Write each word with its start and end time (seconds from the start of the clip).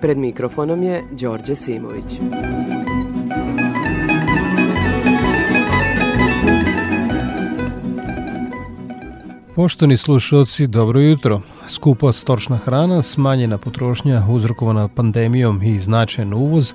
Pred 0.00 0.18
mikrofonom 0.18 0.82
je 0.82 1.04
Đorđe 1.10 1.54
Simović. 1.54 2.20
Poštovani 9.54 9.96
slušalci, 9.96 10.66
dobro 10.66 11.00
jutro. 11.00 11.40
Skupa 11.68 12.12
stočna 12.12 12.56
hrana, 12.56 13.02
smanjena 13.02 13.58
potrošnja 13.58 14.22
uzrokovana 14.28 14.88
pandemijom 14.88 15.62
i 15.62 15.78
značajan 15.78 16.32
uvoz, 16.32 16.72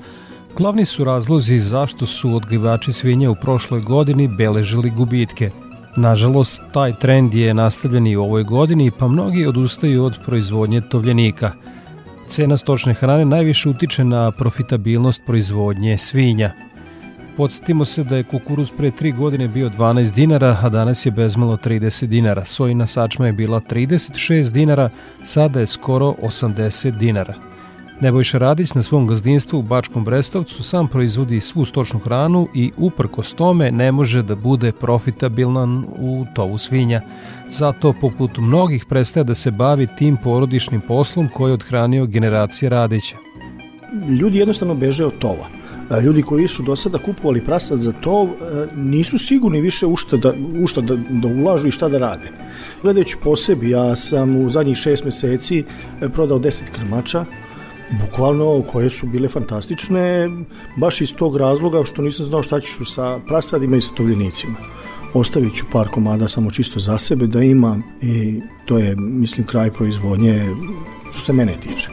glavni 0.58 0.86
su 0.86 1.04
razlozi 1.04 1.60
zašto 1.60 2.06
su 2.06 2.36
odgivači 2.36 2.94
svinja 2.94 3.32
u 3.32 3.36
prošloj 3.36 3.82
godini 3.82 4.28
beležili 4.28 4.90
gubitke. 4.90 5.52
Nažalost, 5.96 6.62
taj 6.74 7.00
trend 7.00 7.34
je 7.34 7.54
nastavljen 7.54 8.08
i 8.08 8.16
u 8.16 8.24
ovoj 8.24 8.44
godini, 8.44 8.92
pa 8.92 9.08
mnogi 9.08 9.46
odustaju 9.46 10.06
od 10.06 10.20
proizvodnje 10.26 10.82
tovljenika. 10.82 11.52
Cena 12.32 12.58
stočne 12.58 12.94
hrane 12.94 13.26
najviše 13.26 13.70
utiče 13.70 14.04
na 14.04 14.32
profitabilnost 14.32 15.22
proizvodnje 15.26 15.98
svinja– 15.98 16.52
Podsjetimo 17.38 17.86
se 17.86 18.04
da 18.04 18.18
je 18.18 18.24
kukuruz 18.24 18.72
pre 18.78 18.92
3 18.92 19.16
godine 19.16 19.48
bio 19.48 19.70
12 19.70 20.14
dinara, 20.14 20.58
a 20.64 20.70
danas 20.70 21.06
je 21.06 21.12
bezmalo 21.12 21.58
30 21.58 22.06
dinara. 22.06 22.46
Sojina 22.46 22.88
sačma 22.88 23.26
je 23.26 23.34
bila 23.34 23.60
36 23.60 24.52
dinara, 24.52 24.90
sada 25.24 25.60
je 25.60 25.68
skoro 25.68 26.16
80 26.22 26.98
dinara. 26.98 27.34
Nebojša 28.02 28.38
Radić 28.38 28.74
na 28.74 28.84
svom 28.84 29.08
gazdinstvu 29.08 29.60
u 29.60 29.62
Bačkom 29.62 30.04
Brestovcu 30.04 30.64
sam 30.64 30.88
proizvodi 30.88 31.42
svu 31.42 31.66
stočnu 31.66 32.00
hranu 32.00 32.48
i 32.56 32.72
uprkos 32.78 33.34
tome 33.34 33.72
ne 33.72 33.92
može 33.92 34.24
da 34.24 34.36
bude 34.36 34.72
profitabilan 34.72 35.86
u 36.00 36.26
tovu 36.36 36.58
svinja. 36.58 37.02
Zato 37.52 37.94
poput 37.94 38.38
mnogih 38.38 38.86
prestaje 38.86 39.24
da 39.24 39.36
se 39.36 39.52
bavi 39.52 39.88
tim 39.98 40.18
porodičnim 40.24 40.82
poslom 40.82 41.30
koji 41.30 41.50
je 41.50 41.54
odhranio 41.54 42.06
generacije 42.06 42.70
Radića. 42.70 43.18
Ljudi 44.10 44.38
jednostavno 44.38 44.76
beže 44.76 45.06
od 45.06 45.18
tova 45.20 45.62
ljudi 46.00 46.22
koji 46.22 46.48
su 46.48 46.64
do 46.64 46.76
sada 46.76 46.98
kupovali 46.98 47.46
prasad 47.46 47.80
za 47.80 47.92
to 47.92 48.30
nisu 48.76 49.18
sigurni 49.18 49.62
više 49.62 49.86
u 49.86 49.96
šta 49.96 50.18
da, 50.18 50.34
u 50.64 50.68
šta 50.68 50.82
da, 50.82 50.96
da 50.96 51.28
ulažu 51.28 51.68
i 51.68 51.72
šta 51.72 51.90
da 51.90 51.98
rade. 51.98 52.32
Gledajući 52.82 53.18
po 53.24 53.36
sebi, 53.36 53.70
ja 53.70 53.96
sam 53.96 54.36
u 54.36 54.50
zadnjih 54.50 54.78
šest 54.78 55.06
meseci 55.06 55.64
e, 56.02 56.10
prodao 56.10 56.40
10 56.40 56.62
krmača, 56.72 57.26
bukvalno 58.02 58.64
koje 58.72 58.90
su 58.90 59.08
bile 59.08 59.28
fantastične, 59.28 60.30
baš 60.78 61.02
iz 61.02 61.14
tog 61.16 61.38
razloga 61.38 61.84
što 61.86 62.02
nisam 62.02 62.26
znao 62.26 62.44
šta 62.44 62.60
ću 62.60 62.86
sa 62.86 63.20
prasadima 63.28 63.78
i 63.78 63.82
sa 63.82 63.94
tovljenicima. 63.94 64.56
Ostavit 65.14 65.56
ću 65.56 65.66
par 65.72 65.88
komada 65.88 66.28
samo 66.28 66.52
čisto 66.52 66.80
za 66.80 66.98
sebe 66.98 67.28
da 67.28 67.44
imam 67.44 67.84
i 68.02 68.42
to 68.66 68.78
je, 68.78 68.96
mislim, 68.96 69.48
kraj 69.48 69.72
proizvodnje 69.72 70.46
što 71.12 71.22
se 71.22 71.34
mene 71.34 71.54
tiče. 71.54 71.90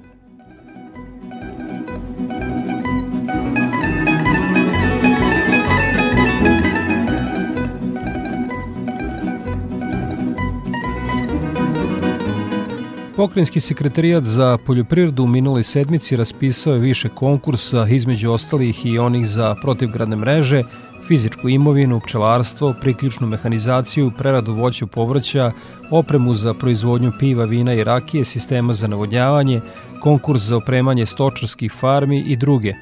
Pokrenjski 13.20 13.60
sekretarijat 13.60 14.24
za 14.24 14.58
poljoprivredu 14.66 15.24
u 15.24 15.26
minuloj 15.26 15.64
sedmici 15.64 16.16
raspisao 16.16 16.72
je 16.72 16.78
više 16.78 17.08
konkursa, 17.08 17.86
između 17.86 18.32
ostalih 18.32 18.86
i 18.86 18.98
onih 18.98 19.28
za 19.28 19.54
protivgradne 19.62 20.16
mreže, 20.16 20.62
fizičku 21.08 21.48
imovinu, 21.48 22.00
pčelarstvo, 22.00 22.74
priključnu 22.80 23.26
mehanizaciju, 23.26 24.12
preradu 24.18 24.54
voća 24.54 24.86
povrća, 24.86 25.52
opremu 25.90 26.34
za 26.34 26.54
proizvodnju 26.54 27.12
piva, 27.18 27.44
vina 27.44 27.74
i 27.74 27.84
rakije, 27.84 28.24
sistema 28.24 28.74
za 28.74 28.86
navodnjavanje, 28.86 29.60
konkurs 30.02 30.42
za 30.42 30.56
opremanje 30.56 31.06
stočarskih 31.06 31.72
farmi 31.72 32.24
i 32.26 32.36
druge. 32.36 32.74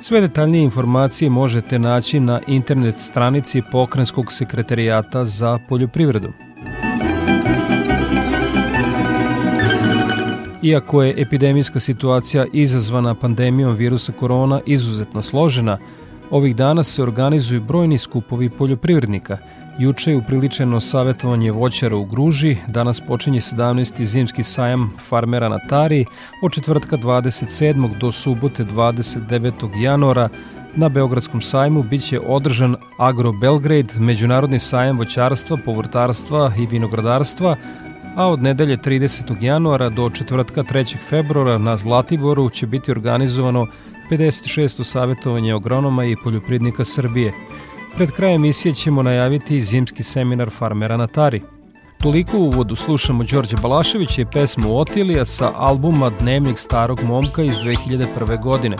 Sve 0.00 0.20
detaljnije 0.20 0.64
informacije 0.64 1.30
možete 1.30 1.78
naći 1.78 2.20
na 2.20 2.40
internet 2.46 2.98
stranici 2.98 3.62
Pokrenjskog 3.72 4.32
sekretarijata 4.32 5.24
za 5.24 5.58
poljoprivredu. 5.68 6.32
Iako 10.62 11.02
je 11.02 11.14
epidemijska 11.16 11.80
situacija 11.80 12.46
izazvana 12.52 13.14
pandemijom 13.14 13.74
virusa 13.74 14.12
korona 14.12 14.60
izuzetno 14.66 15.22
složena, 15.22 15.78
ovih 16.30 16.56
dana 16.56 16.84
se 16.84 17.02
organizuju 17.02 17.60
brojni 17.60 17.98
skupovi 17.98 18.48
poljoprivrednika. 18.48 19.38
Juče 19.78 20.10
je 20.10 20.16
upriličeno 20.16 20.80
savjetovanje 20.80 21.50
voćara 21.50 21.96
u 21.96 22.04
Gruži, 22.04 22.56
danas 22.68 23.00
počinje 23.00 23.40
17. 23.40 24.04
zimski 24.04 24.44
sajam 24.44 24.92
farmera 25.08 25.48
na 25.48 25.58
Tari, 25.68 26.04
od 26.42 26.52
četvrtka 26.52 26.96
27. 26.96 27.98
do 27.98 28.12
subote 28.12 28.64
29. 28.64 29.82
januara 29.82 30.28
na 30.76 30.88
Beogradskom 30.88 31.42
sajmu 31.42 31.82
biće 31.82 32.20
održan 32.26 32.76
Agro 32.98 33.32
Belgrade, 33.32 33.94
međunarodni 33.98 34.58
sajam 34.58 34.98
voćarstva, 34.98 35.56
povrtarstva 35.64 36.52
i 36.58 36.66
vinogradarstva, 36.66 37.56
a 38.16 38.28
od 38.28 38.42
nedelje 38.42 38.76
30. 38.76 39.42
januara 39.42 39.88
do 39.88 40.10
četvrtka 40.10 40.62
3. 40.62 40.96
februara 41.08 41.58
na 41.58 41.76
Zlatiboru 41.76 42.50
će 42.50 42.66
biti 42.66 42.90
organizovano 42.90 43.66
56. 44.10 44.84
savjetovanje 44.84 45.52
agronoma 45.52 46.04
i 46.04 46.16
poljopridnika 46.24 46.84
Srbije. 46.84 47.32
Pred 47.96 48.10
krajem 48.10 48.34
emisije 48.34 48.74
ćemo 48.74 49.02
najaviti 49.02 49.62
zimski 49.62 50.02
seminar 50.02 50.50
farmera 50.50 50.96
na 50.96 51.06
Tari. 51.06 51.42
Toliko 51.98 52.38
u 52.38 52.46
uvodu 52.46 52.76
slušamo 52.76 53.24
Đorđe 53.24 53.56
Balaševića 53.62 54.22
i 54.22 54.26
pesmu 54.32 54.78
Otilija 54.78 55.24
sa 55.24 55.52
albuma 55.56 56.10
Dnevnik 56.20 56.58
starog 56.58 57.02
momka 57.02 57.42
iz 57.42 57.54
2001. 57.54 58.42
godine. 58.42 58.76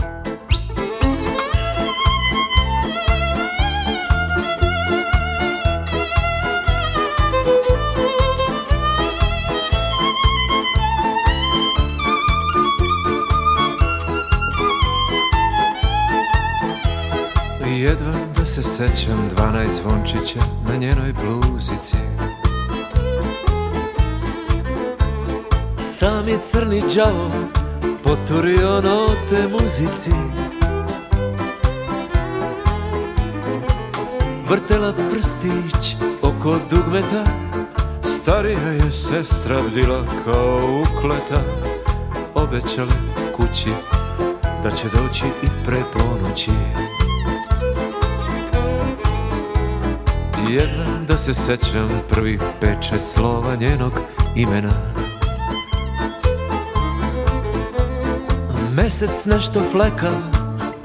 Se 18.47 18.63
sećam 18.63 19.29
dvanaest 19.35 19.83
zvončića 19.83 20.41
na 20.69 20.77
njenoj 20.77 21.13
bluzici. 21.13 21.97
Sam 25.81 26.29
je 26.29 26.39
crni 26.43 26.83
đavo 26.97 27.31
poturio 28.05 28.81
note 28.81 29.49
muzici. 29.49 30.11
Vrtela 34.49 34.93
prstić 35.11 35.97
oko 36.23 36.59
dugmeta 36.71 37.25
Starija 38.03 38.69
je 38.69 38.91
sestra 38.91 39.63
bdila 39.71 40.07
kao 40.25 40.83
ukleta. 40.83 41.43
Obećali 42.35 42.93
kući 43.37 43.71
da 44.63 44.71
će 44.71 44.89
doći 44.89 45.25
i 45.43 45.47
pre 45.65 45.83
ponoći 45.93 46.51
Jedna 50.49 50.85
da 51.09 51.19
se 51.19 51.35
sećam 51.35 51.89
prvih 52.09 52.41
peče 52.61 52.99
slova 52.99 53.57
njenog 53.57 53.93
imena. 54.37 54.73
Mesec 58.77 59.25
nešto 59.27 59.61
fleka 59.71 60.11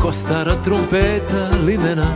ko 0.02 0.12
stara 0.12 0.54
trumpeta 0.64 1.50
limena. 1.66 2.16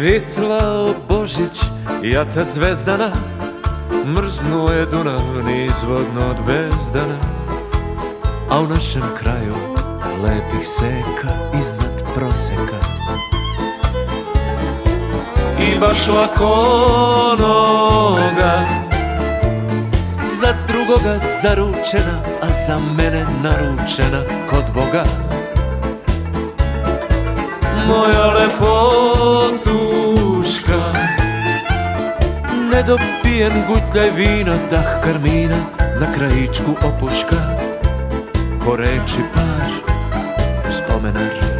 Vitlao 0.00 0.94
Božić, 1.08 1.60
jata 2.02 2.44
zvezdana. 2.44 3.12
Mrznuo 4.06 4.68
je 4.68 4.86
Dunav 4.86 5.46
nizvodno 5.46 6.30
od 6.30 6.36
bezdana. 6.46 7.18
A 8.50 8.60
u 8.60 8.66
našem 8.66 9.02
kraju 9.18 9.54
lepih 10.22 10.68
seka 10.68 11.58
iznad 11.58 12.14
proseka 12.14 12.93
I 15.64 15.78
baš 15.80 16.06
lako 16.08 17.36
noga 17.38 18.64
Za 20.40 20.54
drugoga 20.68 21.18
zaručena, 21.42 22.20
a 22.42 22.52
za 22.52 22.78
mene 22.96 23.26
naručena 23.42 24.22
kod 24.50 24.64
Boga. 24.74 25.04
Moja 27.86 28.26
lepotuška 28.34 29.62
Nedopijen 32.72 33.64
gutljaj 33.68 34.10
vina, 34.10 34.54
dah 34.70 35.00
karmina 35.04 35.58
Na 36.00 36.12
krajičku 36.14 36.70
opuška. 36.82 37.36
Ko 38.64 38.76
reči 38.76 39.20
par, 39.34 39.70
spomenar 40.70 41.53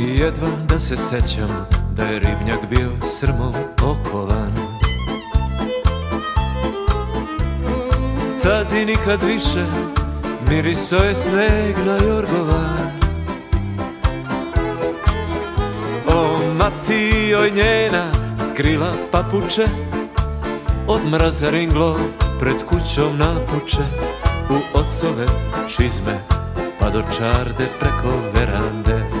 I 0.00 0.18
jedva 0.18 0.48
da 0.68 0.80
se 0.80 0.96
sećam 0.96 1.66
Da 1.96 2.04
je 2.04 2.18
ribnjak 2.18 2.68
bio 2.70 2.90
srmom 3.02 3.52
okovan. 3.82 4.52
Tad 8.42 8.72
i 8.72 8.84
nikad 8.84 9.22
više 9.22 9.64
Miriso 10.48 10.96
je 10.96 11.14
sneg 11.14 11.76
na 11.86 12.06
jorgovan. 12.06 13.00
O 16.06 16.36
mati 16.58 17.34
oj 17.38 17.50
njena 17.50 18.12
skrila 18.36 18.90
papuče 19.10 19.64
Od 20.86 21.00
mraza 21.10 21.50
ringlov 21.50 21.98
pred 22.38 22.56
kućom 22.68 23.18
napuče 23.18 23.82
U 24.50 24.78
ocove 24.78 25.26
čizme 25.68 26.18
pa 26.80 26.90
do 26.90 27.02
čarde 27.18 27.66
preko 27.80 28.16
verande 28.34 29.19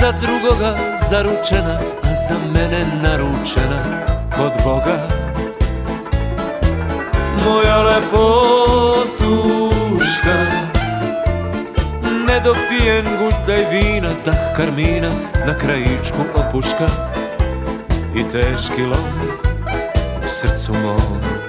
Za 0.00 0.12
drugoga 0.12 0.76
zaručena 1.10 1.78
A 2.02 2.14
za 2.14 2.34
mene 2.54 2.86
naručena 3.02 3.82
kod 4.36 4.52
Boga. 4.64 5.08
Moja 7.44 7.82
lepotuška 7.82 9.16
Nedopijen 12.26 13.06
gutljaj 13.18 13.64
vina 13.70 14.10
Dah 14.24 14.56
karmina 14.56 15.10
na 15.46 15.58
krajičku 15.58 16.22
opuška 16.34 16.88
I 18.14 18.24
teški 18.32 18.82
lom 18.82 19.18
u 20.24 20.28
srcu 20.28 20.72
mom 20.72 21.47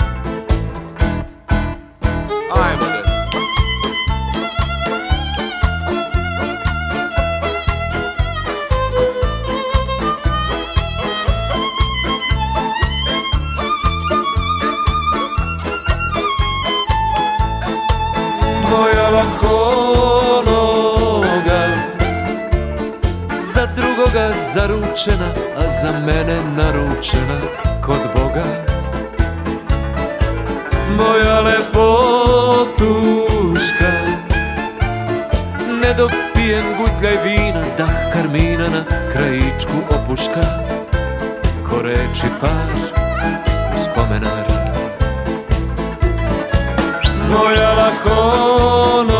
moja 19.09 19.23
lakonoga 19.23 20.81
Za 23.53 23.65
drugoga 23.75 24.33
zaručena, 24.53 25.33
a 25.57 25.67
za 25.67 25.91
mene 26.05 26.37
naručena 26.57 27.39
kod 27.85 27.99
Boga. 28.15 28.43
Moja 30.97 31.39
lepotuška 31.39 31.91
Nedopijen 35.81 36.65
gutljaj 36.77 37.17
vina, 37.23 37.63
dah 37.77 38.13
karmina 38.13 38.67
na 38.67 38.83
krajičku 39.11 39.77
opuška. 39.89 40.41
Ko 41.69 41.81
reči 41.81 42.27
par, 42.41 42.69
spomenar 43.77 44.48
moja 47.29 47.69
lakonoga 47.73 49.19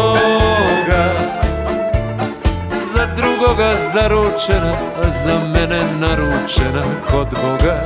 Za 2.93 3.05
drugoga 3.15 3.75
zaručena, 3.93 4.73
a 5.03 5.09
za 5.09 5.39
mene 5.39 5.81
naručena 5.99 6.83
kod 7.11 7.27
Boga. 7.29 7.83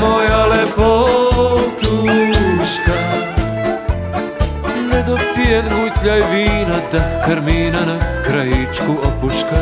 Moja 0.00 0.46
lepotuška 0.46 1.00
Nedopijen 4.92 5.64
gutljaj 5.68 6.22
vina, 6.30 6.78
dah 6.92 7.26
karmina 7.26 7.80
na 7.86 8.22
krajičku 8.24 8.92
opuška. 9.02 9.58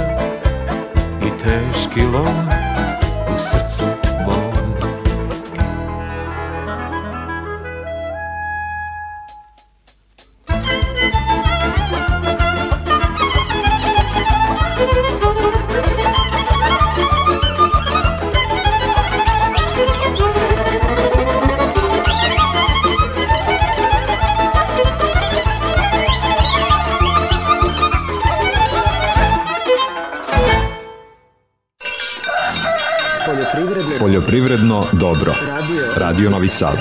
I 1.22 1.30
teški 1.42 2.02
lom 2.02 2.48
u 3.34 3.38
srcu 3.38 3.97
Poljoprivredno 34.00 34.84
dobro. 34.92 35.32
Radio 35.96 36.30
Novi 36.30 36.48
Sad. 36.48 36.78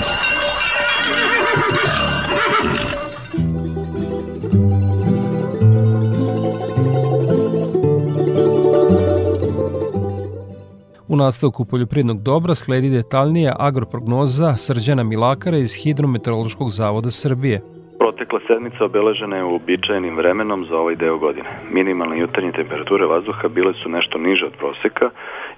U 11.08 11.16
nastavku 11.16 11.64
poljoprivrednog 11.64 12.22
dobra 12.22 12.54
sledi 12.54 12.90
detaljnija 12.90 13.56
agroprognoza 13.58 14.56
Srđana 14.56 15.02
Milakara 15.02 15.56
iz 15.56 15.74
Hidrometeorološkog 15.74 16.70
zavoda 16.70 17.10
Srbije. 17.10 17.60
Protekla 17.98 18.40
sedmica 18.46 18.84
obeležena 18.84 19.36
je 19.36 19.44
uobičajenim 19.44 20.16
vremenom 20.16 20.66
za 20.66 20.76
ovaj 20.76 20.96
deo 20.96 21.18
godine. 21.18 21.48
Minimalne 21.70 22.18
jutarnje 22.18 22.52
temperature 22.52 23.06
vazduha 23.06 23.48
bile 23.48 23.72
su 23.72 23.88
nešto 23.88 24.18
niže 24.18 24.46
od 24.46 24.52
proseka, 24.52 25.10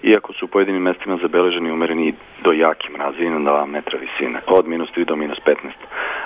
iako 0.02 0.32
su 0.32 0.44
u 0.44 0.48
pojedinim 0.48 0.82
mestima 0.82 1.18
zabeleženi 1.22 1.72
umereni 1.72 2.14
do 2.44 2.52
jaki 2.52 2.92
mrazi 2.92 3.28
na 3.28 3.38
2 3.38 3.66
metra 3.66 3.98
visine, 3.98 4.40
od 4.46 4.68
minus 4.68 4.88
3 4.96 5.04
do 5.04 5.16
minus 5.16 5.38
15, 5.46 5.54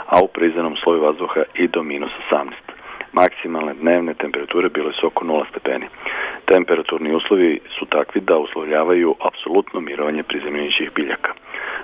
a 0.06 0.20
u 0.24 0.28
priznanom 0.28 0.76
sloju 0.76 1.02
vazduha 1.02 1.42
i 1.54 1.68
do 1.68 1.82
minus 1.82 2.10
18. 2.32 2.50
Maksimalne 3.12 3.74
dnevne 3.74 4.14
temperature 4.14 4.68
bile 4.68 4.92
su 4.92 5.06
oko 5.06 5.24
0 5.24 5.44
stepeni. 5.50 5.86
Temperaturni 6.44 7.14
uslovi 7.14 7.60
su 7.78 7.86
takvi 7.86 8.20
da 8.20 8.36
uslovljavaju 8.36 9.14
apsolutno 9.28 9.80
mirovanje 9.80 10.22
prizemljenih 10.22 10.90
biljaka. 10.94 11.32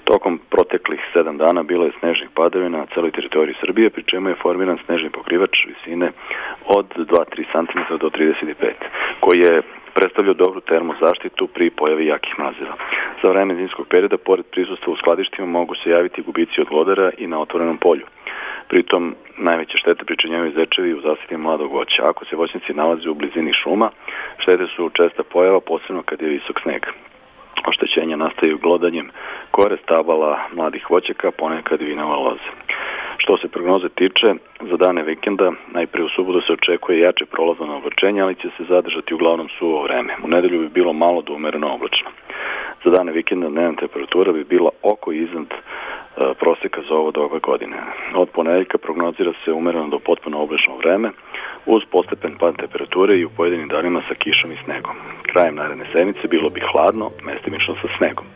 Tokom 0.04 0.40
proteklih 0.50 1.00
sedam 1.12 1.36
dana 1.38 1.62
bilo 1.62 1.84
je 1.84 1.92
snežnih 2.00 2.28
padavina 2.34 2.78
na 2.78 2.86
celoj 2.94 3.10
teritoriji 3.10 3.54
Srbije, 3.60 3.90
pri 3.90 4.02
čemu 4.02 4.28
je 4.28 4.40
formiran 4.42 4.78
snežni 4.86 5.10
pokrivač 5.10 5.66
visine 5.66 6.10
od 6.66 6.86
2-3 6.96 7.44
cm 7.52 7.96
do 8.00 8.08
35, 8.08 8.72
koji 9.20 9.38
je 9.40 9.62
predstavljao 10.00 10.34
dobru 10.34 10.60
termozaštitu 10.60 11.46
pri 11.46 11.70
pojavi 11.70 12.06
jakih 12.06 12.34
mrazeva. 12.38 12.74
Za 13.22 13.28
vreme 13.28 13.54
zimskog 13.54 13.86
perioda, 13.92 14.16
pored 14.18 14.46
prisustva 14.54 14.92
u 14.92 14.96
skladištima, 14.96 15.46
mogu 15.46 15.74
se 15.74 15.90
javiti 15.90 16.22
gubici 16.22 16.60
od 16.60 16.72
lodara 16.72 17.10
i 17.18 17.26
na 17.26 17.40
otvorenom 17.40 17.78
polju. 17.78 18.06
Pritom, 18.68 19.14
najveće 19.38 19.78
štete 19.78 20.04
pričinjavaju 20.04 20.52
zečevi 20.52 20.94
u 20.94 21.00
zasadi 21.00 21.36
mladog 21.36 21.72
voća. 21.72 22.02
Ako 22.10 22.24
se 22.24 22.36
voćnici 22.36 22.74
nalaze 22.74 23.10
u 23.10 23.14
blizini 23.14 23.52
šuma, 23.62 23.90
štete 24.38 24.66
su 24.76 24.90
česta 24.98 25.22
pojava, 25.32 25.60
posebno 25.60 26.02
kad 26.02 26.22
je 26.22 26.28
visok 26.28 26.60
sneg. 26.62 26.82
Oštećenja 27.70 28.16
nastaju 28.16 28.58
glodanjem 28.58 29.10
kore 29.50 29.76
stabala 29.84 30.38
mladih 30.52 30.90
voćaka, 30.90 31.30
ponekad 31.30 31.80
vinova 31.80 32.16
loze. 32.16 32.50
Što 33.22 33.36
se 33.36 33.48
prognoze 33.48 33.88
tiče, 33.88 34.26
za 34.70 34.76
dane 34.76 35.02
vikenda, 35.02 35.52
najpre 35.72 36.02
u 36.04 36.08
subotu 36.08 36.40
se 36.40 36.52
očekuje 36.52 37.00
jače 37.00 37.24
prolazno 37.26 37.76
oblačenje, 37.76 38.20
ali 38.22 38.34
će 38.34 38.48
se 38.56 38.64
zadržati 38.68 39.14
uglavnom 39.14 39.48
suvo 39.58 39.82
vreme. 39.82 40.12
U 40.24 40.28
nedelju 40.28 40.58
bi 40.60 40.68
bilo 40.68 40.92
malo 40.92 41.22
do 41.22 41.32
umereno 41.34 41.74
oblačno. 41.74 42.10
Za 42.84 42.90
dane 42.90 43.12
vikenda 43.12 43.48
dnevna 43.48 43.76
temperatura 43.76 44.32
bi 44.32 44.44
bila 44.44 44.70
oko 44.82 45.12
iznad 45.12 45.50
e, 45.52 45.58
proseka 46.40 46.80
za 46.88 46.94
ovo 46.94 47.10
doba 47.10 47.38
godine. 47.38 47.76
Od 48.14 48.28
ponedeljka 48.28 48.78
prognozira 48.78 49.32
se 49.44 49.52
umereno 49.52 49.88
do 49.88 49.98
potpuno 49.98 50.42
oblačno 50.42 50.76
vreme, 50.76 51.10
uz 51.66 51.82
postepen 51.90 52.34
pad 52.40 52.56
temperature 52.56 53.18
i 53.18 53.24
u 53.24 53.30
pojedinim 53.36 53.68
danima 53.68 54.00
sa 54.08 54.14
kišom 54.14 54.52
i 54.52 54.62
snegom. 54.64 54.96
Krajem 55.22 55.54
naredne 55.54 55.84
sedmice 55.84 56.28
bilo 56.30 56.48
bi 56.54 56.60
hladno, 56.72 57.10
mestimično 57.24 57.74
sa 57.74 57.88
snegom. 57.98 58.26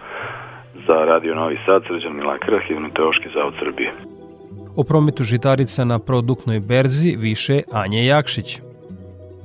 Za 0.86 0.94
Radio 1.04 1.34
Novi 1.34 1.58
Sad, 1.66 1.82
Srđan 1.86 2.16
Milakara, 2.16 2.58
Hidrometeoški 2.58 3.28
zavod 3.34 3.54
Srbije. 3.58 3.90
O 4.76 4.84
prometu 4.84 5.24
žitarica 5.24 5.84
na 5.84 5.98
produktnoj 5.98 6.60
berzi 6.60 7.16
više 7.18 7.62
Anje 7.72 8.06
Jakšić. 8.06 8.58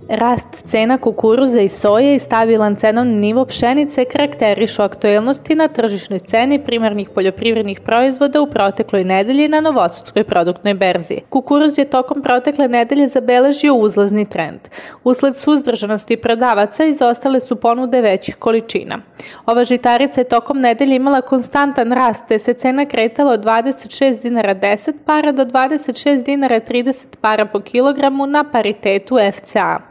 Rast 0.09 0.63
cena 0.65 0.97
kukuruza 0.97 1.61
i 1.61 1.69
soje 1.69 2.15
i 2.15 2.19
stabilan 2.19 2.75
cenovni 2.75 3.19
nivo 3.19 3.45
pšenice 3.45 4.05
karakterišu 4.05 4.81
aktuelnosti 4.81 5.55
na 5.55 5.67
tržišnoj 5.67 6.19
ceni 6.19 6.59
primarnih 6.59 7.09
poljoprivrednih 7.15 7.79
proizvoda 7.79 8.41
u 8.41 8.47
protekloj 8.47 9.03
nedelji 9.03 9.47
na 9.47 9.61
Novosudskoj 9.61 10.23
produktnoj 10.23 10.73
berzi. 10.73 11.17
Kukuruz 11.29 11.77
je 11.77 11.85
tokom 11.85 12.21
protekle 12.21 12.67
nedelje 12.67 13.07
zabeležio 13.07 13.75
uzlazni 13.75 14.25
trend. 14.25 14.59
Usled 15.03 15.35
suzdržanosti 15.35 16.17
prodavaca 16.17 16.85
izostale 16.85 17.39
su 17.39 17.55
ponude 17.55 18.01
većih 18.01 18.35
količina. 18.35 18.99
Ova 19.45 19.63
žitarica 19.63 20.21
je 20.21 20.29
tokom 20.29 20.59
nedelje 20.59 20.95
imala 20.95 21.21
konstantan 21.21 21.91
rast 21.91 22.27
te 22.27 22.39
se 22.39 22.53
cena 22.53 22.85
kretala 22.85 23.33
od 23.33 23.45
26 23.45 24.21
dinara 24.21 24.55
10 24.55 24.93
para 25.05 25.31
do 25.31 25.45
26 25.45 26.25
dinara 26.25 26.59
30 26.59 27.05
para 27.21 27.45
po 27.45 27.59
kilogramu 27.59 28.25
na 28.25 28.43
paritetu 28.43 29.17
FCA. 29.33 29.89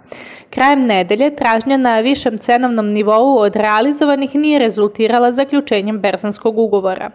Krajem 0.50 0.86
nedelje 0.86 1.36
tražnja 1.36 1.76
na 1.76 2.00
višem 2.00 2.38
cenovnom 2.38 2.92
nivou 2.92 3.38
od 3.38 3.56
realizovanih 3.56 4.34
nije 4.34 4.58
rezultirala 4.58 5.32
zaključenjem 5.32 6.00
berzanskog 6.00 6.58
ugovora. 6.58 7.10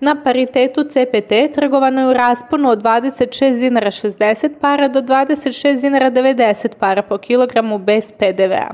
Na 0.00 0.22
paritetu 0.24 0.84
CPT 0.84 1.54
trgovano 1.54 2.00
je 2.00 2.06
u 2.06 2.12
rasponu 2.12 2.70
od 2.70 2.82
26 2.82 3.58
dinara 3.58 3.90
60 3.90 4.50
para 4.60 4.88
do 4.88 5.02
26 5.02 5.80
dinara 5.80 6.10
90 6.10 6.68
para 6.78 7.02
po 7.02 7.18
kilogramu 7.18 7.78
bez 7.78 8.12
PDV-a. 8.12 8.70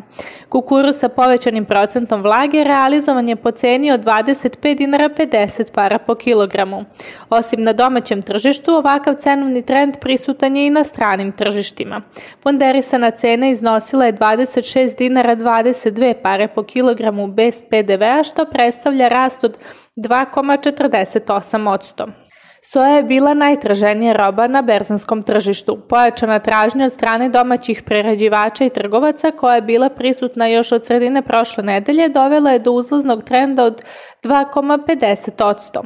Kukuruz 0.48 0.96
sa 0.96 1.08
povećanim 1.08 1.64
procentom 1.64 2.22
vlage 2.22 2.64
realizovan 2.64 3.28
je 3.28 3.36
po 3.36 3.50
ceni 3.50 3.92
od 3.92 4.04
25 4.04 4.76
dinara 4.76 5.08
50 5.08 5.72
para 5.72 5.98
po 5.98 6.14
kilogramu. 6.14 6.84
Osim 7.30 7.62
na 7.62 7.72
domaćem 7.72 8.22
tržištu, 8.22 8.72
ovakav 8.72 9.14
cenovni 9.14 9.62
trend 9.62 9.96
prisutan 10.00 10.56
je 10.56 10.66
i 10.66 10.70
na 10.70 10.84
stranim 10.84 11.32
tržištima. 11.32 12.00
Ponderisana 12.42 13.10
cena 13.10 13.46
iznosila 13.60 14.04
je 14.04 14.12
26 14.12 14.98
dinara 14.98 15.36
22 15.36 16.14
pare 16.22 16.48
po 16.48 16.62
kilogramu 16.62 17.26
bez 17.26 17.62
PDV-a, 17.70 18.22
što 18.22 18.44
predstavlja 18.44 19.08
rast 19.08 19.44
od 19.44 19.58
2,48%. 19.96 22.06
Soja 22.62 22.96
je 22.96 23.02
bila 23.02 23.34
najtraženija 23.34 24.12
roba 24.12 24.46
na 24.46 24.62
berzanskom 24.62 25.22
tržištu. 25.22 25.78
Pojačana 25.88 26.38
tražnja 26.38 26.84
od 26.84 26.92
strane 26.92 27.28
domaćih 27.28 27.82
prerađivača 27.82 28.64
i 28.64 28.70
trgovaca 28.70 29.30
koja 29.30 29.54
je 29.54 29.62
bila 29.62 29.88
prisutna 29.88 30.46
još 30.46 30.72
od 30.72 30.86
sredine 30.86 31.22
prošle 31.22 31.64
nedelje 31.64 32.08
dovela 32.08 32.50
je 32.50 32.58
do 32.58 32.72
uzlaznog 32.72 33.24
trenda 33.24 33.64
od 33.64 33.82
2,50%. 34.22 35.82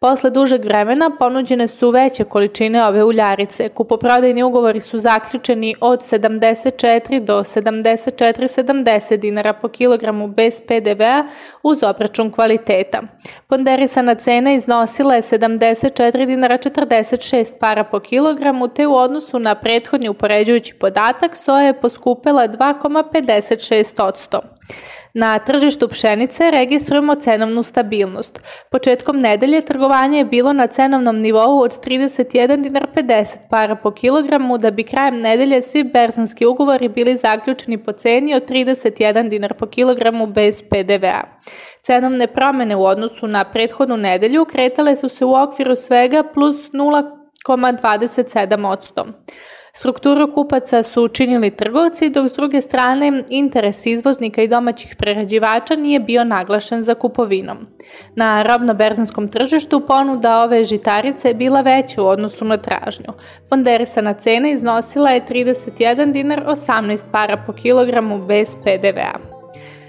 Posle 0.00 0.30
dužeg 0.30 0.64
vremena 0.64 1.10
ponuđene 1.18 1.68
su 1.68 1.90
veće 1.90 2.24
količine 2.24 2.86
ove 2.86 3.04
uljarice. 3.04 3.68
Kupoprodajni 3.68 4.42
ugovori 4.42 4.80
su 4.80 4.98
zaključeni 4.98 5.74
od 5.80 6.00
74 6.00 7.20
do 7.20 7.38
74,70 7.38 9.16
dinara 9.16 9.52
po 9.52 9.68
kilogramu 9.68 10.28
bez 10.28 10.60
PDV-a 10.60 11.24
uz 11.62 11.82
obračun 11.82 12.30
kvaliteta. 12.30 13.02
Ponderisana 13.46 14.14
cena 14.14 14.52
iznosila 14.52 15.14
je 15.14 15.22
74 15.22 16.26
dinara 16.26 16.58
46 16.58 17.58
para 17.60 17.84
po 17.84 18.00
kilogramu, 18.00 18.68
te 18.68 18.86
u 18.86 18.94
odnosu 18.94 19.38
na 19.38 19.54
prethodni 19.54 20.08
upoređujući 20.08 20.74
podatak 20.74 21.36
soja 21.36 21.66
je 21.66 21.80
poskupela 21.80 22.48
2,56%. 22.48 24.40
Na 25.18 25.38
tržištu 25.38 25.88
pšenice 25.88 26.50
registrujemo 26.50 27.14
cenovnu 27.14 27.62
stabilnost. 27.62 28.42
Početkom 28.70 29.20
nedelje 29.20 29.62
trgovanje 29.62 30.18
je 30.18 30.24
bilo 30.24 30.52
na 30.52 30.66
cenovnom 30.66 31.20
nivou 31.20 31.60
od 31.60 31.86
31 31.86 32.62
dinar 32.62 32.86
50 32.94 33.36
para 33.50 33.76
po 33.76 33.90
kilogramu, 33.90 34.58
da 34.58 34.70
bi 34.70 34.84
krajem 34.84 35.20
nedelje 35.20 35.62
svi 35.62 35.84
berzanski 35.84 36.46
ugovori 36.46 36.88
bili 36.88 37.16
zaključeni 37.16 37.84
po 37.84 37.92
ceni 37.92 38.34
od 38.34 38.50
31 38.50 39.28
dinar 39.28 39.54
po 39.54 39.66
kilogramu 39.66 40.26
bez 40.26 40.62
PDV-a. 40.62 41.22
Cenovne 41.82 42.26
promene 42.26 42.76
u 42.76 42.84
odnosu 42.84 43.26
na 43.26 43.44
prethodnu 43.44 43.96
nedelju 43.96 44.44
kretale 44.44 44.96
su 44.96 45.08
se 45.08 45.24
u 45.24 45.34
okviru 45.34 45.76
svega 45.76 46.24
plus 46.34 46.56
0,27%. 46.72 49.12
Strukturu 49.78 50.32
kupaca 50.34 50.82
su 50.82 51.04
učinili 51.04 51.50
trgovci, 51.50 52.10
dok 52.10 52.28
s 52.28 52.32
druge 52.32 52.60
strane 52.60 53.24
interes 53.28 53.86
izvoznika 53.86 54.42
i 54.42 54.48
domaćih 54.48 54.96
prerađivača 54.96 55.76
nije 55.76 56.00
bio 56.00 56.24
naglašen 56.24 56.82
za 56.82 56.94
kupovinom. 56.94 57.66
Na 58.14 58.42
robno-berzanskom 58.42 59.28
tržištu 59.28 59.80
ponuda 59.86 60.42
ove 60.42 60.64
žitarice 60.64 61.28
je 61.28 61.34
bila 61.34 61.60
veća 61.60 62.02
u 62.02 62.06
odnosu 62.06 62.44
na 62.44 62.56
tražnju. 62.56 63.12
Ponderisana 63.50 64.14
cena 64.14 64.48
iznosila 64.48 65.10
je 65.10 65.24
31 65.28 66.12
dinar 66.12 66.44
18 66.46 67.02
para 67.12 67.36
po 67.46 67.52
kilogramu 67.52 68.26
bez 68.26 68.56
PDV-a. 68.64 69.18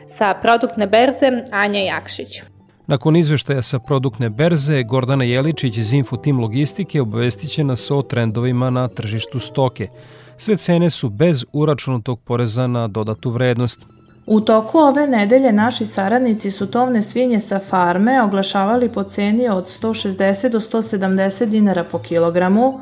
Sa 0.07 0.33
produktne 0.33 0.87
berze 0.87 1.43
Anja 1.51 1.79
Jakšić. 1.79 2.56
Nakon 2.87 3.15
izveštaja 3.15 3.61
sa 3.61 3.79
produktne 3.79 4.29
berze, 4.29 4.83
Gordana 4.83 5.23
Jeličić 5.23 5.77
iz 5.77 5.93
Infotim 5.93 6.39
Logistike 6.39 7.01
obavestit 7.01 7.49
će 7.49 7.63
nas 7.63 7.91
o 7.91 8.01
trendovima 8.01 8.69
na 8.69 8.87
tržištu 8.87 9.39
stoke. 9.39 9.87
Sve 10.37 10.57
cene 10.57 10.89
su 10.89 11.09
bez 11.09 11.43
uračunatog 11.53 12.19
poreza 12.19 12.67
na 12.67 12.87
dodatu 12.87 13.29
vrednost. 13.29 13.85
U 14.25 14.41
toku 14.41 14.77
ove 14.77 15.07
nedelje 15.07 15.51
naši 15.51 15.85
saradnici 15.85 16.51
su 16.51 16.67
tovne 16.67 17.01
svinje 17.01 17.39
sa 17.39 17.59
farme 17.59 18.21
oglašavali 18.21 18.89
po 18.89 19.03
ceni 19.03 19.49
od 19.49 19.65
160 19.81 20.49
do 20.49 20.59
170 20.59 21.45
dinara 21.45 21.83
po 21.83 21.99
kilogramu, 21.99 22.79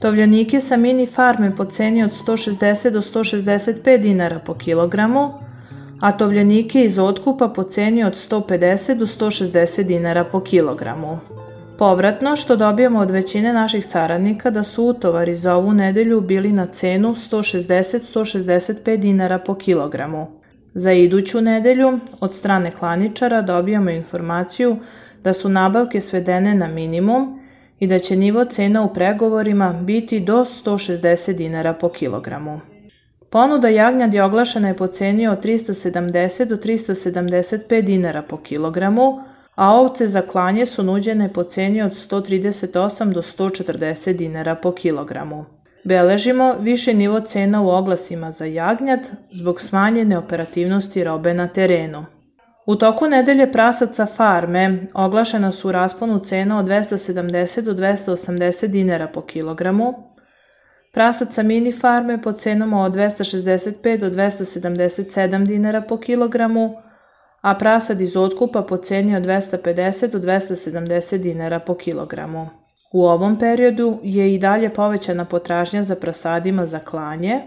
tovljanike 0.00 0.60
sa 0.60 0.76
mini 0.76 1.06
farme 1.06 1.56
po 1.56 1.64
ceni 1.64 2.04
od 2.04 2.10
160 2.26 2.90
do 2.90 3.00
165 3.00 3.98
dinara 4.02 4.40
po 4.46 4.54
kilogramu, 4.54 5.32
a 6.00 6.12
tovljenike 6.12 6.84
iz 6.84 6.98
otkupa 6.98 7.48
po 7.48 7.62
ceni 7.62 8.04
od 8.04 8.12
150 8.12 8.94
do 8.94 9.06
160 9.06 9.82
dinara 9.82 10.24
po 10.24 10.40
kilogramu. 10.40 11.18
Povratno 11.78 12.36
što 12.36 12.56
dobijamo 12.56 12.98
od 12.98 13.10
većine 13.10 13.52
naših 13.52 13.86
saradnika 13.86 14.50
da 14.50 14.64
su 14.64 14.84
utovari 14.84 15.34
za 15.34 15.54
ovu 15.54 15.72
nedelju 15.72 16.20
bili 16.20 16.52
na 16.52 16.66
cenu 16.66 17.08
160-165 17.08 18.96
dinara 18.96 19.38
po 19.38 19.54
kilogramu. 19.54 20.26
Za 20.74 20.92
iduću 20.92 21.40
nedelju 21.40 21.98
od 22.20 22.34
strane 22.34 22.70
klaničara 22.70 23.42
dobijamo 23.42 23.90
informaciju 23.90 24.76
da 25.24 25.32
su 25.32 25.48
nabavke 25.48 26.00
svedene 26.00 26.54
na 26.54 26.68
minimum 26.68 27.40
i 27.80 27.86
da 27.86 27.98
će 27.98 28.16
nivo 28.16 28.44
cena 28.44 28.82
u 28.82 28.94
pregovorima 28.94 29.72
biti 29.72 30.20
do 30.20 30.44
160 30.44 31.32
dinara 31.32 31.72
po 31.72 31.88
kilogramu. 31.88 32.75
Ponuda 33.30 33.68
jagnjadi 33.68 34.20
oglašena 34.20 34.68
je 34.68 34.76
po 34.76 34.86
ceni 34.86 35.28
od 35.28 35.44
370 35.44 36.44
do 36.44 36.56
375 36.56 37.82
dinara 37.82 38.22
po 38.22 38.36
kilogramu, 38.36 39.20
a 39.54 39.74
ovce 39.74 40.06
za 40.06 40.22
klanje 40.22 40.66
su 40.66 40.82
nuđene 40.82 41.32
po 41.32 41.42
ceni 41.42 41.82
od 41.82 41.92
138 41.92 43.12
do 43.12 43.22
140 43.22 44.12
dinara 44.12 44.54
po 44.54 44.72
kilogramu. 44.72 45.44
Beležimo 45.84 46.54
više 46.60 46.94
nivo 46.94 47.20
cena 47.20 47.62
u 47.62 47.68
oglasima 47.68 48.32
za 48.32 48.44
jagnjat 48.44 49.00
zbog 49.32 49.60
smanjene 49.60 50.18
operativnosti 50.18 51.04
robe 51.04 51.34
na 51.34 51.48
terenu. 51.48 52.04
U 52.66 52.74
toku 52.74 53.06
nedelje 53.06 53.52
prasaca 53.52 54.06
farme 54.06 54.86
oglašena 54.94 55.52
su 55.52 55.68
u 55.68 55.72
rasponu 55.72 56.18
cena 56.18 56.58
od 56.58 56.66
270 56.66 57.60
do 57.60 57.74
280 57.74 58.66
dinara 58.66 59.08
po 59.08 59.20
kilogramu, 59.20 59.94
prasaca 60.96 61.42
mini 61.42 61.72
farme 61.72 62.22
po 62.22 62.32
cenama 62.32 62.82
od 62.82 62.92
265 62.92 63.98
do 63.98 64.10
277 64.10 65.46
dinara 65.46 65.80
po 65.80 65.98
kilogramu, 65.98 66.82
a 67.40 67.54
prasad 67.54 68.00
iz 68.00 68.16
otkupa 68.16 68.62
po 68.62 68.76
ceni 68.76 69.16
od 69.16 69.22
250 69.22 70.06
do 70.06 70.18
270 70.18 71.18
dinara 71.18 71.58
po 71.58 71.74
kilogramu. 71.74 72.48
U 72.92 73.06
ovom 73.06 73.38
periodu 73.38 73.98
je 74.02 74.34
i 74.34 74.38
dalje 74.38 74.74
povećana 74.74 75.24
potražnja 75.24 75.82
za 75.82 75.96
prasadima 75.96 76.66
za 76.66 76.78
klanje, 76.78 77.40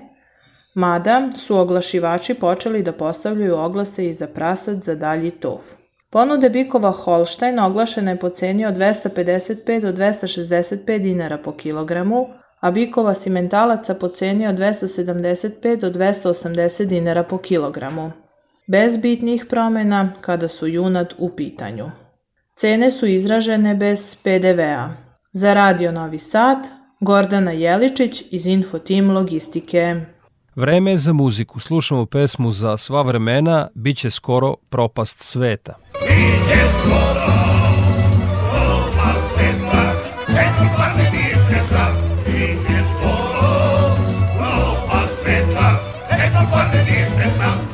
mada 0.74 1.30
su 1.36 1.58
oglašivači 1.58 2.34
počeli 2.34 2.84
da 2.84 2.92
postavljaju 2.92 3.58
oglase 3.58 4.06
i 4.06 4.14
za 4.14 4.28
prasad 4.28 4.84
za 4.84 4.96
dalji 4.96 5.32
tov. 5.32 5.60
Ponude 6.10 6.50
bikova 6.50 6.92
Holstein 6.92 7.60
oglašena 7.60 8.12
je 8.12 8.20
po 8.20 8.30
ceni 8.30 8.66
od 8.66 8.76
255 8.76 9.82
do 9.82 9.92
265 9.94 11.00
dinara 11.00 11.38
po 11.38 11.52
kilogramu, 11.52 12.28
a 12.60 12.72
bikova 12.72 13.14
simentalaca 13.14 13.94
po 13.94 14.08
ceni 14.08 14.48
od 14.48 14.56
275 14.56 15.80
do 15.80 15.90
280 15.90 16.86
dinara 16.86 17.24
po 17.24 17.38
kilogramu. 17.38 18.12
Bez 18.68 18.98
bitnih 18.98 19.46
promena 19.50 20.12
kada 20.22 20.48
su 20.48 20.68
junad 20.68 21.14
u 21.18 21.30
pitanju. 21.30 21.92
Cene 22.56 22.92
su 22.92 23.06
izražene 23.06 23.76
bez 23.76 24.16
PDV-a. 24.24 24.90
Za 25.32 25.54
Radio 25.54 25.92
Novi 25.92 26.20
Sad, 26.20 26.58
Gordana 27.00 27.52
Jeličić 27.52 28.24
iz 28.32 28.46
Info 28.46 28.80
Team 28.80 29.12
Logistike. 29.12 29.96
Vreme 30.56 30.92
je 30.92 30.98
za 30.98 31.14
muziku. 31.14 31.60
Slušamo 31.60 32.06
pesmu 32.06 32.52
za 32.52 32.78
sva 32.78 33.02
vremena, 33.02 33.68
bit 33.76 33.98
će 33.98 34.12
skoro 34.12 34.56
propast 34.70 35.24
sveta. 35.24 35.76
Biće 35.94 36.62
skoro 36.80 37.59
neki 46.74 46.92
plane 46.92 47.00
ništa, 47.00 47.16
neko 47.18 47.69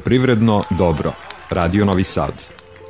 Poljoprivredno 0.00 0.62
dobro. 0.70 1.12
Radio 1.50 1.84
Novi 1.84 2.04
Sad. 2.04 2.32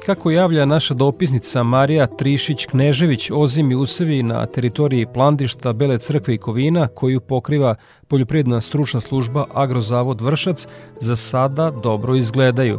Kako 0.06 0.30
javlja 0.30 0.64
naša 0.66 0.94
dopisnica 0.94 1.62
Marija 1.62 2.06
Trišić-Knežević, 2.06 3.30
ozimi 3.34 3.74
usevi 3.74 4.22
na 4.22 4.46
teritoriji 4.46 5.06
Plandišta, 5.14 5.72
Bele 5.72 5.98
crkve 5.98 6.34
i 6.34 6.38
Kovina, 6.38 6.86
koju 6.86 7.20
pokriva 7.20 7.74
poljoprivredna 8.08 8.60
stručna 8.60 9.00
služba 9.00 9.44
Agrozavod 9.54 10.20
Vršac, 10.20 10.66
za 11.00 11.16
sada 11.16 11.70
dobro 11.82 12.14
izgledaju. 12.14 12.78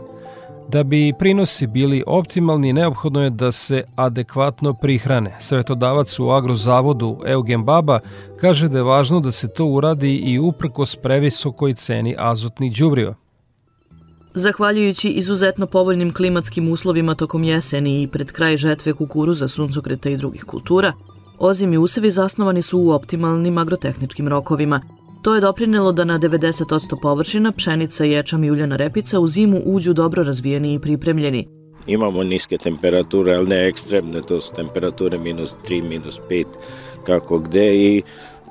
Da 0.67 0.83
bi 0.83 1.13
prinosi 1.19 1.67
bili 1.67 2.03
optimalni, 2.07 2.73
neophodno 2.73 3.23
je 3.23 3.29
da 3.29 3.51
se 3.51 3.83
adekvatno 3.95 4.73
prihrane. 4.73 5.35
Svetodavac 5.39 6.19
u 6.19 6.29
Agrozavodu 6.29 7.19
Eugen 7.25 7.63
Baba 7.63 7.99
kaže 8.41 8.69
da 8.69 8.77
je 8.77 8.83
važno 8.83 9.19
da 9.19 9.31
se 9.31 9.53
to 9.53 9.65
uradi 9.65 10.15
i 10.15 10.39
uprkos 10.39 10.95
previsokoj 10.95 11.73
ceni 11.73 12.15
azotnih 12.17 12.73
đubriva. 12.77 13.20
Zahvaljujući 14.33 15.09
izuzetno 15.09 15.67
povoljnim 15.67 16.13
klimatskim 16.13 16.71
uslovima 16.71 17.15
tokom 17.15 17.43
jeseni 17.43 18.03
i 18.03 18.07
pred 18.07 18.31
kraj 18.31 18.57
žetve 18.57 18.93
kukuruza, 18.93 19.47
suncokreta 19.47 20.09
i 20.09 20.17
drugih 20.17 20.43
kultura, 20.43 20.93
ozimi 21.39 21.77
usevi 21.77 22.11
zasnovani 22.11 22.61
su 22.61 22.79
u 22.79 22.91
optimalnim 22.91 23.57
agrotehničkim 23.57 24.27
rokovima. 24.27 24.81
To 25.21 25.35
je 25.35 25.41
doprinelo 25.41 25.91
da 25.91 26.03
na 26.03 26.19
90% 26.19 27.01
površina 27.01 27.51
pšenica, 27.51 28.03
ječam 28.03 28.43
i 28.43 28.51
uljana 28.51 28.75
repica 28.75 29.19
u 29.19 29.27
zimu 29.27 29.61
uđu 29.65 29.93
dobro 29.93 30.23
razvijeni 30.23 30.73
i 30.73 30.79
pripremljeni. 30.79 31.47
Imamo 31.87 32.23
niske 32.23 32.57
temperature, 32.57 33.35
ali 33.35 33.47
ne 33.47 33.67
ekstremne, 33.67 34.21
to 34.21 34.41
su 34.41 34.53
temperature 34.55 35.17
minus 35.17 35.55
3, 35.69 35.89
minus 35.89 36.19
5, 36.29 36.45
kako 37.05 37.39
gde 37.39 37.75
i 37.75 38.01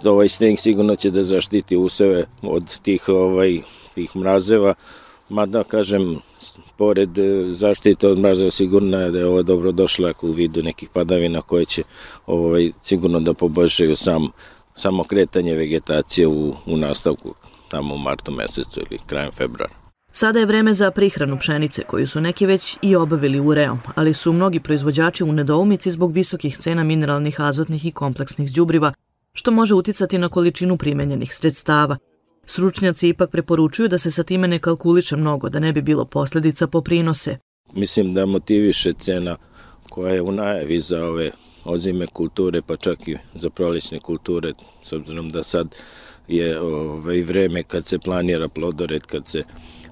ovaj 0.04 0.28
sneg 0.28 0.58
sigurno 0.58 0.96
će 0.96 1.10
da 1.10 1.24
zaštiti 1.24 1.76
useve 1.76 2.24
od 2.42 2.78
tih, 2.78 3.08
ovaj, 3.08 3.60
tih 3.94 4.16
mrazeva, 4.16 4.74
mada 5.30 5.64
kažem, 5.64 6.18
pored 6.76 7.18
e, 7.18 7.52
zaštite 7.52 8.08
od 8.08 8.18
mrazeva 8.18 8.50
sigurno 8.50 9.00
je 9.00 9.10
da 9.10 9.18
je 9.18 9.26
ovo 9.26 9.42
dobro 9.42 9.72
došlo 9.72 10.08
ako 10.08 10.26
u 10.26 10.32
vidu 10.32 10.62
nekih 10.62 10.88
padavina 10.88 11.42
koje 11.42 11.64
će 11.64 11.82
ovaj, 12.26 12.72
sigurno 12.82 13.20
da 13.20 13.34
poboljšaju 13.34 13.96
sam, 13.96 14.28
samo 14.74 15.04
kretanje 15.04 15.54
vegetacije 15.54 16.26
u, 16.26 16.54
u 16.66 16.76
nastavku 16.76 17.34
tamo 17.68 17.94
u 17.94 17.98
martu 17.98 18.32
mesecu 18.32 18.80
ili 18.80 18.98
krajem 19.06 19.32
februara. 19.32 19.74
Sada 20.12 20.38
je 20.38 20.46
vreme 20.46 20.72
za 20.74 20.90
prihranu 20.90 21.38
pšenice, 21.38 21.82
koju 21.82 22.06
su 22.06 22.20
neki 22.20 22.46
već 22.46 22.78
i 22.82 22.96
obavili 22.96 23.40
ureom, 23.40 23.78
ali 23.94 24.14
su 24.14 24.32
mnogi 24.32 24.60
proizvođači 24.60 25.24
u 25.24 25.32
nedoumici 25.32 25.90
zbog 25.90 26.12
visokih 26.12 26.58
cena 26.58 26.84
mineralnih, 26.84 27.40
azotnih 27.40 27.86
i 27.86 27.92
kompleksnih 27.92 28.52
đubriva, 28.52 28.92
što 29.32 29.50
može 29.50 29.74
uticati 29.74 30.18
na 30.18 30.28
količinu 30.28 30.76
primenjenih 30.76 31.34
sredstava. 31.34 31.96
Sručnjaci 32.46 33.08
ipak 33.08 33.30
preporučuju 33.30 33.88
da 33.88 33.98
se 33.98 34.10
sa 34.10 34.22
time 34.22 34.48
ne 34.48 34.58
kalkuliše 34.58 35.16
mnogo, 35.16 35.48
da 35.48 35.58
ne 35.58 35.72
bi 35.72 35.82
bilo 35.82 36.04
posledica 36.04 36.66
po 36.66 36.80
prinose. 36.80 37.36
Mislim 37.72 38.14
da 38.14 38.26
motiviše 38.26 38.92
cena 39.00 39.36
koja 39.88 40.14
je 40.14 40.22
u 40.22 40.32
najavi 40.32 40.80
za 40.80 41.04
ove 41.04 41.30
ozime 41.64 42.06
kulture, 42.06 42.62
pa 42.62 42.76
čak 42.76 43.08
i 43.08 43.16
za 43.34 43.50
prolećne 43.50 44.00
kulture, 44.00 44.52
s 44.82 44.92
obzirom 44.92 45.30
da 45.30 45.42
sad 45.42 45.74
je 46.28 46.60
ovaj, 46.60 47.22
vreme 47.22 47.62
kad 47.62 47.86
se 47.86 47.98
planira 47.98 48.48
plodored, 48.48 49.02
kad 49.02 49.28
se 49.28 49.42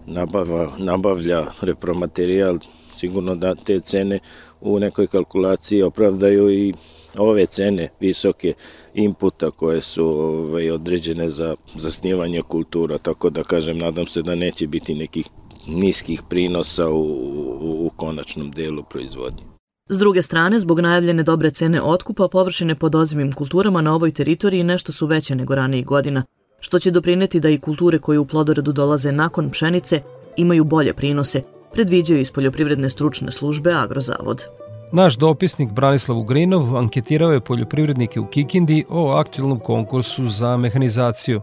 nabava, 0.07 0.73
nabavlja 0.79 1.47
repromaterijal, 1.61 2.59
sigurno 2.95 3.35
da 3.35 3.55
te 3.55 3.81
cene 3.81 4.19
u 4.61 4.79
nekoj 4.79 5.07
kalkulaciji 5.07 5.83
opravdaju 5.83 6.51
i 6.51 6.75
ove 7.19 7.47
cene 7.47 7.89
visoke 8.01 8.53
inputa 8.95 9.51
koje 9.51 9.81
su 9.81 10.05
ovaj, 10.07 10.71
određene 10.71 11.31
za 11.31 11.57
zasnivanje 11.77 12.43
kultura, 12.43 12.99
tako 12.99 13.31
da 13.31 13.43
kažem, 13.43 13.79
nadam 13.79 14.07
se 14.07 14.23
da 14.23 14.35
neće 14.35 14.67
biti 14.67 14.95
nekih 14.95 15.29
niskih 15.67 16.23
prinosa 16.29 16.89
u, 16.89 17.03
u, 17.03 17.87
u 17.87 17.91
konačnom 17.97 18.51
delu 18.51 18.83
proizvodnje. 18.83 19.43
S 19.89 19.99
druge 19.99 20.23
strane, 20.23 20.59
zbog 20.59 20.81
najavljene 20.81 21.23
dobre 21.23 21.51
cene 21.51 21.83
otkupa, 21.83 22.29
površine 22.29 22.75
pod 22.75 22.95
ozimim 22.95 23.33
kulturama 23.33 23.81
na 23.81 23.95
ovoj 23.95 24.13
teritoriji 24.13 24.65
nešto 24.65 24.93
su 24.93 25.07
veće 25.07 25.35
nego 25.35 25.55
ranijih 25.55 25.87
godina, 25.87 26.23
što 26.61 26.79
će 26.79 26.91
doprineti 26.91 27.41
da 27.41 27.49
i 27.49 27.59
kulture 27.59 27.99
koje 27.99 28.19
u 28.19 28.25
plodoredu 28.25 28.73
dolaze 28.73 29.13
nakon 29.13 29.51
pšenice 29.51 30.03
imaju 30.37 30.65
bolje 30.65 30.93
prinose, 30.93 31.43
predviđaju 31.73 32.21
iz 32.21 32.31
poljoprivredne 32.31 32.91
stručne 32.91 33.33
službe 33.33 33.73
Agrozavod. 33.73 34.45
Naš 34.93 35.17
dopisnik 35.17 35.71
Branislav 35.73 36.19
Ugrinov 36.19 36.77
anketirao 36.77 37.33
je 37.33 37.41
poljoprivrednike 37.41 38.21
u 38.21 38.27
Kikindi 38.27 38.85
o 38.89 39.11
aktualnom 39.11 39.61
konkursu 39.61 40.29
za 40.29 40.57
mehanizaciju. 40.57 41.41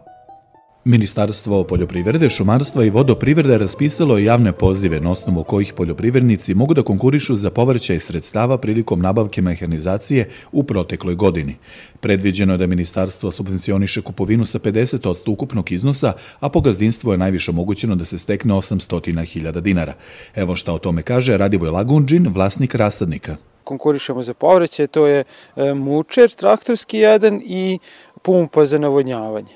Ministarstvo 0.88 1.64
poljoprivrede, 1.64 2.30
šumarstva 2.30 2.84
i 2.86 2.90
vodoprivrede 2.90 3.58
raspisalo 3.58 4.18
je 4.18 4.26
javne 4.26 4.52
pozive 4.52 5.00
na 5.00 5.12
osnovu 5.12 5.44
kojih 5.44 5.74
poljoprivrednici 5.74 6.54
mogu 6.54 6.74
da 6.74 6.84
konkurišu 6.84 7.36
za 7.36 7.50
povrćaj 7.50 8.00
sredstava 8.00 8.58
prilikom 8.58 9.02
nabavke 9.02 9.42
mehanizacije 9.42 10.30
u 10.52 10.64
protekloj 10.64 11.16
godini. 11.16 11.56
Predviđeno 12.00 12.54
je 12.54 12.58
da 12.58 12.68
ministarstvo 12.68 13.32
subvencioniše 13.32 14.02
kupovinu 14.02 14.46
sa 14.46 14.60
50% 14.60 15.32
ukupnog 15.32 15.72
iznosa, 15.72 16.14
a 16.40 16.50
po 16.50 16.62
gazdinstvu 16.62 17.12
je 17.12 17.18
najviše 17.18 17.52
omogućeno 17.52 17.96
da 17.96 18.06
se 18.06 18.18
stekne 18.18 18.54
800.000 18.54 19.62
dinara. 19.62 19.94
Evo 20.36 20.56
šta 20.56 20.74
o 20.74 20.80
tome 20.80 21.02
kaže 21.02 21.38
Radivoj 21.38 21.70
Lagunđin, 21.70 22.28
vlasnik 22.28 22.76
rasadnika 22.76 23.36
konkurišemo 23.66 24.24
za 24.24 24.34
povraćaj, 24.34 24.88
to 24.88 25.08
je 25.08 25.24
e, 25.56 25.74
mučer 25.74 26.30
traktorski 26.30 26.98
jedan 26.98 27.42
i 27.46 27.80
pumpa 28.22 28.66
za 28.66 28.80
navodnjavanje. 28.80 29.56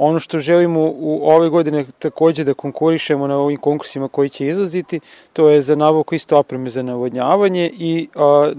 Ono 0.00 0.18
što 0.18 0.38
želimo 0.38 0.80
u 0.80 1.20
ove 1.24 1.48
godine 1.48 1.84
takođe 1.98 2.44
da 2.44 2.54
konkurišemo 2.54 3.26
na 3.26 3.38
ovim 3.38 3.56
konkursima 3.56 4.08
koji 4.08 4.28
će 4.28 4.46
izlaziti, 4.46 5.00
to 5.32 5.48
je 5.48 5.62
za 5.62 5.74
nabavku 5.74 6.14
isto 6.14 6.38
opreme 6.38 6.70
za 6.70 6.82
navodnjavanje 6.82 7.70
i 7.78 8.08
a, 8.14 8.52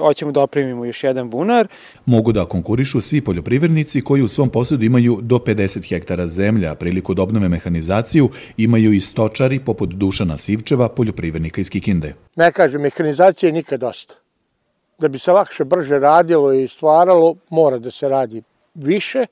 hoćemo 0.00 0.32
da 0.32 0.40
opremimo 0.40 0.84
još 0.84 1.04
jedan 1.04 1.30
bunar. 1.30 1.68
Mogu 2.06 2.32
da 2.32 2.44
konkurišu 2.44 3.00
svi 3.00 3.20
poljoprivrednici 3.20 4.00
koji 4.00 4.22
u 4.22 4.28
svom 4.28 4.48
posjedu 4.48 4.84
imaju 4.84 5.18
do 5.22 5.36
50 5.36 5.88
hektara 5.88 6.26
zemlja, 6.26 6.72
a 6.72 6.74
priliku 6.74 7.14
da 7.14 7.22
obnove 7.22 7.48
mehanizaciju 7.48 8.28
imaju 8.56 8.92
i 8.92 9.00
stočari 9.00 9.58
poput 9.58 9.90
Dušana 9.90 10.36
Sivčeva, 10.36 10.88
poljoprivrednika 10.88 11.60
iz 11.60 11.70
Kikinde. 11.70 12.14
Ne 12.36 12.52
kažem, 12.52 12.80
mehanizacija 12.80 13.48
je 13.48 13.52
nikad 13.52 13.80
dosta. 13.80 14.14
Da 14.98 15.08
bi 15.08 15.18
se 15.18 15.32
lakše, 15.32 15.64
brže 15.64 15.98
radilo 15.98 16.52
i 16.52 16.68
stvaralo, 16.68 17.34
mora 17.50 17.78
da 17.78 17.90
se 17.90 18.08
radi 18.08 18.42
više, 18.74 19.26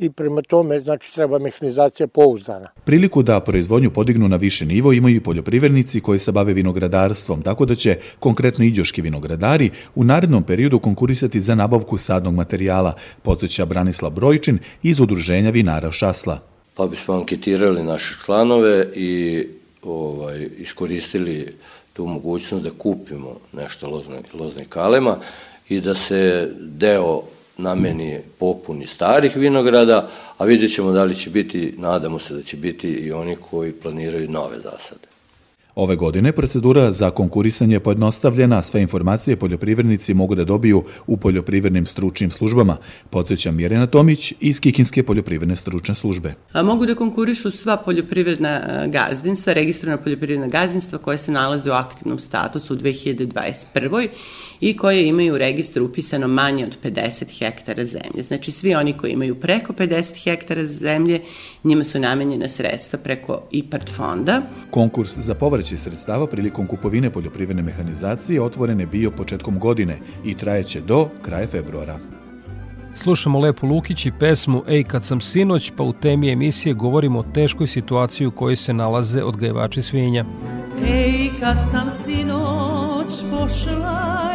i 0.00 0.10
prema 0.10 0.42
tome 0.42 0.80
znači 0.80 1.14
treba 1.14 1.38
mehanizacija 1.38 2.06
pouzdana. 2.06 2.68
Priliku 2.84 3.22
da 3.22 3.40
proizvodnju 3.40 3.90
podignu 3.90 4.28
na 4.28 4.36
više 4.36 4.66
nivo 4.66 4.92
imaju 4.92 5.16
i 5.16 5.20
poljoprivrednici 5.20 6.00
koji 6.00 6.18
se 6.18 6.32
bave 6.32 6.52
vinogradarstvom, 6.52 7.42
tako 7.42 7.66
da 7.66 7.74
će 7.74 7.96
konkretno 8.18 8.64
iđoški 8.64 9.02
vinogradari 9.02 9.70
u 9.94 10.04
narednom 10.04 10.42
periodu 10.42 10.78
konkurisati 10.78 11.40
za 11.40 11.54
nabavku 11.54 11.98
sadnog 11.98 12.34
materijala, 12.34 12.94
podsjeća 13.22 13.64
Branislav 13.64 14.10
Brojčin 14.10 14.58
iz 14.82 15.00
udruženja 15.00 15.50
vinara 15.50 15.92
Šasla. 15.92 16.38
Pa 16.74 16.86
bismo 16.86 17.14
anketirali 17.14 17.82
naše 17.82 18.14
članove 18.24 18.86
i 18.94 19.44
ovaj, 19.82 20.48
iskoristili 20.58 21.54
tu 21.92 22.06
mogućnost 22.06 22.64
da 22.64 22.70
kupimo 22.70 23.36
nešto 23.52 23.90
lozne, 23.90 24.16
lozne 24.34 24.64
kalema 24.68 25.18
i 25.68 25.80
da 25.80 25.94
se 25.94 26.50
deo 26.60 27.22
nameni 27.62 28.18
popuni 28.38 28.86
starih 28.86 29.36
vinograda, 29.36 30.10
a 30.38 30.44
vidjet 30.44 30.74
ćemo 30.74 30.92
da 30.92 31.04
li 31.04 31.14
će 31.14 31.30
biti, 31.30 31.74
nadamo 31.78 32.18
se 32.18 32.34
da 32.34 32.42
će 32.42 32.56
biti 32.56 32.88
i 32.88 33.12
oni 33.12 33.36
koji 33.50 33.72
planiraju 33.72 34.30
nove 34.30 34.56
zasade. 34.56 35.10
Ove 35.74 35.96
godine 35.96 36.32
procedura 36.32 36.92
za 36.92 37.10
konkurisanje 37.10 37.74
je 37.74 37.80
pojednostavljena, 37.80 38.62
sve 38.62 38.82
informacije 38.82 39.36
poljoprivrednici 39.36 40.14
mogu 40.14 40.34
da 40.34 40.44
dobiju 40.44 40.82
u 41.06 41.16
poljoprivrednim 41.16 41.86
stručnim 41.86 42.30
službama, 42.30 42.76
podsjeća 43.10 43.50
Mirjana 43.50 43.86
Tomić 43.86 44.32
iz 44.40 44.60
Kikinske 44.60 45.02
poljoprivredne 45.02 45.56
stručne 45.56 45.94
službe. 45.94 46.34
A 46.52 46.62
mogu 46.62 46.86
da 46.86 46.94
konkurišu 46.94 47.50
sva 47.50 47.76
poljoprivredna 47.76 48.86
gazdinstva, 48.86 49.52
registrovana 49.52 50.02
poljoprivredna 50.02 50.48
gazdinstva 50.48 50.98
koje 50.98 51.18
se 51.18 51.32
nalaze 51.32 51.70
u 51.70 51.74
aktivnom 51.74 52.18
statusu 52.18 52.74
u 52.74 52.76
2021. 52.76 54.08
i 54.60 54.76
koje 54.76 55.08
imaju 55.08 55.34
u 55.34 55.38
registru 55.38 55.84
upisano 55.84 56.28
manje 56.28 56.64
od 56.64 56.78
50 56.82 57.38
hektara 57.38 57.84
zemlje. 57.84 58.22
Znači 58.22 58.52
svi 58.52 58.74
oni 58.74 58.92
koji 58.92 59.12
imaju 59.12 59.40
preko 59.40 59.72
50 59.72 60.24
hektara 60.24 60.66
zemlje, 60.66 61.20
njima 61.64 61.84
su 61.84 61.98
namenjena 61.98 62.48
sredstva 62.48 62.98
preko 62.98 63.42
IPART 63.50 63.90
fonda. 63.90 64.42
Konkurs 64.70 65.18
za 65.18 65.34
povraćaj 65.34 65.78
sredstava 65.78 66.26
prilikom 66.26 66.66
kupovine 66.66 67.10
poljoprivredne 67.10 67.62
mehanizacije 67.62 68.42
otvoren 68.42 68.80
je 68.80 68.86
bio 68.86 69.10
početkom 69.10 69.58
godine 69.58 69.98
i 70.24 70.34
trajeće 70.34 70.80
do 70.80 71.08
kraja 71.22 71.46
februara. 71.46 71.98
Slušamo 72.94 73.38
Lepu 73.38 73.66
Lukić 73.66 74.06
i 74.06 74.12
pesmu 74.20 74.62
Ej 74.68 74.84
kad 74.84 75.04
sam 75.04 75.20
sinoć, 75.20 75.72
pa 75.76 75.82
u 75.82 75.92
temi 75.92 76.30
emisije 76.30 76.74
govorimo 76.74 77.18
o 77.18 77.24
teškoj 77.34 77.68
situaciji 77.68 78.26
u 78.26 78.30
kojoj 78.30 78.56
se 78.56 78.72
nalaze 78.72 79.22
odgajivači 79.22 79.82
svinja. 79.82 80.24
Ej 80.86 81.30
kad 81.40 81.56
sam 81.70 81.90
sinoć 81.90 83.12
pošla 83.30 84.29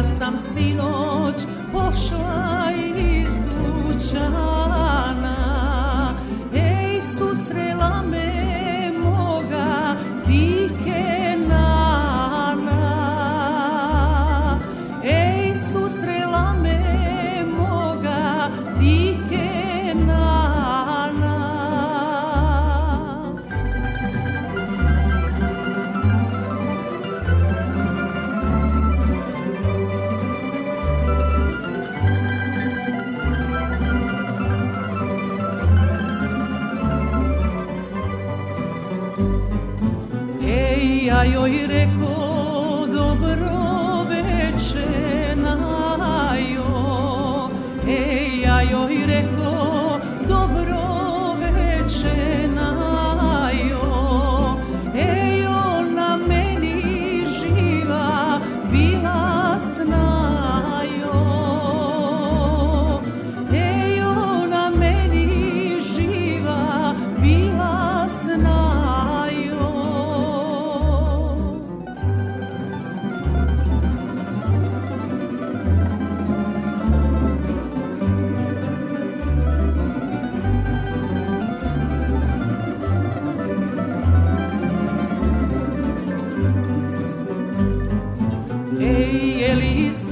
kad 0.00 0.10
sam 0.18 0.38
sinoć 0.38 1.34
pošla 1.72 2.70
iz 2.96 3.34
dućana 3.40 5.39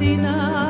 je 0.01 0.68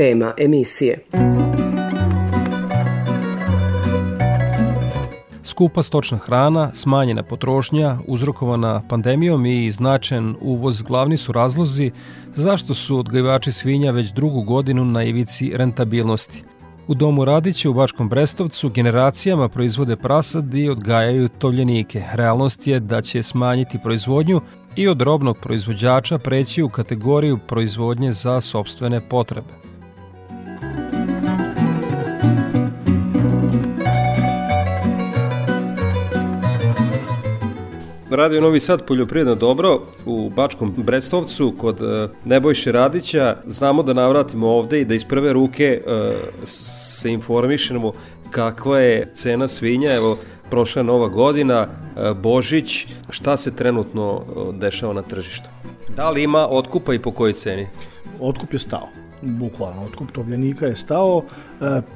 Tema 0.00 0.32
emisije. 0.38 0.98
Skupa 5.42 5.82
stočna 5.82 6.18
hrana, 6.18 6.74
smanjena 6.74 7.22
potrošnja, 7.22 7.98
uzrokovana 8.06 8.82
pandemijom 8.88 9.46
i 9.46 9.70
značajan 9.70 10.36
uvoz 10.40 10.82
glavni 10.82 11.16
su 11.16 11.32
razlozi 11.32 11.90
zašto 12.34 12.74
su 12.74 12.98
odgajivači 12.98 13.52
svinja 13.52 13.90
već 13.90 14.12
drugu 14.12 14.42
godinu 14.42 14.84
na 14.84 15.04
ivici 15.04 15.52
rentabilnosti. 15.54 16.44
U 16.86 16.94
domu 16.94 17.24
Radiće 17.24 17.68
u 17.68 17.74
Bačkom 17.74 18.08
Brestovcu 18.08 18.68
generacijama 18.68 19.48
proizvode 19.48 19.96
prasad 19.96 20.54
i 20.54 20.68
odgajaju 20.68 21.28
tovljenike. 21.28 22.02
Realnost 22.12 22.66
je 22.66 22.80
da 22.80 23.02
će 23.02 23.22
smanjiti 23.22 23.78
proizvodnju 23.82 24.40
i 24.76 24.88
od 24.88 25.00
robnog 25.00 25.38
proizvođača 25.42 26.18
preći 26.18 26.62
u 26.62 26.68
kategoriju 26.68 27.38
proizvodnje 27.48 28.12
za 28.12 28.40
sobstvene 28.40 29.00
potrebe. 29.08 29.59
Radio 38.10 38.40
Novi 38.40 38.60
Sad 38.60 38.86
poljoprivredno 38.86 39.34
dobro 39.34 39.80
u 40.06 40.30
Bačkom 40.30 40.74
Brestovcu 40.76 41.54
kod 41.58 41.82
e, 41.82 42.08
Nebojše 42.24 42.72
Radića. 42.72 43.36
Znamo 43.46 43.82
da 43.82 43.92
navratimo 43.92 44.48
ovde 44.48 44.80
i 44.80 44.84
da 44.84 44.94
iz 44.94 45.04
prve 45.04 45.32
ruke 45.32 45.64
e, 45.64 46.12
se 46.44 47.12
informišemo 47.12 47.92
kakva 48.30 48.78
je 48.78 49.12
cena 49.14 49.48
svinja. 49.48 49.94
Evo, 49.94 50.18
prošla 50.50 50.82
nova 50.82 51.08
godina, 51.08 51.66
e, 51.66 52.14
Božić, 52.14 52.86
šta 53.10 53.36
se 53.36 53.56
trenutno 53.56 54.22
dešava 54.52 54.92
na 54.92 55.02
tržištu? 55.02 55.48
Da 55.96 56.10
li 56.10 56.22
ima 56.22 56.46
otkupa 56.50 56.94
i 56.94 56.98
po 56.98 57.12
kojoj 57.12 57.32
ceni? 57.32 57.66
Otkup 58.20 58.52
je 58.52 58.58
stao 58.58 58.88
bukvalno, 59.22 59.84
otkup 59.84 60.12
tovljenika 60.12 60.66
je 60.66 60.76
stao, 60.76 61.22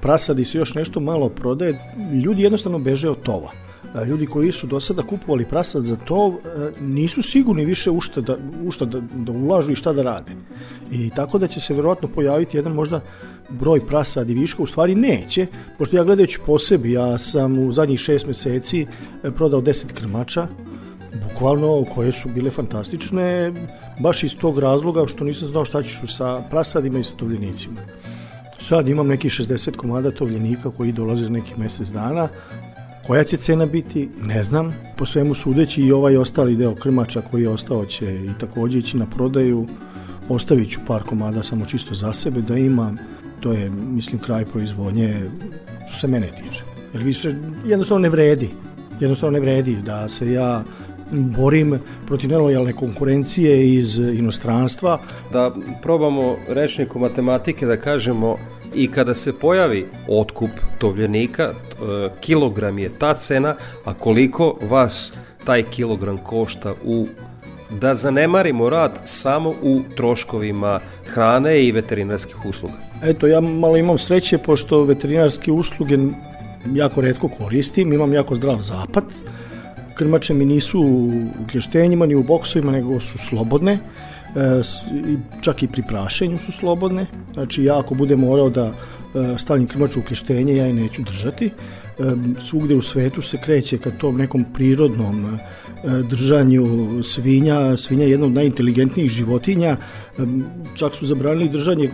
prasadi 0.01 0.45
se 0.45 0.59
još 0.59 0.75
nešto 0.75 1.01
malo 1.01 1.29
prodaje, 1.29 1.79
ljudi 2.25 2.43
jednostavno 2.43 2.79
beže 2.79 3.11
od 3.11 3.23
tova 3.23 3.64
ljudi 4.03 4.27
koji 4.27 4.53
su 4.53 4.67
do 4.67 4.81
sada 4.81 5.03
kupovali 5.03 5.45
prasad 5.45 5.83
za 5.83 5.97
to 5.97 6.39
nisu 6.81 7.23
sigurni 7.23 7.65
više 7.65 7.91
u 7.91 8.01
šta 8.01 8.21
da, 8.21 8.37
u 8.65 8.71
šta 8.71 8.85
da, 8.85 9.01
da 9.15 9.33
ulažu 9.33 9.73
i 9.73 9.77
šta 9.77 9.93
da 9.93 10.03
rade. 10.03 10.33
I 10.93 11.11
tako 11.11 11.39
da 11.39 11.47
će 11.47 11.61
se 11.61 11.75
verovatno 11.75 12.09
pojaviti 12.09 12.57
jedan 12.57 12.73
možda 12.73 13.01
broj 13.49 13.87
prasadi 13.87 14.35
viška, 14.35 14.63
u 14.63 14.67
stvari 14.67 14.95
neće, 14.95 15.47
pošto 15.79 15.97
ja 15.97 16.05
gledajući 16.05 16.39
po 16.47 16.59
sebi, 16.59 16.93
ja 16.93 17.19
sam 17.19 17.59
u 17.59 17.73
zadnjih 17.73 18.01
šest 18.01 18.27
meseci 18.27 18.87
prodao 19.37 19.61
10 19.61 19.93
krmača, 19.93 20.47
bukvalno 21.23 21.85
koje 21.95 22.13
su 22.13 22.29
bile 22.29 22.51
fantastične, 22.51 23.53
baš 24.01 24.23
iz 24.23 24.37
tog 24.37 24.59
razloga 24.59 25.07
što 25.07 25.25
nisam 25.25 25.49
znao 25.49 25.65
šta 25.65 25.83
ću 25.83 26.07
sa 26.07 26.43
prasadima 26.51 26.99
i 26.99 27.05
sa 27.05 27.17
tovljenicima. 27.17 27.81
Sad 28.61 28.89
imam 28.89 29.07
neki 29.07 29.29
60 29.29 29.77
komada 29.77 30.11
tovljenika 30.11 30.71
koji 30.71 30.93
dolaze 30.93 31.25
za 31.25 31.31
nekih 31.31 31.59
mesec 31.59 31.89
dana 31.89 32.29
Koja 33.07 33.25
će 33.25 33.37
cena 33.37 33.67
biti, 33.67 34.09
ne 34.23 34.43
znam. 34.43 34.75
Po 34.97 35.07
svemu 35.07 35.35
sudeći 35.35 35.83
i 35.83 35.93
ovaj 35.93 36.17
ostali 36.17 36.57
deo 36.57 36.75
krmača 36.75 37.23
koji 37.31 37.43
je 37.43 37.49
ostao 37.49 37.85
će 37.85 38.15
i 38.15 38.31
takođe 38.41 38.79
ići 38.79 38.97
na 38.97 39.07
prodaju. 39.07 39.67
Ostavit 40.29 40.71
ću 40.71 40.81
par 40.87 41.03
komada 41.03 41.43
samo 41.43 41.65
čisto 41.65 41.95
za 41.95 42.13
sebe 42.13 42.41
da 42.41 42.57
ima. 42.57 42.97
To 43.41 43.53
je, 43.53 43.71
mislim, 43.71 44.21
kraj 44.21 44.45
proizvodnje 44.45 45.31
što 45.89 45.99
se 45.99 46.09
mene 46.09 46.27
tiče. 46.27 46.63
Jer 46.93 47.03
više 47.03 47.35
jednostavno 47.67 48.03
ne 48.03 48.09
vredi. 48.09 48.51
Jednostavno 49.01 49.35
ne 49.35 49.41
vredi 49.41 49.77
da 49.85 50.09
se 50.09 50.33
ja 50.33 50.65
borim 51.11 51.79
protiv 52.07 52.31
nelojalne 52.31 52.73
konkurencije 52.73 53.75
iz 53.75 53.99
inostranstva. 53.99 55.01
Da 55.33 55.55
probamo 55.83 56.37
rečniku 56.49 56.99
matematike 56.99 57.67
da 57.67 57.77
kažemo 57.77 58.37
i 58.75 58.91
kada 58.91 59.15
se 59.15 59.33
pojavi 59.33 59.87
otkup 60.09 60.51
tovljenika, 60.79 61.43
e, 61.43 61.55
kilogram 62.21 62.79
je 62.79 62.91
ta 62.99 63.15
cena, 63.15 63.55
a 63.85 63.95
koliko 63.95 64.59
vas 64.63 65.13
taj 65.45 65.63
kilogram 65.63 66.19
košta 66.19 66.75
u 66.85 67.07
da 67.71 67.95
zanemarimo 67.95 68.71
rad 68.71 68.99
samo 69.05 69.51
u 69.51 69.81
troškovima 69.97 70.81
hrane 71.07 71.65
i 71.65 71.73
veterinarskih 71.73 72.47
usluga. 72.47 72.75
Eto, 73.03 73.27
ja 73.27 73.41
malo 73.41 73.77
imam 73.77 73.99
sreće, 73.99 74.39
pošto 74.39 74.83
veterinarske 74.83 75.53
usluge 75.53 75.99
jako 76.75 77.01
redko 77.01 77.29
koristim, 77.29 77.93
imam 77.93 78.13
jako 78.13 78.35
zdrav 78.35 78.61
zapad, 78.61 79.05
krmače 79.95 80.35
mi 80.35 80.45
nisu 80.45 80.81
u 80.81 81.47
klještenjima 81.51 82.07
ni 82.07 82.15
u 82.15 82.23
boksovima, 82.23 82.73
nego 82.73 83.01
su 83.01 83.19
slobodne, 83.19 83.79
čak 85.41 85.63
i 85.63 85.69
pri 85.69 85.83
prašenju 85.89 86.39
su 86.39 86.53
slobodne. 86.53 87.07
Znači 87.33 87.65
ja 87.65 87.79
ako 87.79 87.95
budem 87.95 88.21
morao 88.21 88.51
da 88.51 88.67
e, 88.67 88.73
stavim 89.39 89.67
krmaču 89.67 90.01
u 90.01 90.03
klištenje, 90.03 90.57
ja 90.57 90.67
je 90.67 90.73
neću 90.73 91.03
držati. 91.03 91.47
E, 91.47 91.51
svugde 92.49 92.75
u 92.75 92.83
svetu 92.83 93.23
se 93.23 93.39
kreće 93.45 93.79
ka 93.79 93.91
tom 93.91 94.17
nekom 94.17 94.45
prirodnom 94.55 95.39
držanju 96.11 96.65
svinja. 97.03 97.77
Svinja 97.77 98.05
je 98.05 98.11
jedna 98.11 98.27
od 98.27 98.33
najinteligentnijih 98.33 99.11
životinja. 99.11 99.77
Čak 100.75 100.95
su 100.95 101.07
zabranili 101.07 101.49
držanje 101.49 101.91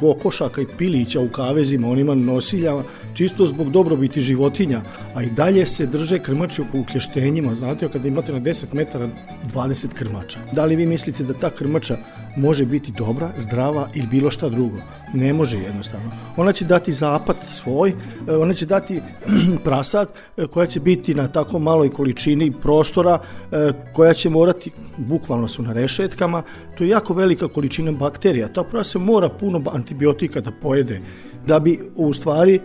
kokošaka 0.00 0.60
i 0.60 0.66
pilića 0.78 1.20
u 1.20 1.28
kavezima, 1.28 1.88
onima 1.88 2.14
nosiljama, 2.14 2.82
čisto 3.14 3.46
zbog 3.46 3.70
dobrobiti 3.70 4.20
životinja, 4.20 4.80
a 5.14 5.22
i 5.22 5.30
dalje 5.30 5.66
se 5.66 5.86
drže 5.86 6.18
krmači 6.18 6.62
u 6.62 6.84
klještenjima, 6.84 7.54
znate, 7.54 7.88
kada 7.88 8.08
imate 8.08 8.32
na 8.32 8.40
10 8.40 8.74
metara 8.74 9.08
20 9.54 9.94
krmača. 9.94 10.38
Da 10.52 10.64
li 10.64 10.76
vi 10.76 10.86
mislite 10.86 11.24
da 11.24 11.34
ta 11.34 11.50
krmača 11.50 11.96
može 12.38 12.66
biti 12.66 12.92
dobra, 12.92 13.30
zdrava 13.36 13.88
ili 13.94 14.06
bilo 14.06 14.30
šta 14.30 14.48
drugo? 14.48 14.76
Ne 15.14 15.32
može 15.32 15.58
jednostavno. 15.58 16.10
Ona 16.36 16.52
će 16.52 16.64
dati 16.64 16.92
zapad 16.92 17.36
svoj, 17.48 17.92
e, 18.28 18.36
ona 18.36 18.54
će 18.54 18.66
dati 18.66 19.00
prasad 19.64 20.08
e, 20.36 20.46
koja 20.46 20.66
će 20.66 20.80
biti 20.80 21.14
na 21.14 21.28
tako 21.28 21.58
maloj 21.58 21.92
količini 21.92 22.52
prostora, 22.62 23.18
e, 23.52 23.72
koja 23.92 24.14
će 24.14 24.30
morati, 24.30 24.70
bukvalno 24.96 25.48
su 25.48 25.62
na 25.62 25.72
rešetkama, 25.72 26.42
to 26.78 26.84
je 26.84 26.90
jako 26.90 27.14
velika 27.14 27.48
količina 27.48 27.92
bakterija. 27.92 28.48
Ta 28.48 28.62
prase 28.62 28.98
mora 28.98 29.28
puno 29.28 29.62
antibiotika 29.72 30.40
da 30.40 30.50
pojede 30.62 31.00
da 31.46 31.60
bi 31.60 31.80
u 31.96 32.12
stvari 32.12 32.60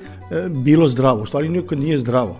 bilo 0.49 0.87
zdravo. 0.87 1.21
U 1.21 1.25
stvari 1.25 1.49
nikad 1.49 1.79
nije 1.79 1.97
zdravo. 1.97 2.37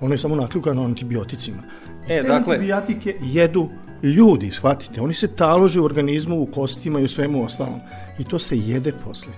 Ono 0.00 0.14
je 0.14 0.18
samo 0.18 0.36
nakljukano 0.36 0.84
antibioticima. 0.84 1.62
E, 2.08 2.22
dakle... 2.22 2.54
Antibiotike 2.54 3.14
jedu 3.22 3.68
ljudi, 4.02 4.50
shvatite. 4.50 5.00
Oni 5.00 5.14
se 5.14 5.28
talože 5.28 5.80
u 5.80 5.84
organizmu, 5.84 6.40
u 6.42 6.46
kostima 6.46 7.00
i 7.00 7.04
u 7.04 7.08
svemu 7.08 7.44
ostalom. 7.44 7.80
I 8.18 8.24
to 8.24 8.38
se 8.38 8.58
jede 8.58 8.92
posle. 9.04 9.32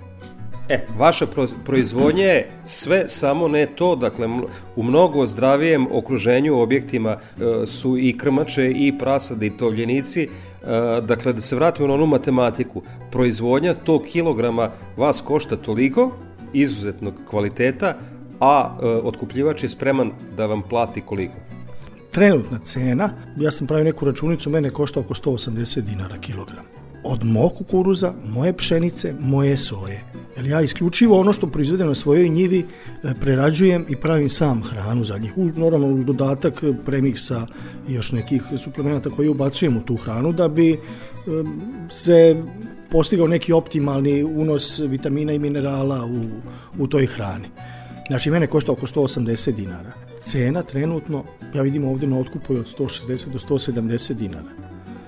E, 0.69 0.87
vaša 0.99 1.27
pro, 1.27 1.47
proizvodnja 1.65 2.25
je 2.25 2.51
sve 2.65 3.09
samo 3.09 3.49
ne 3.49 3.67
to, 3.67 3.97
dakle 3.97 4.29
u 4.77 4.83
mnogo 4.83 5.27
zdravijem 5.27 5.87
okruženju 5.93 6.61
objektima 6.61 7.11
e, 7.11 7.67
su 7.67 7.99
i 7.99 8.19
krmače 8.19 8.71
i 8.71 8.99
prasade 8.99 9.47
i 9.47 9.57
tovljenici, 9.57 10.23
e, 10.23 10.29
dakle 11.01 11.33
da 11.33 11.41
se 11.41 11.57
vratimo 11.57 11.89
na 11.89 11.95
onu 11.95 12.07
matematiku, 12.07 12.83
proizvodnja 13.11 13.75
tog 13.75 14.03
kilograma 14.03 14.71
vas 14.97 15.21
košta 15.21 15.57
toliko, 15.57 16.11
izuzetnog 16.53 17.15
kvaliteta, 17.31 17.97
a 18.41 18.79
e, 18.83 18.87
otkupljivač 18.87 19.63
je 19.63 19.69
spreman 19.69 20.11
da 20.37 20.47
vam 20.47 20.63
plati 20.63 21.01
koliko? 21.01 21.52
Trenutna 22.13 22.59
cena, 22.59 23.11
ja 23.37 23.51
sam 23.51 23.67
pravio 23.67 23.85
neku 23.85 24.05
računicu, 24.05 24.51
mene 24.51 24.71
košta 24.71 25.01
oko 25.01 25.15
180 25.15 25.81
dinara 25.81 26.19
kilogram. 26.19 26.65
Od 27.05 27.25
mog 27.25 27.53
kukuruza, 27.59 28.13
moje 28.29 28.53
pšenice, 28.53 29.15
moje 29.21 29.57
soje. 29.57 30.05
Jer 30.37 30.47
ja 30.47 30.61
isključivo 30.61 31.21
ono 31.21 31.33
što 31.33 31.47
proizvedem 31.47 31.87
na 31.87 31.95
svojoj 31.95 32.29
njivi 32.29 32.59
e, 32.59 33.15
prerađujem 33.21 33.87
i 33.89 33.97
pravim 33.97 34.29
sam 34.29 34.63
hranu 34.63 35.05
za 35.05 35.19
njih. 35.19 35.33
Normalno 35.37 35.87
uz 35.87 36.05
dodatak 36.05 36.65
premiksa 36.87 37.47
i 37.89 37.95
još 37.95 38.13
nekih 38.13 38.43
suplemenata 38.59 39.11
koje 39.11 39.31
ubacujem 39.31 39.77
u 39.77 39.83
tu 39.83 39.97
hranu 39.97 40.33
da 40.33 40.49
bi 40.49 40.73
e, 40.73 40.79
se 41.91 42.43
postigao 42.91 43.27
neki 43.27 43.53
optimalni 43.53 44.25
unos 44.25 44.79
vitamina 44.79 45.33
i 45.33 45.39
minerala 45.39 46.05
u, 46.05 46.21
u 46.83 46.87
toj 46.87 47.07
hrani. 47.07 47.49
Znači, 48.07 48.31
mene 48.31 48.47
košta 48.47 48.73
oko 48.73 48.87
180 48.87 49.53
dinara. 49.53 49.93
Cena 50.21 50.63
trenutno, 50.63 51.25
ja 51.55 51.63
vidim 51.63 51.85
ovde 51.85 52.07
na 52.07 52.19
otkupu 52.19 52.55
je 52.55 52.61
od 52.61 52.77
160 52.79 53.33
do 53.33 53.39
170 53.39 54.13
dinara. 54.13 54.49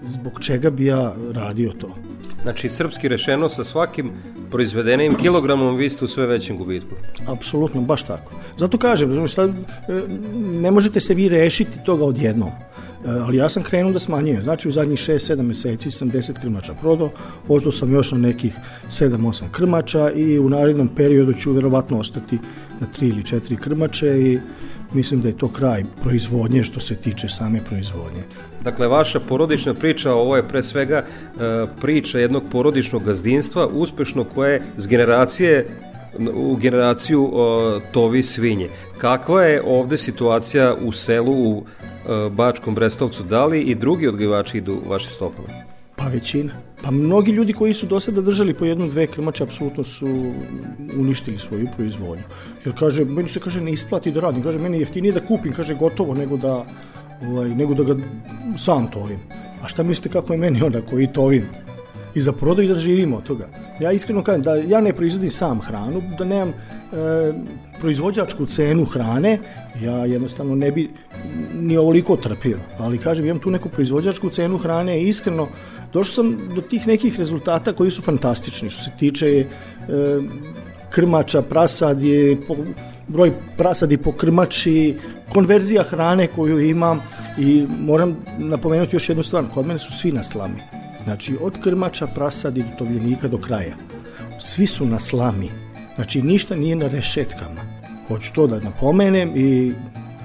Zbog 0.07 0.41
čega 0.41 0.71
bi 0.71 0.85
ja 0.85 1.15
radio 1.33 1.73
to? 1.81 1.95
Znači, 2.43 2.69
srpski 2.69 3.09
rešeno, 3.09 3.49
sa 3.49 3.65
svakim 3.65 4.11
proizvedenim 4.51 5.15
kilogramom 5.15 5.77
vi 5.77 5.91
ste 5.91 6.05
u 6.05 6.09
sve 6.09 6.27
većem 6.27 6.59
gubitku. 6.59 6.95
Apsolutno, 7.27 7.81
baš 7.81 8.03
tako. 8.03 8.33
Zato 8.57 8.79
kažem, 8.79 9.29
sad, 9.29 9.51
e, 9.51 9.55
ne 10.45 10.71
možete 10.71 11.01
se 11.01 11.15
vi 11.15 11.29
rešiti 11.29 11.85
toga 11.85 12.05
odjednom. 12.05 12.51
E, 13.05 13.09
ali 13.09 13.37
ja 13.37 13.49
sam 13.49 13.63
krenuo 13.63 13.93
da 13.93 13.99
smanjujem. 13.99 14.43
Znači 14.43 14.69
u 14.69 14.71
zadnjih 14.71 14.99
6-7 14.99 15.43
meseci 15.43 15.91
sam 15.91 16.11
10 16.11 16.41
krmača 16.41 16.75
prodao, 16.81 17.11
ostao 17.49 17.73
sam 17.73 17.93
još 17.93 18.13
na 18.13 18.19
nekih 18.19 18.55
7-8 18.89 19.43
krmača 19.53 20.11
i 20.11 20.39
u 20.39 20.49
narednom 20.49 20.89
periodu 20.89 21.33
ću 21.33 21.53
verovatno 21.53 21.99
ostati 21.99 22.39
na 22.81 22.87
3 23.01 23.09
ili 23.09 23.23
4 23.23 23.57
krmače 23.57 24.21
i 24.21 24.39
mislim 24.93 25.21
da 25.21 25.29
je 25.29 25.39
to 25.39 25.49
kraj 25.49 25.85
proizvodnje 26.03 26.65
što 26.65 26.81
se 26.81 26.97
tiče 26.97 27.29
same 27.29 27.61
proizvodnje. 27.69 28.23
Dakle, 28.65 28.89
vaša 28.89 29.21
porodična 29.21 29.75
priča, 29.75 30.13
ovo 30.13 30.37
je 30.37 30.49
pre 30.49 30.63
svega 30.63 30.97
e, 30.97 31.05
priča 31.81 32.19
jednog 32.19 32.43
porodičnog 32.53 33.05
gazdinstva, 33.05 33.67
uspešno 33.67 34.25
koje 34.25 34.63
s 34.77 34.87
generacije 34.87 35.67
u 36.35 36.57
generaciju 36.57 37.33
tovi 37.93 38.23
svinje. 38.23 38.69
Kakva 38.99 39.43
je 39.43 39.63
ovde 39.67 39.99
situacija 39.99 40.75
u 40.85 40.93
selu 40.93 41.33
u 41.33 41.65
e, 41.65 42.31
Bačkom 42.31 42.75
Brestovcu? 42.75 43.23
Da 43.23 43.47
li 43.47 43.61
i 43.61 43.75
drugi 43.75 44.09
odgajivači 44.09 44.59
idu 44.59 44.79
vaše 44.89 45.11
stopama? 45.11 45.49
Pa 45.97 46.09
većina. 46.09 46.53
Pa 46.83 46.91
mnogi 46.91 47.33
ljudi 47.33 47.53
koji 47.53 47.75
su 47.75 47.87
do 47.87 48.01
sada 48.01 48.21
držali 48.21 48.55
po 48.55 48.65
jednu, 48.65 48.89
dve 48.89 49.07
krmače, 49.07 49.45
apsolutno 49.45 49.85
su 49.85 50.07
uništili 50.97 51.39
svoju 51.39 51.69
proizvodnju. 51.77 52.25
Jer 52.65 52.75
kaže, 52.79 53.05
meni 53.05 53.29
se 53.29 53.41
kaže 53.41 53.61
ne 53.61 53.73
isplati 53.73 54.13
da 54.13 54.21
radim, 54.21 54.43
kaže 54.43 54.59
meni 54.59 54.77
je 54.77 54.81
jeftinije 54.81 55.13
da 55.13 55.21
kupim, 55.21 55.53
kaže 55.53 55.75
gotovo 55.75 56.15
nego 56.15 56.37
da, 56.37 56.65
ovaj, 57.23 57.49
nego 57.49 57.75
da 57.75 57.83
ga 57.83 57.97
sam 58.59 58.91
tovim. 58.91 59.19
A 59.63 59.69
šta 59.69 59.83
mislite 59.83 60.09
kako 60.09 60.33
je 60.33 60.39
meni 60.39 60.63
onda 60.63 60.81
koji 60.81 61.13
tovim? 61.13 61.49
I 62.15 62.21
za 62.21 62.33
prodaju 62.33 62.69
da 62.69 62.79
živimo 62.79 63.17
od 63.17 63.23
toga. 63.23 63.49
Ja 63.81 63.93
iskreno 63.93 64.23
kažem 64.23 64.43
da 64.43 64.55
ja 64.55 64.81
ne 64.81 64.93
proizvodim 64.93 65.31
sam 65.31 65.61
hranu, 65.61 66.03
da 66.19 66.25
nemam 66.25 66.49
e, 66.49 66.55
proizvođačku 67.81 68.47
cenu 68.47 68.85
hrane, 68.85 69.39
ja 69.83 70.05
jednostavno 70.05 70.55
ne 70.55 70.71
bi 70.71 70.91
ni 71.61 71.77
ovoliko 71.77 72.17
trpio. 72.17 72.59
Ali 72.79 72.99
kažem, 72.99 73.25
imam 73.25 73.39
tu 73.39 73.51
neku 73.51 73.69
proizvođačku 73.69 74.31
cenu 74.31 74.59
hrane 74.59 75.03
i 75.03 75.09
iskreno 75.09 75.49
došao 75.93 76.15
sam 76.15 76.39
do 76.55 76.61
tih 76.61 76.87
nekih 76.87 77.19
rezultata 77.19 77.73
koji 77.73 77.91
su 77.91 78.03
fantastični 78.03 78.71
što 78.71 78.83
se 78.83 78.91
tiče 78.99 79.27
e, 79.29 79.45
krmača, 80.91 81.43
prasadi, 81.43 82.39
po, 82.49 82.57
broj 83.09 83.33
prasadi 83.57 83.97
po 83.97 84.13
krmači, 84.13 84.95
konverzija 85.33 85.83
hrane 85.83 86.27
koju 86.27 86.61
imam 86.61 87.01
i 87.39 87.67
moram 87.81 88.17
napomenuti 88.39 88.97
još 88.97 89.09
jednu 89.09 89.23
stvar, 89.23 89.45
kod 89.55 89.67
mene 89.67 89.79
su 89.79 89.93
svi 89.93 90.13
na 90.13 90.23
slami. 90.23 90.84
Znači, 91.05 91.37
od 91.41 91.59
krmača, 91.63 92.07
prasadi 92.07 92.63
do 92.63 92.69
tovljenika 92.79 93.29
do 93.29 93.39
kraja. 93.39 93.75
Svi 94.39 94.67
su 94.67 94.87
na 94.87 94.99
slami. 94.99 95.51
Znači, 95.95 96.23
ništa 96.23 96.57
nije 96.57 96.77
na 96.77 96.89
rešetkama. 96.89 97.61
Hoću 98.09 98.33
to 98.35 98.47
da 98.47 98.61
napomenem 98.61 99.33
i 99.35 99.73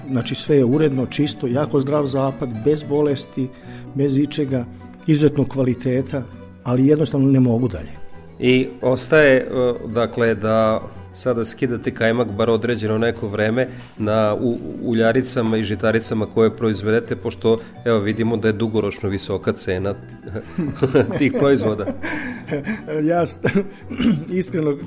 znači 0.10 0.36
sve 0.36 0.58
je 0.58 0.66
uredno, 0.66 1.06
čisto, 1.06 1.48
jako 1.48 1.80
zdrav 1.80 2.06
zapad, 2.06 2.50
bez 2.66 2.84
bolesti, 2.84 3.48
bez 3.96 4.18
ičega 4.18 4.66
izuzetnog 5.08 5.48
kvaliteta, 5.48 6.24
ali 6.64 6.88
jednostavno 6.88 7.32
ne 7.32 7.40
mogu 7.40 7.68
dalje. 7.68 7.92
I 8.40 8.68
ostaje, 8.82 9.36
e, 9.38 9.48
dakle, 9.88 10.36
da 10.36 10.82
sada 11.14 11.46
skidate 11.46 11.94
kajmak 11.94 12.32
bar 12.32 12.50
određeno 12.50 12.98
neko 12.98 13.28
vreme 13.28 13.68
na 13.98 14.36
u, 14.42 14.58
uljaricama 14.82 15.58
i 15.58 15.64
žitaricama 15.64 16.26
koje 16.26 16.56
proizvedete, 16.56 17.16
pošto 17.16 17.60
evo 17.86 18.00
vidimo 18.00 18.38
da 18.38 18.48
je 18.48 18.54
dugoročno 18.54 19.10
visoka 19.10 19.54
cena 19.54 19.96
tih 21.20 21.34
proizvoda. 21.40 21.86
ja 23.12 23.24
iskreno 24.40 24.78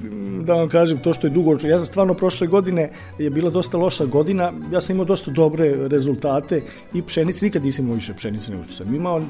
da 0.44 0.54
vam 0.54 0.68
kažem 0.68 0.98
to 0.98 1.12
što 1.12 1.26
je 1.26 1.30
dugoročno, 1.30 1.68
ja 1.68 1.78
sam 1.78 1.86
stvarno 1.86 2.14
prošle 2.14 2.46
godine 2.46 2.90
je 3.18 3.30
bila 3.30 3.50
dosta 3.50 3.78
loša 3.78 4.04
godina, 4.04 4.52
ja 4.72 4.80
sam 4.80 4.96
imao 4.96 5.04
dosta 5.04 5.30
dobre 5.30 5.88
rezultate 5.88 6.62
i 6.94 7.02
pšenice, 7.02 7.44
nikad 7.44 7.64
nisam 7.64 7.84
imao 7.84 7.94
više 7.94 8.14
pšenice 8.14 8.50
nego 8.50 8.64
što 8.64 8.74
sam 8.74 8.94
imao, 8.94 9.20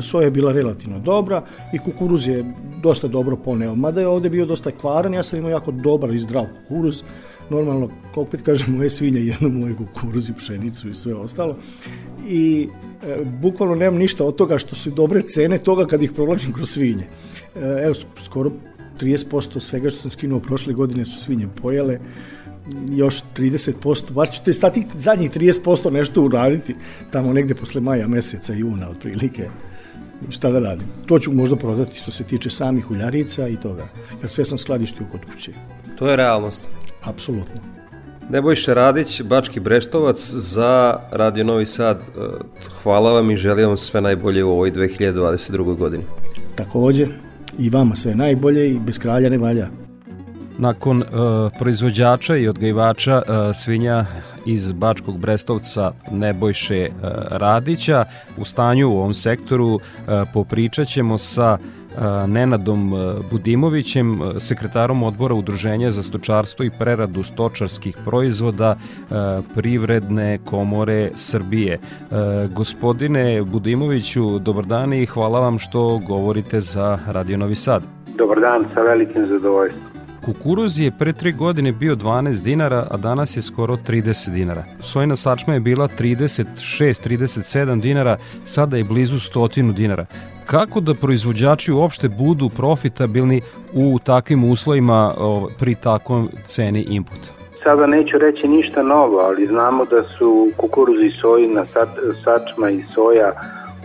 soja 0.00 0.24
je 0.24 0.30
bila 0.30 0.52
relativno 0.52 0.98
dobra 0.98 1.42
i 1.74 1.78
kukuruz 1.78 2.26
je 2.28 2.44
dosta 2.82 3.08
dobro 3.08 3.36
poneo, 3.36 3.74
mada 3.74 4.00
je 4.00 4.08
ovde 4.08 4.30
bio 4.30 4.46
dosta 4.46 4.70
kvaran, 4.70 5.14
ja 5.14 5.22
sam 5.22 5.38
imao 5.38 5.50
jako 5.50 5.70
dobar 5.70 6.14
i 6.14 6.18
zdrav 6.24 6.46
kukuruz, 6.58 7.02
normalno, 7.50 7.88
opet 8.16 8.42
kažem, 8.42 8.74
moje 8.76 8.90
svinje 8.90 9.20
jedno 9.20 9.48
moje 9.48 9.76
kukuruz 9.76 10.28
i 10.28 10.34
pšenicu 10.38 10.88
i 10.88 10.94
sve 10.94 11.14
ostalo. 11.14 11.56
I 12.28 12.68
e, 13.02 13.24
bukvalno 13.24 13.74
nemam 13.74 13.98
ništa 13.98 14.24
od 14.24 14.36
toga 14.36 14.58
što 14.58 14.76
su 14.76 14.90
dobre 14.90 15.22
cene 15.22 15.58
toga 15.58 15.86
kad 15.86 16.02
ih 16.02 16.12
provlačim 16.12 16.52
kroz 16.52 16.70
svinje. 16.70 17.06
E, 17.56 17.60
evo, 17.84 17.94
skoro 18.24 18.50
30% 19.00 19.60
svega 19.60 19.90
što 19.90 20.00
sam 20.00 20.10
skinuo 20.10 20.40
prošle 20.40 20.72
godine 20.72 21.04
su 21.04 21.24
svinje 21.24 21.48
pojele, 21.62 21.98
još 22.90 23.22
30%, 23.36 24.12
bar 24.12 24.28
ćete 24.28 24.52
stati 24.52 24.86
zadnjih 24.94 25.30
30% 25.30 25.90
nešto 25.90 26.22
uraditi 26.22 26.74
tamo 27.10 27.32
negde 27.32 27.54
posle 27.54 27.80
maja 27.80 28.08
meseca, 28.08 28.54
juna 28.54 28.90
otprilike 28.90 29.48
šta 30.30 30.50
da 30.50 30.58
radim. 30.58 30.86
To 31.06 31.18
ću 31.18 31.32
možda 31.32 31.56
prodati 31.56 31.98
što 31.98 32.10
se 32.10 32.24
tiče 32.24 32.50
samih 32.50 32.90
uljarica 32.90 33.48
i 33.48 33.56
toga, 33.56 33.88
jer 34.20 34.30
sve 34.30 34.44
sam 34.44 34.58
skladištio 34.58 35.06
kod 35.12 35.20
kuće. 35.32 35.52
To 35.98 36.10
je 36.10 36.16
realnost. 36.16 36.60
Apsolutno. 37.02 37.60
Nebojša 38.30 38.74
Radić, 38.74 39.22
Bački 39.22 39.60
Breštovac 39.60 40.30
za 40.30 40.96
Radio 41.12 41.44
Novi 41.44 41.66
Sad. 41.66 41.96
E, 41.96 42.20
hvala 42.82 43.12
vam 43.12 43.30
i 43.30 43.36
želim 43.36 43.68
vam 43.68 43.76
sve 43.76 44.00
najbolje 44.00 44.44
u 44.44 44.50
ovoj 44.50 44.72
2022. 44.72 45.76
godini. 45.76 46.04
Takođe, 46.54 47.06
i 47.58 47.70
vama 47.70 47.96
sve 47.96 48.14
najbolje 48.14 48.70
i 48.70 48.78
bez 48.78 48.98
kralja 48.98 49.28
ne 49.28 49.38
valja. 49.38 49.68
Nakon 50.58 51.02
uh, 51.02 51.06
proizvođača 51.58 52.36
i 52.36 52.48
odgajivača 52.48 53.16
uh, 53.16 53.56
svinja 53.56 54.06
iz 54.46 54.72
Bačkog 54.72 55.18
Brestovca 55.18 55.92
Nebojše 56.10 56.88
uh, 56.90 57.08
Radića 57.30 58.04
u 58.38 58.44
stanju 58.44 58.88
u 58.88 58.96
ovom 58.96 59.14
sektoru 59.14 59.74
uh, 59.74 59.80
popričat 60.32 60.88
ćemo 60.88 61.18
sa 61.18 61.58
Nenadom 62.26 62.92
Budimovićem, 63.30 64.20
sekretarom 64.38 65.02
odbora 65.02 65.34
Udruženja 65.34 65.90
za 65.90 66.02
stočarstvo 66.02 66.64
i 66.64 66.70
preradu 66.78 67.22
stočarskih 67.22 67.96
proizvoda 68.04 68.76
Privredne 69.54 70.38
komore 70.44 71.10
Srbije. 71.14 71.78
Gospodine 72.54 73.42
Budimoviću, 73.42 74.38
dobar 74.38 74.64
dan 74.64 74.92
i 74.92 75.06
hvala 75.06 75.40
vam 75.40 75.58
što 75.58 75.98
govorite 75.98 76.60
za 76.60 76.98
Radio 77.06 77.36
Novi 77.36 77.56
Sad. 77.56 77.82
Dobar 78.18 78.40
dan, 78.40 78.64
sa 78.74 78.80
velikim 78.80 79.26
zadovoljstvom. 79.26 79.93
Kukuruz 80.24 80.78
je 80.78 80.90
pre 80.98 81.12
tri 81.12 81.32
godine 81.32 81.72
bio 81.72 81.96
12 81.96 82.42
dinara, 82.42 82.86
a 82.90 82.96
danas 82.96 83.36
je 83.36 83.42
skoro 83.42 83.76
30 83.88 84.30
dinara. 84.30 84.64
Sojna 84.80 85.16
sačma 85.16 85.54
je 85.54 85.60
bila 85.60 85.88
36-37 85.98 87.80
dinara, 87.80 88.16
sada 88.44 88.76
je 88.76 88.84
blizu 88.84 89.16
100 89.16 89.72
dinara. 89.72 90.06
Kako 90.46 90.80
da 90.80 90.94
proizvođači 90.94 91.72
uopšte 91.72 92.08
budu 92.08 92.48
profitabilni 92.48 93.40
u 93.72 93.98
takvim 94.04 94.44
uslovima 94.44 95.14
pri 95.58 95.74
takvom 95.74 96.28
ceni 96.46 96.82
inputa? 96.82 97.28
Sada 97.62 97.86
neću 97.86 98.18
reći 98.18 98.48
ništa 98.48 98.82
novo, 98.82 99.18
ali 99.18 99.46
znamo 99.46 99.84
da 99.84 100.02
su 100.18 100.48
kukuruz 100.56 101.02
i 101.02 101.12
sojina, 101.20 101.64
sačma 102.24 102.70
i 102.70 102.82
soja 102.94 103.32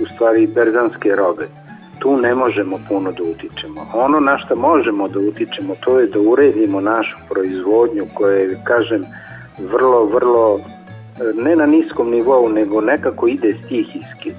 u 0.02 0.06
stvari 0.16 0.48
berzanske 0.48 1.10
robe 1.10 1.48
tu 2.00 2.18
ne 2.18 2.36
možemo 2.36 2.80
puno 2.88 3.12
da 3.12 3.24
utičemo. 3.24 3.86
Ono 3.94 4.20
na 4.20 4.38
što 4.38 4.56
možemo 4.56 5.08
da 5.08 5.20
utičemo 5.20 5.76
to 5.80 6.00
je 6.00 6.08
da 6.08 6.20
uredimo 6.20 6.82
našu 6.82 7.18
proizvodnju 7.30 8.06
koja 8.14 8.36
je, 8.36 8.60
kažem, 8.64 9.04
vrlo, 9.72 10.06
vrlo 10.06 10.60
ne 11.36 11.56
na 11.56 11.66
niskom 11.66 12.10
nivou, 12.10 12.50
nego 12.50 12.82
nekako 12.82 13.28
ide 13.28 13.56
stihijski. 13.66 14.30
E, 14.30 14.34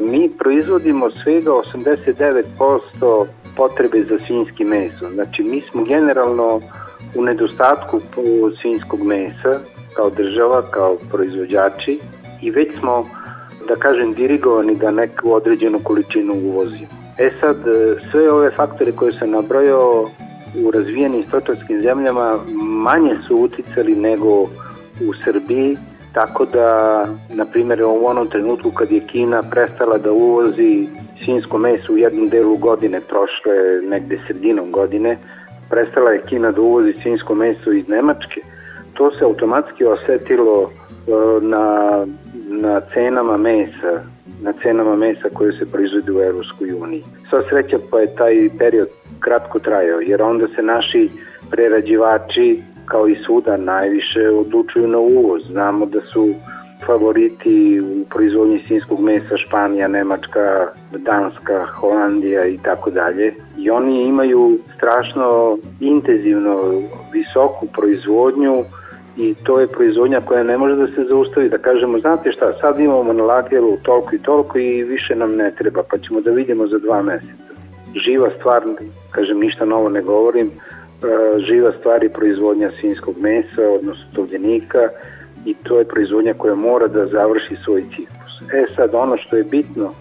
mi 0.00 0.30
proizvodimo 0.38 1.10
svega 1.10 1.50
89% 1.50 3.26
potrebe 3.56 4.04
za 4.04 4.18
svinjski 4.26 4.64
meso. 4.64 5.10
Znači, 5.14 5.42
mi 5.42 5.60
smo 5.60 5.84
generalno 5.84 6.60
u 7.14 7.22
nedostatku 7.22 8.00
svinjskog 8.62 9.02
mesa 9.02 9.60
kao 9.94 10.10
država, 10.10 10.62
kao 10.70 10.96
proizvođači 11.10 11.98
i 12.42 12.50
već 12.50 12.78
smo 12.78 13.06
da 13.70 13.76
kažem, 13.76 14.14
dirigovani 14.14 14.74
da 14.74 14.90
neku 14.90 15.32
određenu 15.32 15.78
količinu 15.84 16.34
uvozimo. 16.34 16.86
E 17.18 17.30
sad, 17.40 17.56
e, 17.66 17.96
sve 18.10 18.32
ove 18.32 18.50
faktore 18.50 18.92
koje 18.92 19.12
sam 19.12 19.30
nabrojao 19.30 20.08
u 20.64 20.70
razvijenim 20.70 21.22
stočarskim 21.28 21.80
zemljama 21.80 22.38
manje 22.86 23.14
su 23.28 23.36
uticali 23.36 23.94
nego 23.96 24.42
u 25.08 25.14
Srbiji, 25.24 25.76
tako 26.12 26.44
da, 26.44 26.68
na 27.34 27.44
primjer, 27.44 27.82
u 27.82 28.06
onom 28.06 28.28
trenutku 28.28 28.70
kad 28.70 28.90
je 28.90 29.00
Kina 29.00 29.42
prestala 29.42 29.98
da 29.98 30.12
uvozi 30.12 30.88
svinsko 31.24 31.58
meso 31.58 31.92
u 31.92 31.98
jednom 31.98 32.28
delu 32.28 32.56
godine, 32.56 33.00
prošle 33.00 33.54
negde 33.82 34.20
sredinom 34.26 34.70
godine, 34.72 35.18
prestala 35.70 36.10
je 36.10 36.22
Kina 36.28 36.52
da 36.52 36.60
uvozi 36.60 36.94
svinsko 37.02 37.34
meso 37.34 37.72
iz 37.72 37.88
Nemačke, 37.88 38.40
to 38.94 39.10
se 39.10 39.24
automatski 39.24 39.84
osetilo 39.84 40.70
e, 40.70 40.70
na 41.40 42.06
na 42.50 42.80
cenama 42.80 43.36
mesa, 43.36 44.02
na 44.42 44.52
cenama 44.62 44.96
mesa 44.96 45.28
koje 45.34 45.52
se 45.52 45.70
proizvode 45.72 46.12
u 46.12 46.20
Evropskoj 46.20 46.72
uniji. 46.72 47.04
Sva 47.28 47.42
sreća 47.48 47.78
pa 47.90 48.00
je 48.00 48.14
taj 48.14 48.50
period 48.58 48.88
kratko 49.20 49.58
trajao, 49.58 50.00
jer 50.00 50.22
onda 50.22 50.46
se 50.56 50.62
naši 50.62 51.10
prerađivači 51.50 52.62
kao 52.84 53.08
i 53.08 53.16
svuda 53.26 53.56
najviše 53.56 54.28
odlučuju 54.28 54.88
na 54.88 54.98
uvoz. 54.98 55.42
Znamo 55.50 55.86
da 55.86 56.00
su 56.00 56.34
favoriti 56.86 57.80
u 57.80 58.04
proizvodnji 58.10 58.64
svinskog 58.66 59.00
mesa 59.00 59.36
Španija, 59.36 59.88
Nemačka, 59.88 60.66
Danska, 60.92 61.66
Holandija 61.66 62.46
i 62.46 62.58
tako 62.58 62.90
dalje. 62.90 63.34
I 63.58 63.70
oni 63.70 64.04
imaju 64.04 64.58
strašno 64.76 65.58
intenzivno 65.80 66.82
visoku 67.12 67.66
proizvodnju 67.66 68.64
i 69.20 69.34
to 69.42 69.60
je 69.60 69.66
proizvodnja 69.66 70.20
koja 70.20 70.42
ne 70.42 70.58
može 70.58 70.76
da 70.76 70.86
se 70.86 71.04
zaustavi, 71.08 71.48
da 71.48 71.58
kažemo, 71.58 71.98
znate 71.98 72.32
šta, 72.32 72.52
sad 72.60 72.80
imamo 72.80 73.12
na 73.12 73.24
lageru 73.24 73.76
toliko 73.82 74.14
i 74.14 74.18
toliko 74.18 74.58
i 74.58 74.84
više 74.84 75.16
nam 75.16 75.36
ne 75.36 75.50
treba, 75.58 75.82
pa 75.90 75.98
ćemo 75.98 76.20
da 76.20 76.30
vidimo 76.30 76.66
za 76.66 76.78
dva 76.78 77.02
meseca. 77.02 77.52
Živa 78.04 78.28
stvar, 78.38 78.62
kažem, 79.10 79.38
ništa 79.38 79.64
novo 79.64 79.88
ne 79.88 80.02
govorim, 80.02 80.46
e, 80.46 80.50
živa 81.38 81.72
stvar 81.80 82.02
je 82.02 82.08
proizvodnja 82.08 82.70
svinskog 82.80 83.14
mesa, 83.18 83.68
odnosno 83.74 84.04
tovljenika 84.14 84.88
i 85.46 85.54
to 85.54 85.78
je 85.78 85.84
proizvodnja 85.84 86.34
koja 86.34 86.54
mora 86.54 86.86
da 86.86 87.06
završi 87.06 87.56
svoj 87.64 87.82
ciklus. 87.82 88.34
E 88.52 88.64
sad, 88.76 88.94
ono 88.94 89.16
što 89.16 89.36
je 89.36 89.44
bitno, 89.44 89.92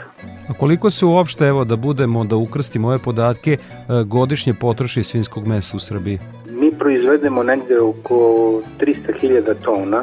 A 0.48 0.52
koliko 0.58 0.90
se 0.90 1.06
uopšte, 1.06 1.46
evo 1.46 1.64
da 1.64 1.76
budemo, 1.76 2.24
da 2.24 2.36
ukrstimo 2.36 2.88
ove 2.88 2.98
podatke, 2.98 3.52
e, 3.52 3.58
godišnje 4.04 4.54
potroši 4.54 5.04
svinskog 5.04 5.46
mesa 5.46 5.76
u 5.76 5.80
Srbiji? 5.80 6.18
Mi 6.50 6.72
proizvedemo 6.78 7.42
negde 7.42 7.80
oko 7.80 8.14
300.000 8.80 9.54
tona, 9.64 10.02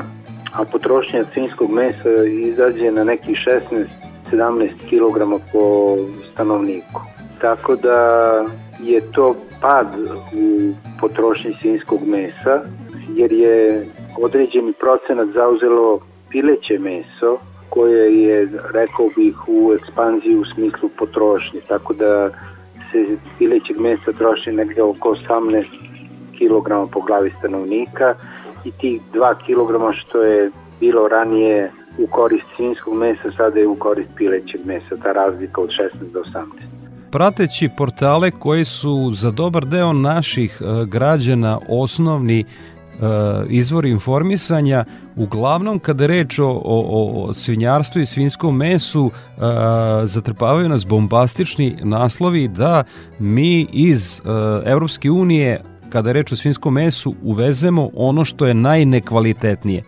a 0.54 0.64
potrošnja 0.72 1.24
svinskog 1.34 1.72
mesa 1.72 2.10
izađe 2.26 2.92
na 2.92 3.04
nekih 3.04 3.38
16 3.48 3.86
17 4.36 4.70
kg 4.90 5.42
po 5.52 5.96
stanovniku. 6.32 7.02
Tako 7.42 7.76
da 7.76 8.00
je 8.80 9.02
to 9.12 9.36
pad 9.62 9.88
u 10.34 10.74
potrošnji 11.02 11.54
svinjskog 11.62 12.08
mesa, 12.08 12.62
jer 13.10 13.32
je 13.32 13.86
određeni 14.22 14.74
procenat 14.74 15.28
zauzelo 15.34 16.00
pileće 16.30 16.80
meso, 16.80 17.38
koje 17.70 18.24
je, 18.24 18.48
rekao 18.74 19.10
bih, 19.16 19.36
u 19.48 19.74
ekspanziji 19.74 20.36
u 20.36 20.46
smislu 20.46 20.90
potrošnje, 20.98 21.60
tako 21.68 21.94
da 21.94 22.30
se 22.92 23.18
pilećeg 23.38 23.80
mesa 23.80 24.12
troši 24.18 24.52
negde 24.52 24.82
oko 24.82 25.16
18 25.30 25.66
kg 26.38 26.92
po 26.92 27.02
glavi 27.02 27.34
stanovnika 27.40 28.16
i 28.66 28.72
tih 28.72 29.02
2 29.14 29.36
kg 29.36 29.98
što 29.98 30.22
je 30.22 30.52
bilo 30.80 31.08
ranije 31.08 31.72
u 31.98 32.08
korist 32.08 32.46
svinskog 32.56 32.94
mesa, 32.94 33.32
sada 33.38 33.60
je 33.60 33.68
u 33.68 33.76
korist 33.76 34.10
pilećeg 34.16 34.66
mesa, 34.66 34.98
ta 35.04 35.12
razlika 35.12 35.62
od 35.62 35.70
16 35.70 36.12
do 36.14 36.20
18 36.20 36.86
prateći 37.16 37.70
portale 37.78 38.32
koji 38.32 38.66
su 38.66 39.12
za 39.14 39.32
dobar 39.32 39.66
deo 39.66 39.94
naših 39.94 40.62
e, 40.62 40.86
građana 40.86 41.60
osnovni 41.70 42.40
e, 42.40 42.46
izvor 43.50 43.86
informisanja, 43.86 44.86
uglavnom 45.16 45.80
kada 45.80 46.06
reč 46.06 46.40
o, 46.40 46.62
o, 46.66 47.28
o 47.28 47.34
svinjarstvu 47.34 48.02
i 48.02 48.06
svinskom 48.06 48.58
mesu 48.58 49.12
e, 49.12 49.40
zatrpavaju 50.04 50.70
nas 50.70 50.86
bombastični 50.86 51.78
naslovi 51.84 52.48
da 52.48 52.84
mi 53.20 53.68
iz 53.74 54.22
Evropske 54.66 55.12
unije 55.12 55.62
kada 55.90 56.12
reč 56.12 56.32
o 56.32 56.36
svinskom 56.36 56.74
mesu 56.74 57.16
uvezemo 57.24 57.90
ono 57.94 58.26
što 58.26 58.48
je 58.48 58.54
najnekvalitetnije. 58.54 59.84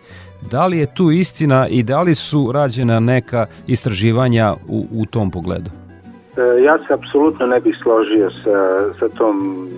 Da 0.50 0.66
li 0.66 0.78
je 0.78 0.94
tu 0.94 1.10
istina 1.10 1.68
i 1.68 1.82
da 1.82 2.02
li 2.02 2.14
su 2.14 2.52
rađena 2.52 3.00
neka 3.00 3.46
istraživanja 3.66 4.54
u, 4.68 4.86
u 4.92 5.06
tom 5.06 5.30
pogledu? 5.30 5.70
E, 6.36 6.62
ja 6.62 6.78
se 6.78 6.94
apsolutno 6.94 7.46
ne 7.46 7.60
bih 7.60 7.76
složio 7.82 8.30
sa, 8.30 8.58
sa 8.98 9.08
tom 9.08 9.68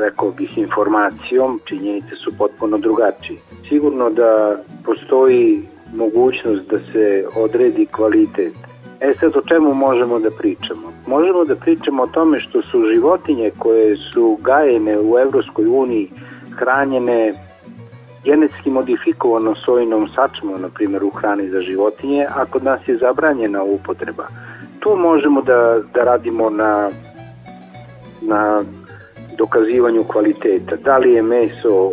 rekao 0.00 0.30
bih 0.30 0.58
informacijom, 0.58 1.60
činjenice 1.64 2.16
su 2.24 2.32
potpuno 2.38 2.78
drugačije. 2.78 3.38
Sigurno 3.68 4.10
da 4.10 4.56
postoji 4.84 5.62
mogućnost 5.94 6.70
da 6.70 6.78
se 6.92 7.26
odredi 7.36 7.86
kvalitet. 7.86 8.54
E 9.00 9.12
sad 9.20 9.36
o 9.36 9.42
čemu 9.48 9.74
možemo 9.74 10.18
da 10.18 10.30
pričamo? 10.38 10.92
Možemo 11.06 11.44
da 11.44 11.54
pričamo 11.54 12.02
o 12.02 12.06
tome 12.06 12.40
što 12.40 12.62
su 12.62 12.82
životinje 12.94 13.50
koje 13.58 13.96
su 13.96 14.38
gajene 14.42 14.98
u 15.00 15.18
Evropskoj 15.18 15.66
uniji 15.66 16.10
hranjene 16.58 17.34
genetski 18.26 18.70
modifikovano 18.70 19.54
sojinom 19.54 20.08
sačmom, 20.14 20.60
na 20.60 20.68
primjer 20.68 21.04
u 21.04 21.10
hrani 21.10 21.48
za 21.50 21.60
životinje, 21.60 22.26
a 22.36 22.44
kod 22.44 22.64
nas 22.64 22.88
je 22.88 22.96
zabranjena 22.96 23.62
upotreba. 23.62 24.26
Tu 24.80 24.96
možemo 24.96 25.42
da, 25.42 25.80
da 25.94 26.04
radimo 26.04 26.50
na, 26.50 26.90
na 28.22 28.62
dokazivanju 29.38 30.04
kvaliteta. 30.04 30.76
Da 30.76 30.98
li 30.98 31.12
je 31.12 31.22
meso 31.22 31.92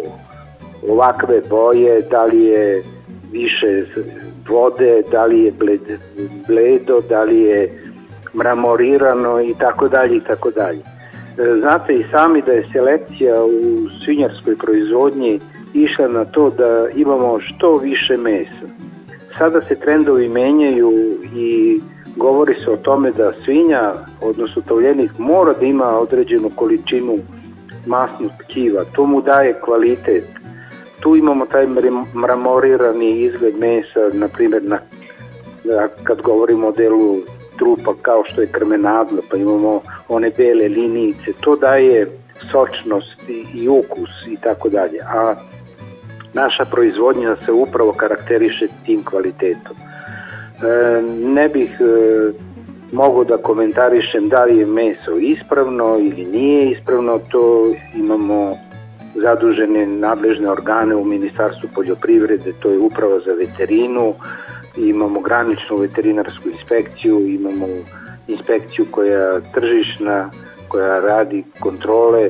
ovakve 0.89 1.41
boje, 1.49 2.01
da 2.11 2.23
li 2.23 2.43
je 2.43 2.83
više 3.31 3.85
vode, 4.49 5.03
da 5.11 5.25
li 5.25 5.43
je 5.43 5.51
bled, 5.51 5.81
bledo, 6.47 7.01
da 7.09 7.23
li 7.23 7.41
je 7.41 7.81
mramorirano 8.33 9.41
i 9.41 9.53
tako 9.59 9.87
dalje 9.87 10.17
i 10.17 10.23
tako 10.27 10.51
dalje. 10.51 10.81
Znate 11.59 11.93
i 11.93 12.05
sami 12.11 12.41
da 12.41 12.51
je 12.51 12.69
selekcija 12.71 13.43
u 13.43 13.89
svinjarskoj 14.05 14.57
proizvodnji 14.57 15.39
išla 15.73 16.07
na 16.07 16.25
to 16.25 16.49
da 16.49 16.87
imamo 16.95 17.39
što 17.39 17.77
više 17.77 18.17
mesa. 18.17 18.67
Sada 19.37 19.61
se 19.61 19.75
trendovi 19.75 20.29
menjaju 20.29 20.91
i 21.35 21.79
govori 22.15 22.55
se 22.63 22.71
o 22.71 22.77
tome 22.77 23.11
da 23.11 23.33
svinja, 23.45 23.93
odnosno 24.21 24.61
tovljenik, 24.67 25.11
mora 25.17 25.53
da 25.53 25.65
ima 25.65 25.99
određenu 25.99 26.49
količinu 26.55 27.17
masnog 27.85 28.31
tkiva. 28.43 28.83
To 28.95 29.05
mu 29.05 29.21
daje 29.21 29.59
kvalitet. 29.61 30.25
Tu 30.99 31.15
imamo 31.15 31.45
taj 31.45 31.67
mramorirani 32.13 33.21
izgled 33.21 33.59
mesa, 33.59 34.17
na 34.17 34.27
primjer 34.27 34.63
na, 34.63 34.79
kad 36.03 36.21
govorimo 36.21 36.67
o 36.67 36.71
delu 36.71 37.17
trupa 37.57 37.93
kao 38.01 38.23
što 38.25 38.41
je 38.41 38.47
krmenadlo, 38.47 39.21
pa 39.31 39.37
imamo 39.37 39.81
one 40.07 40.31
bele 40.37 40.67
linijice. 40.67 41.33
To 41.39 41.55
daje 41.55 42.07
sočnost 42.51 43.29
i, 43.29 43.45
i 43.53 43.69
ukus 43.69 44.09
i 44.27 44.37
tako 44.41 44.69
dalje. 44.69 44.99
A 45.13 45.35
naša 46.33 46.65
proizvodnja 46.65 47.35
se 47.45 47.51
upravo 47.51 47.93
karakteriše 47.93 48.67
tim 48.85 49.03
kvalitetom. 49.03 49.75
E, 49.75 51.01
ne 51.25 51.49
bih 51.49 51.81
e, 51.81 52.31
mogu 52.91 53.23
da 53.23 53.37
komentarišem 53.37 54.29
da 54.29 54.43
li 54.43 54.57
je 54.57 54.65
meso 54.65 55.17
ispravno 55.17 55.97
ili 55.99 56.25
nije 56.25 56.71
ispravno, 56.71 57.19
to 57.31 57.73
imamo 57.95 58.57
zadužene 59.15 59.85
nadležne 59.85 60.49
organe 60.49 60.95
u 60.95 61.05
Ministarstvu 61.05 61.69
poljoprivrede, 61.75 62.53
to 62.59 62.69
je 62.69 62.79
uprava 62.79 63.19
za 63.19 63.31
veterinu, 63.31 64.13
imamo 64.77 65.19
graničnu 65.19 65.77
veterinarsku 65.77 66.49
inspekciju, 66.49 67.27
imamo 67.27 67.67
inspekciju 68.27 68.85
koja 68.91 69.39
tržišna, 69.53 70.29
koja 70.67 70.99
radi 70.99 71.43
kontrole 71.59 72.29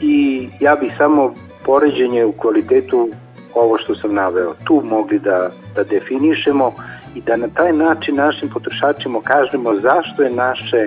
i 0.00 0.48
ja 0.60 0.76
bih 0.76 0.92
samo 0.98 1.34
poređenje 1.64 2.24
u 2.24 2.32
kvalitetu 2.32 3.10
ovo 3.56 3.78
što 3.78 3.94
sam 3.94 4.14
naveo, 4.14 4.54
tu 4.64 4.82
mogli 4.84 5.18
da, 5.18 5.50
da 5.74 5.84
definišemo 5.84 6.72
i 7.14 7.20
da 7.20 7.36
na 7.36 7.48
taj 7.48 7.72
način 7.72 8.16
našim 8.16 8.48
potrošačima 8.48 9.20
kažemo 9.20 9.78
zašto 9.78 10.22
je 10.22 10.30
naše 10.30 10.86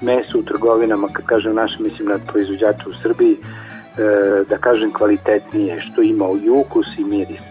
meso 0.00 0.38
u 0.38 0.42
trgovinama, 0.42 1.08
kad 1.12 1.24
kažem 1.24 1.54
naše, 1.54 1.82
mislim 1.82 2.08
na 2.08 2.18
proizvođače 2.26 2.88
u 2.88 2.92
Srbiji, 3.02 3.36
e, 3.36 4.44
da 4.48 4.58
kažem 4.58 4.92
kvalitetnije, 4.92 5.80
što 5.80 6.02
ima 6.02 6.24
i 6.44 6.50
ukus 6.50 6.86
i 6.98 7.04
miris. 7.04 7.47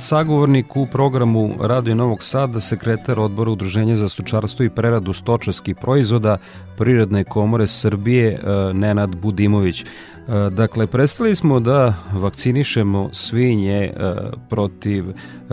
Sagovornik 0.00 0.76
u 0.76 0.86
programu 0.86 1.50
Radio 1.60 1.94
Novog 1.94 2.22
Sada, 2.24 2.60
sekretar 2.60 3.20
odbora 3.20 3.50
Udruženja 3.50 3.96
za 3.96 4.08
stočarstvo 4.08 4.64
i 4.64 4.70
preradu 4.70 5.12
stočarskih 5.12 5.76
proizvoda 5.76 6.38
Prirodne 6.78 7.24
komore 7.24 7.66
Srbije, 7.66 8.32
e, 8.32 8.38
Nenad 8.74 9.16
Budimović. 9.16 9.82
E, 9.82 9.86
dakle, 10.50 10.86
prestali 10.86 11.36
smo 11.36 11.60
da 11.60 11.94
vakcinišemo 12.12 13.10
svinje 13.12 13.82
e, 13.82 13.92
protiv 14.50 15.04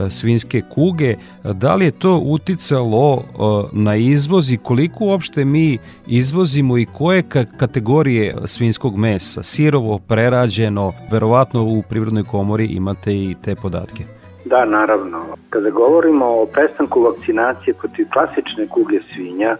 svinske 0.09 0.61
kuge. 0.69 1.15
Da 1.43 1.75
li 1.75 1.85
je 1.85 1.91
to 1.91 2.17
uticalo 2.17 3.23
na 3.71 3.95
izvoz 3.95 4.51
i 4.51 4.57
koliko 4.57 5.05
uopšte 5.05 5.45
mi 5.45 5.77
izvozimo 6.07 6.77
i 6.77 6.85
koje 6.85 7.23
kategorije 7.57 8.35
svinskog 8.45 8.97
mesa? 8.97 9.43
Sirovo, 9.43 9.99
prerađeno, 9.99 10.93
verovatno 11.11 11.63
u 11.63 11.83
Privrednoj 11.89 12.23
komori 12.23 12.65
imate 12.65 13.13
i 13.13 13.35
te 13.41 13.55
podatke. 13.55 14.16
Da, 14.49 14.65
naravno. 14.65 15.19
Kada 15.49 15.69
govorimo 15.69 16.25
o 16.25 16.45
prestanku 16.45 17.01
vakcinacije 17.01 17.73
protiv 17.73 18.07
klasične 18.13 18.67
kuge 18.67 18.99
svinja, 19.13 19.55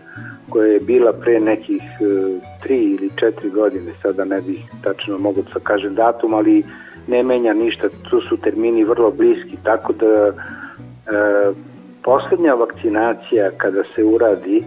koja 0.49 0.67
je 0.67 0.79
bila 0.79 1.13
pre 1.13 1.39
nekih 1.39 1.81
e, 1.81 2.05
tri 2.63 2.77
ili 2.77 3.09
četiri 3.19 3.49
godine, 3.49 3.91
sada 4.01 4.25
ne 4.25 4.41
bih 4.41 4.59
tačno 4.83 5.17
mogu 5.17 5.41
da 5.53 5.59
kažem 5.59 5.95
datum, 5.95 6.33
ali 6.33 6.63
ne 7.07 7.23
menja 7.23 7.53
ništa, 7.53 7.87
tu 8.09 8.21
su 8.21 8.37
termini 8.37 8.83
vrlo 8.83 9.11
bliski, 9.11 9.57
tako 9.63 9.93
da 9.93 10.27
e, 10.27 10.33
poslednja 12.03 12.53
vakcinacija 12.53 13.51
kada 13.57 13.83
se 13.95 14.03
uradi 14.03 14.63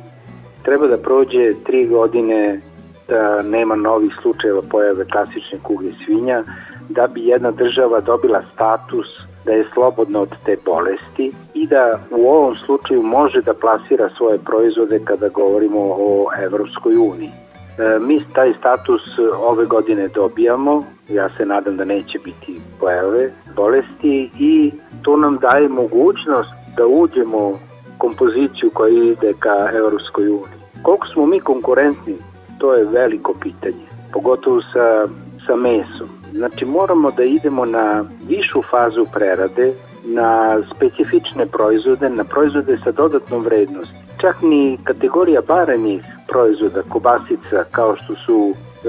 treba 0.63 0.87
da 0.87 0.97
prođe 0.97 1.53
tri 1.67 1.87
godine 1.87 2.61
da 3.09 3.43
nema 3.43 3.77
novih 3.77 4.13
slučajeva 4.23 4.63
pojave 4.71 5.05
klasične 5.05 5.59
kuge 5.63 5.89
svinja, 6.05 6.45
da 6.89 7.07
bi 7.07 7.27
jedna 7.27 7.51
država 7.51 8.01
dobila 8.01 8.43
status 8.55 9.30
da 9.45 9.53
je 9.53 9.69
slobodna 9.75 10.21
od 10.21 10.35
te 10.45 10.57
bolesti 10.65 11.33
i 11.55 11.67
da 11.67 11.99
u 12.11 12.29
ovom 12.29 12.55
slučaju 12.67 13.03
može 13.03 13.43
da 13.43 13.55
plasira 13.55 14.09
svoje 14.17 14.39
proizvode 14.39 15.01
kada 15.05 15.29
govorimo 15.29 15.81
o 15.81 16.27
Evropskoj 16.43 16.97
uniji. 16.97 17.31
E, 17.31 17.99
mi 18.01 18.23
taj 18.33 18.53
status 18.59 19.03
ove 19.43 19.65
godine 19.65 20.09
dobijamo, 20.09 20.85
ja 21.09 21.29
se 21.37 21.47
nadam 21.47 21.77
da 21.77 21.85
neće 21.85 22.19
biti 22.25 22.61
pojave 22.81 23.31
bolesti 23.57 24.31
i 24.39 24.73
to 25.03 25.17
nam 25.17 25.39
daje 25.39 25.69
mogućnost 25.69 26.51
da 26.77 26.87
uđemo 26.87 27.59
kompoziciju 27.99 28.71
koja 28.75 28.91
ide 28.91 29.33
ka 29.39 29.71
Evropskoj 29.75 30.29
uniji. 30.29 30.61
Koliko 30.83 31.07
smo 31.07 31.27
mi 31.27 31.41
konkurentni, 31.41 32.17
to 32.59 32.75
je 32.75 32.85
veliko 32.85 33.35
pitanje, 33.41 33.87
pogotovo 34.13 34.61
sa, 34.73 35.09
sa 35.47 35.57
mesom. 35.57 36.20
Znači 36.33 36.65
moramo 36.65 37.11
da 37.11 37.23
idemo 37.23 37.65
na 37.65 38.05
višu 38.29 38.63
fazu 38.71 39.07
prerade, 39.13 39.73
na 40.05 40.63
specifične 40.77 41.47
proizvode, 41.47 42.09
na 42.09 42.25
proizvode 42.25 42.79
sa 42.85 42.93
dodatnom 42.93 43.43
vrednosti. 43.43 43.95
Čak 44.21 44.43
ni 44.43 44.79
kategorija 44.85 45.41
barenih 45.49 46.03
proizvoda, 46.29 46.83
kobasica 46.89 47.65
kao 47.71 47.97
što 47.97 48.15
su 48.15 48.53
e, 48.53 48.89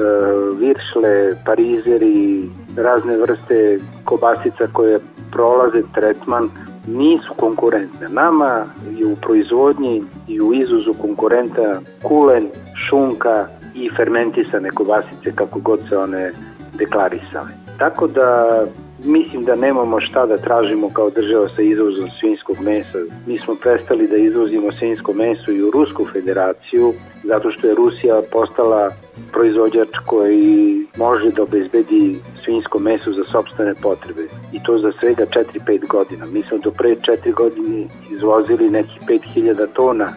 viršle, 0.60 1.32
parizeri, 1.46 2.50
razne 2.78 3.18
vrste 3.18 3.80
kobasica 4.06 4.68
koje 4.74 5.00
prolaze 5.32 5.82
tretman, 5.96 6.50
nisu 6.88 7.34
konkurentne. 7.38 8.10
Nama 8.10 8.66
je 8.98 9.06
u 9.06 9.16
proizvodnji 9.16 10.04
i 10.28 10.42
u 10.42 10.54
izuzu 10.54 10.94
konkurenta 10.94 11.82
kulen, 12.04 12.48
šunka 12.76 13.48
i 13.76 13.90
fermentisane 13.90 14.70
kobasice 14.70 15.32
kako 15.36 15.60
god 15.60 15.80
se 15.90 15.98
one 15.98 16.32
deklarisale. 16.74 17.50
Tako 17.78 18.08
da 18.08 18.62
mislim 19.04 19.46
da 19.46 19.56
nemamo 19.56 20.00
šta 20.00 20.26
da 20.26 20.38
tražimo 20.38 20.90
kao 20.94 21.10
država 21.10 21.48
sa 21.48 21.62
izvozom 21.62 22.10
svinskog 22.20 22.58
mesa. 22.62 22.98
Mi 23.28 23.38
smo 23.38 23.56
prestali 23.56 24.08
da 24.08 24.16
izvozimo 24.16 24.72
svinsko 24.72 25.14
meso 25.14 25.52
i 25.52 25.64
u 25.64 25.72
Rusku 25.72 26.06
federaciju 26.14 26.94
zato 27.24 27.52
što 27.52 27.68
je 27.68 27.76
Rusija 27.76 28.22
postala 28.32 28.92
proizvođač 29.32 29.90
koji 30.06 30.86
može 30.98 31.32
da 31.32 31.44
obezbedi 31.44 32.20
svinsko 32.44 32.80
meso 32.80 33.12
za 33.12 33.24
sobstvene 33.32 33.76
potrebe 33.82 34.22
i 34.54 34.64
to 34.64 34.78
za 34.78 34.92
svega 35.00 35.26
4-5 35.26 35.88
godina. 35.88 36.26
Mi 36.26 36.42
smo 36.42 36.58
do 36.58 36.72
pre 36.72 36.96
4 36.96 37.34
godine 37.34 37.88
izvozili 38.12 38.70
nekih 38.70 39.02
5000 39.08 39.68
tona 39.74 40.14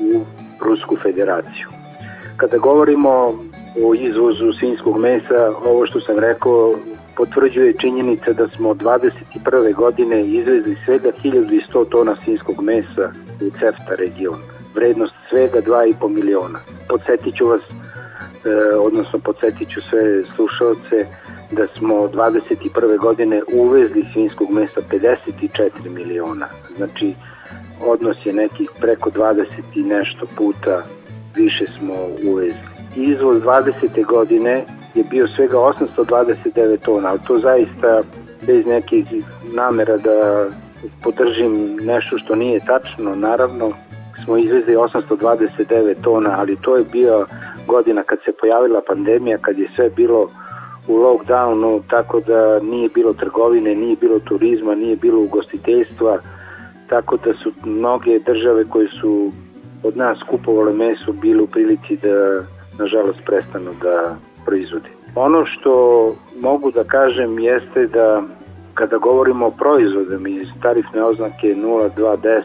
u 0.00 0.24
Rusku 0.64 0.96
federaciju. 0.96 1.68
Kada 2.36 2.58
govorimo 2.58 3.34
o 3.84 3.94
izvozu 3.94 4.52
svinskog 4.58 4.98
mesa, 4.98 5.52
ovo 5.64 5.86
što 5.86 6.00
sam 6.00 6.18
rekao 6.18 6.74
potvrđuje 7.16 7.74
činjenica 7.80 8.32
da 8.32 8.48
smo 8.48 8.70
od 8.70 8.76
21. 8.76 9.74
godine 9.74 10.24
izvezli 10.24 10.76
svega 10.84 11.10
1100 11.24 11.88
tona 11.88 12.16
svinskog 12.24 12.62
mesa 12.62 13.12
u 13.40 13.50
CEFTA 13.50 13.94
region. 13.98 14.38
Vrednost 14.74 15.14
svega 15.30 15.60
2,5 15.60 16.08
miliona. 16.08 16.58
Podsjetit 16.88 17.34
ću 17.34 17.46
vas, 17.46 17.60
e, 17.60 18.76
odnosno 18.76 19.18
podsjetit 19.18 19.68
ću 19.68 19.80
sve 19.80 20.22
slušalce, 20.36 21.06
da 21.50 21.66
smo 21.66 21.94
21. 21.94 22.98
godine 22.98 23.42
uvezli 23.52 24.04
svinskog 24.12 24.50
mesa 24.50 24.80
54 24.90 25.70
miliona. 25.90 26.46
Znači, 26.76 27.14
odnos 27.86 28.16
je 28.24 28.32
nekih 28.32 28.70
preko 28.80 29.10
20 29.10 29.44
i 29.74 29.82
nešto 29.82 30.26
puta 30.36 30.82
više 31.36 31.64
smo 31.78 31.94
uvezli 32.24 32.67
izvoz 32.96 33.42
20. 33.42 34.06
godine 34.06 34.64
je 34.94 35.04
bio 35.10 35.28
svega 35.28 35.56
829 35.56 36.78
tona, 36.84 37.08
ali 37.08 37.20
to 37.26 37.38
zaista 37.38 38.02
bez 38.46 38.66
nekih 38.66 39.04
namera 39.54 39.96
da 39.96 40.46
podržim 41.02 41.76
nešto 41.82 42.18
što 42.18 42.34
nije 42.34 42.60
tačno, 42.66 43.14
naravno 43.14 43.72
smo 44.24 44.36
izvezli 44.36 44.74
829 44.76 45.94
tona, 46.02 46.34
ali 46.38 46.56
to 46.56 46.76
je 46.76 46.84
bio 46.92 47.26
godina 47.66 48.02
kad 48.02 48.18
se 48.24 48.32
pojavila 48.40 48.80
pandemija, 48.86 49.38
kad 49.38 49.58
je 49.58 49.68
sve 49.76 49.90
bilo 49.90 50.30
u 50.88 50.96
lockdownu, 50.96 51.80
tako 51.90 52.20
da 52.20 52.60
nije 52.60 52.88
bilo 52.88 53.12
trgovine, 53.12 53.74
nije 53.74 53.96
bilo 54.00 54.18
turizma, 54.18 54.74
nije 54.74 54.96
bilo 54.96 55.22
ugostiteljstva, 55.22 56.18
tako 56.88 57.16
da 57.16 57.32
su 57.34 57.52
mnoge 57.64 58.18
države 58.18 58.64
koje 58.64 58.88
su 59.00 59.32
od 59.82 59.96
nas 59.96 60.18
kupovale 60.30 60.72
meso 60.72 61.12
bile 61.12 61.42
u 61.42 61.46
prilici 61.46 61.96
da 61.96 62.42
nažalost 62.78 63.18
prestanu 63.26 63.70
da 63.82 64.16
proizvodi. 64.44 64.88
Ono 65.14 65.46
što 65.46 65.72
mogu 66.40 66.70
da 66.70 66.84
kažem 66.84 67.38
jeste 67.38 67.86
da 67.86 68.22
kada 68.74 68.98
govorimo 68.98 69.46
o 69.46 69.50
proizvodima 69.50 70.28
iz 70.28 70.48
tarifne 70.62 71.02
oznake 71.04 71.54
0210, 71.54 72.42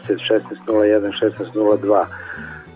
1601, 0.66 1.12
1602, 1.54 2.04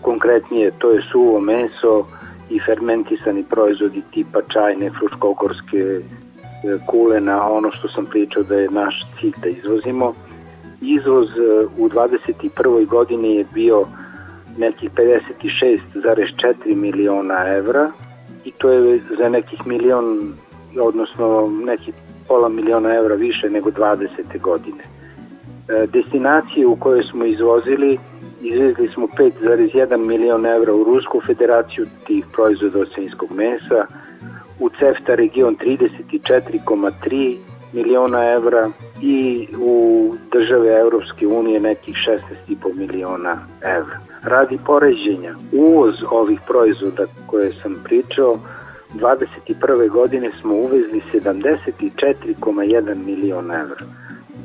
konkretnije 0.01 0.71
to 0.77 0.89
je 0.89 1.01
suvo 1.11 1.39
meso 1.39 2.05
i 2.49 2.59
fermentisani 2.59 3.43
proizvodi 3.49 4.01
tipa 4.11 4.41
čajne, 4.53 4.91
fruškogorske 4.99 5.77
e, 5.79 6.01
kulena, 6.87 7.51
ono 7.51 7.71
što 7.71 7.87
sam 7.87 8.05
pričao 8.05 8.43
da 8.43 8.55
je 8.55 8.69
naš 8.69 9.05
cilj 9.19 9.33
da 9.43 9.49
izvozimo. 9.49 10.13
Izvoz 10.81 11.29
e, 11.29 11.65
u 11.77 11.89
21. 11.89 12.87
godini 12.87 13.35
je 13.35 13.45
bio 13.53 13.85
nekih 14.57 14.89
56,4 14.91 16.75
miliona 16.75 17.47
evra 17.47 17.91
i 18.45 18.51
to 18.51 18.71
je 18.71 18.99
za 19.17 19.29
nekih 19.29 19.67
milion, 19.67 20.33
odnosno 20.79 21.51
nekih 21.65 21.93
pola 22.27 22.49
miliona 22.49 22.95
evra 22.95 23.15
više 23.15 23.49
nego 23.49 23.69
20. 23.69 24.41
godine. 24.41 24.83
E, 24.83 25.87
destinacije 25.87 26.67
u 26.67 26.75
koje 26.75 27.03
smo 27.03 27.25
izvozili, 27.25 27.97
izvezli 28.41 28.87
smo 28.87 29.07
5,1 29.07 29.97
milion 29.97 30.45
evra 30.45 30.73
u 30.73 30.83
Rusku 30.83 31.21
federaciju 31.25 31.85
tih 32.07 32.25
proizvoda 32.33 32.79
od 32.79 32.89
svinskog 32.95 33.31
mesa, 33.31 33.85
u 34.59 34.69
CEFTA 34.69 35.15
region 35.15 35.57
34,3 35.57 37.37
miliona 37.73 38.31
evra 38.31 38.69
i 39.01 39.47
u 39.59 40.15
države 40.31 40.79
Europske 40.79 41.27
unije 41.27 41.59
nekih 41.59 41.95
16,5 41.95 42.75
miliona 42.75 43.37
evra. 43.61 44.08
Radi 44.23 44.59
poređenja, 44.65 45.35
uvoz 45.51 45.95
ovih 46.11 46.39
proizvoda 46.47 47.05
koje 47.27 47.53
sam 47.53 47.81
pričao 47.83 48.39
21. 48.93 49.89
godine 49.89 50.31
smo 50.41 50.55
uvezli 50.55 51.01
74,1 51.13 53.05
miliona 53.05 53.53
evra. 53.53 53.85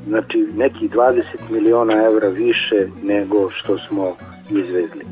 Znači 0.09 0.49
neki 0.57 0.89
20 0.89 1.22
miliona 1.51 2.05
evra 2.05 2.29
više 2.29 2.87
nego 3.03 3.51
što 3.51 3.79
smo 3.79 4.16
izvezli. 4.51 5.05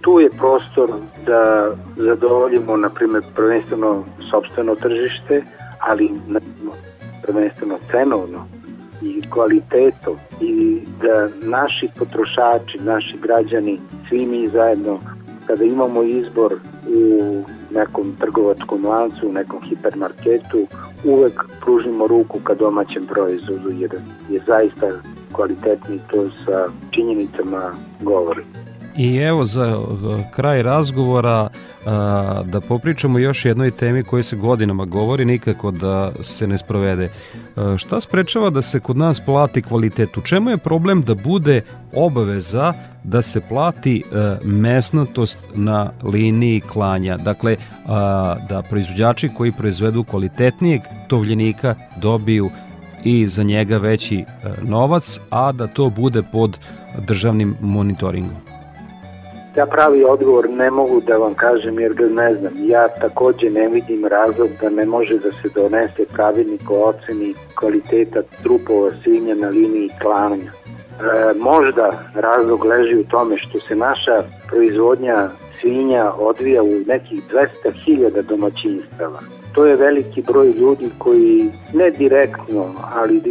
Tu 0.00 0.20
je 0.20 0.30
prostor 0.30 0.90
da 1.26 1.70
zadovoljimo, 1.96 2.76
na 2.76 2.88
primjer, 2.88 3.22
prvenstveno 3.36 4.04
sobstveno 4.30 4.74
tržište, 4.74 5.42
ali 5.80 6.10
prvenstveno 7.22 7.78
cenovno 7.90 8.55
i 9.02 9.22
kvalitetom 9.30 10.16
i 10.40 10.80
da 11.02 11.28
naši 11.42 11.88
potrošači, 11.98 12.78
naši 12.78 13.16
građani, 13.22 13.80
svi 14.08 14.26
mi 14.26 14.48
zajedno, 14.48 14.98
kada 15.46 15.64
imamo 15.64 16.02
izbor 16.02 16.54
u 16.88 17.42
nekom 17.70 18.16
trgovačkom 18.20 18.86
lancu, 18.86 19.28
u 19.28 19.32
nekom 19.32 19.62
hipermarketu, 19.62 20.66
uvek 21.04 21.44
pružimo 21.60 22.06
ruku 22.06 22.40
ka 22.40 22.54
domaćem 22.54 23.06
proizvodu 23.06 23.70
jer 23.70 23.90
je 24.30 24.40
zaista 24.46 24.86
kvalitetni 25.32 26.00
to 26.10 26.30
sa 26.44 26.68
činjenicama 26.90 27.74
govori. 28.00 28.42
I 28.98 29.16
evo 29.16 29.44
za 29.44 29.78
kraj 30.36 30.62
razgovora 30.62 31.48
da 32.44 32.60
popričamo 32.68 33.18
još 33.18 33.44
jednoj 33.44 33.70
temi 33.70 34.02
koji 34.02 34.22
se 34.22 34.36
godinama 34.36 34.84
govori 34.84 35.24
nikako 35.24 35.70
da 35.70 36.12
se 36.20 36.46
ne 36.46 36.58
sprovede. 36.58 37.10
Šta 37.76 38.00
sprečava 38.00 38.50
da 38.50 38.62
se 38.62 38.80
kod 38.80 38.96
nas 38.96 39.20
plati 39.20 39.62
kvalitet? 39.62 40.16
U 40.16 40.20
čemu 40.20 40.50
je 40.50 40.56
problem 40.56 41.02
da 41.02 41.14
bude 41.14 41.62
obaveza 41.92 42.72
da 43.04 43.22
se 43.22 43.40
plati 43.40 44.02
mesnatost 44.44 45.38
na 45.54 45.90
liniji 46.02 46.60
klanja? 46.60 47.16
Dakle, 47.16 47.56
da 48.48 48.62
proizvođači 48.70 49.30
koji 49.36 49.52
proizvedu 49.52 50.04
kvalitetnijeg 50.04 50.80
tovljenika 51.08 51.74
dobiju 51.96 52.50
i 53.04 53.26
za 53.26 53.42
njega 53.42 53.78
veći 53.78 54.24
novac, 54.62 55.18
a 55.30 55.52
da 55.52 55.66
to 55.66 55.90
bude 55.90 56.22
pod 56.22 56.58
državnim 57.06 57.56
monitoringom. 57.60 58.45
Ja 59.56 59.66
pravi 59.66 60.04
odgovor 60.04 60.50
ne 60.50 60.70
mogu 60.70 61.00
da 61.00 61.16
vam 61.16 61.34
kažem 61.34 61.80
jer 61.80 61.94
ga 61.94 62.08
ne 62.08 62.34
znam. 62.34 62.52
Ja 62.58 62.88
takođe 62.88 63.50
ne 63.50 63.68
vidim 63.68 64.06
razlog 64.06 64.48
da 64.60 64.70
ne 64.70 64.86
može 64.86 65.18
da 65.18 65.32
se 65.32 65.48
donese 65.54 66.04
pravilnik 66.12 66.70
o 66.70 66.74
oceni 66.74 67.34
kvaliteta 67.54 68.22
trupova 68.42 68.90
svinja 69.02 69.34
na 69.34 69.48
liniji 69.48 69.90
klanja. 70.02 70.50
E, 70.52 71.34
možda 71.38 71.90
razlog 72.14 72.64
leži 72.64 72.96
u 72.96 73.04
tome 73.04 73.38
što 73.38 73.60
se 73.60 73.76
naša 73.76 74.22
proizvodnja 74.48 75.28
svinja 75.60 76.12
odvija 76.18 76.62
u 76.62 76.72
nekih 76.86 77.22
200.000 77.64 78.22
domaćinstava. 78.22 79.20
To 79.54 79.66
je 79.66 79.76
veliki 79.76 80.22
broj 80.22 80.50
ljudi 80.50 80.90
koji 80.98 81.50
ne 81.74 81.90
direktno, 81.90 82.74
ali 82.94 83.22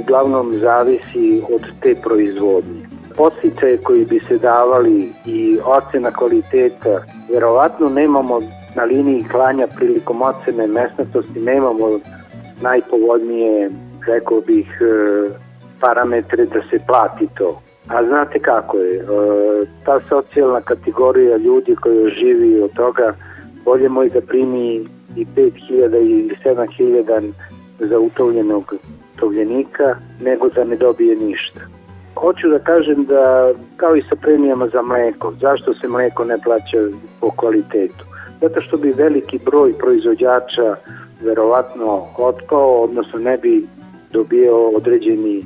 uglavnom 0.00 0.58
zavisi 0.58 1.42
od 1.54 1.62
te 1.82 1.94
proizvodnje 2.04 2.87
postice 3.18 3.78
koji 3.82 4.04
bi 4.04 4.20
se 4.28 4.38
davali 4.38 5.12
i 5.26 5.58
ocena 5.64 6.10
kvaliteta, 6.10 7.02
verovatno 7.32 7.88
nemamo 7.88 8.40
na 8.76 8.84
liniji 8.84 9.24
klanja 9.30 9.66
prilikom 9.76 10.22
ocene 10.22 10.66
mesnatosti, 10.66 11.40
nemamo 11.40 11.98
najpovoljnije, 12.62 13.70
rekao 14.06 14.40
bih, 14.40 14.66
e, 14.80 15.30
parametre 15.80 16.46
da 16.46 16.60
se 16.70 16.78
plati 16.86 17.28
to. 17.34 17.60
A 17.88 18.04
znate 18.04 18.38
kako 18.38 18.76
je, 18.78 18.96
e, 18.96 19.04
ta 19.84 20.00
socijalna 20.08 20.60
kategorija 20.60 21.36
ljudi 21.36 21.76
koja 21.76 22.08
živi 22.08 22.60
od 22.60 22.72
toga, 22.72 23.14
bolje 23.64 23.88
moj 23.88 24.08
da 24.08 24.20
primi 24.20 24.74
i 25.16 25.26
5000 25.36 26.00
ili 26.00 26.36
7000 26.44 27.32
za 27.78 27.98
utovljenog 27.98 28.74
tovljenika, 29.16 29.96
nego 30.20 30.48
da 30.48 30.64
ne 30.64 30.76
dobije 30.76 31.16
ništa. 31.16 31.77
Hoću 32.20 32.48
da 32.48 32.58
kažem 32.58 33.04
da, 33.04 33.52
kao 33.76 33.96
i 33.96 34.02
sa 34.02 34.16
premijama 34.16 34.66
za 34.66 34.82
mleko, 34.82 35.32
zašto 35.40 35.74
se 35.74 35.88
mleko 35.88 36.24
ne 36.24 36.38
plaća 36.44 36.78
po 37.20 37.30
kvalitetu? 37.30 38.04
Zato 38.40 38.60
što 38.60 38.76
bi 38.76 38.90
veliki 38.90 39.38
broj 39.44 39.72
proizvođača 39.78 40.76
verovatno 41.20 42.06
otpao, 42.18 42.82
odnosno 42.82 43.18
ne 43.18 43.36
bi 43.36 43.66
dobio 44.12 44.68
određeni, 44.68 45.44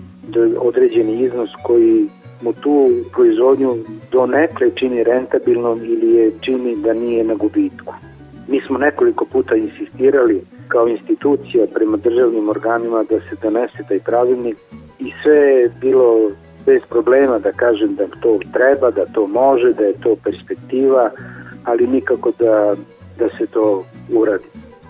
određeni 0.58 1.20
iznos 1.22 1.50
koji 1.62 2.08
mu 2.42 2.52
tu 2.52 2.88
proizvodnju 3.12 3.76
do 4.12 4.26
nekle 4.26 4.70
čini 4.74 5.04
rentabilnom 5.04 5.80
ili 5.84 6.14
je 6.14 6.32
čini 6.40 6.76
da 6.76 6.92
nije 6.92 7.24
na 7.24 7.34
gubitku. 7.34 7.94
Mi 8.48 8.60
smo 8.66 8.78
nekoliko 8.78 9.24
puta 9.24 9.56
insistirali 9.56 10.44
kao 10.68 10.88
institucija 10.88 11.66
prema 11.74 11.96
državnim 11.96 12.48
organima 12.48 13.02
da 13.02 13.18
se 13.18 13.36
donese 13.42 13.82
taj 13.88 13.98
pravilnik 13.98 14.56
i 14.98 15.12
sve 15.22 15.36
je 15.36 15.70
bilo 15.80 16.30
bez 16.66 16.82
problema 16.88 17.38
da 17.38 17.52
kažem 17.52 17.94
da 17.94 18.04
to 18.20 18.38
treba, 18.52 18.90
da 18.90 19.06
to 19.06 19.26
može, 19.26 19.72
da 19.72 19.84
je 19.84 19.94
to 20.02 20.16
perspektiva, 20.24 21.10
ali 21.64 21.86
nikako 21.86 22.32
da, 22.38 22.74
da 23.18 23.28
se 23.38 23.46
to 23.46 23.84
uradi. 24.12 24.44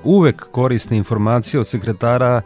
Uvek 0.04 0.46
korisne 0.50 0.96
informacije 0.96 1.60
od 1.60 1.68
sekretara 1.68 2.40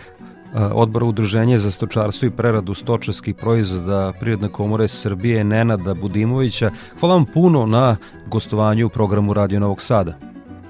Odbora 0.74 1.06
Udruženja 1.06 1.58
za 1.58 1.70
stočarstvo 1.70 2.26
i 2.26 2.30
preradu 2.30 2.74
stočarskih 2.74 3.34
proizvoda 3.34 4.12
Prirodne 4.20 4.48
komore 4.48 4.88
Srbije 4.88 5.44
Nenada 5.44 5.94
Budimovića. 5.94 6.70
Hvala 7.00 7.14
vam 7.14 7.24
puno 7.34 7.66
na 7.66 7.96
gostovanju 8.26 8.86
u 8.86 8.88
programu 8.88 9.34
Radio 9.34 9.60
Novog 9.60 9.82
Sada. 9.82 10.12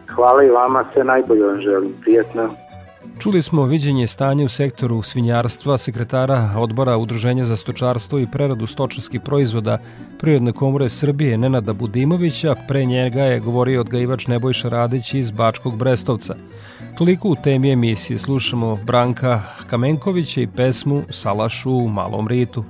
Hvala 0.09 0.45
i 0.45 0.51
vama, 0.51 0.85
sve 0.93 1.05
najbolje 1.05 1.45
vam 1.45 1.61
želim. 1.61 1.95
Prijetno. 2.01 2.51
Čuli 3.19 3.43
smo 3.43 3.65
viđenje 3.65 4.07
stanja 4.07 4.45
u 4.45 4.49
sektoru 4.49 5.03
svinjarstva 5.03 5.79
sekretara 5.79 6.51
odbora 6.57 6.97
Udruženja 6.97 7.45
za 7.45 7.57
stočarstvo 7.57 8.19
i 8.19 8.27
preradu 8.27 8.67
stočarskih 8.67 9.21
proizvoda 9.21 9.79
Prirodne 10.19 10.53
komore 10.53 10.89
Srbije 10.89 11.39
Nenada 11.39 11.73
Budimovića, 11.73 12.55
pre 12.69 12.85
njega 12.85 13.23
je 13.23 13.41
govorio 13.41 13.81
odgajivač 13.81 14.27
Nebojša 14.27 14.69
Radić 14.69 15.15
iz 15.15 15.31
Bačkog 15.31 15.77
Brestovca. 15.77 16.35
Toliko 16.99 17.29
u 17.29 17.37
temi 17.45 17.73
emisije 17.73 18.19
slušamo 18.19 18.77
Branka 18.77 19.43
Kamenkovića 19.67 20.41
i 20.41 20.47
pesmu 20.47 21.03
Salašu 21.11 21.71
u 21.71 21.89
Malom 21.89 22.29
Ritu. 22.29 22.65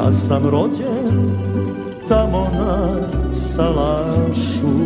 Ja 0.00 0.12
sam 0.12 0.48
rođen 0.48 1.30
tamo 2.08 2.48
na 2.58 2.96
Salašu. 3.34 4.76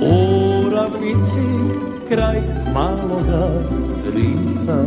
U 0.00 0.70
ravnici 0.70 1.46
kraj 2.08 2.42
maloga 2.74 3.48
rita. 4.14 4.82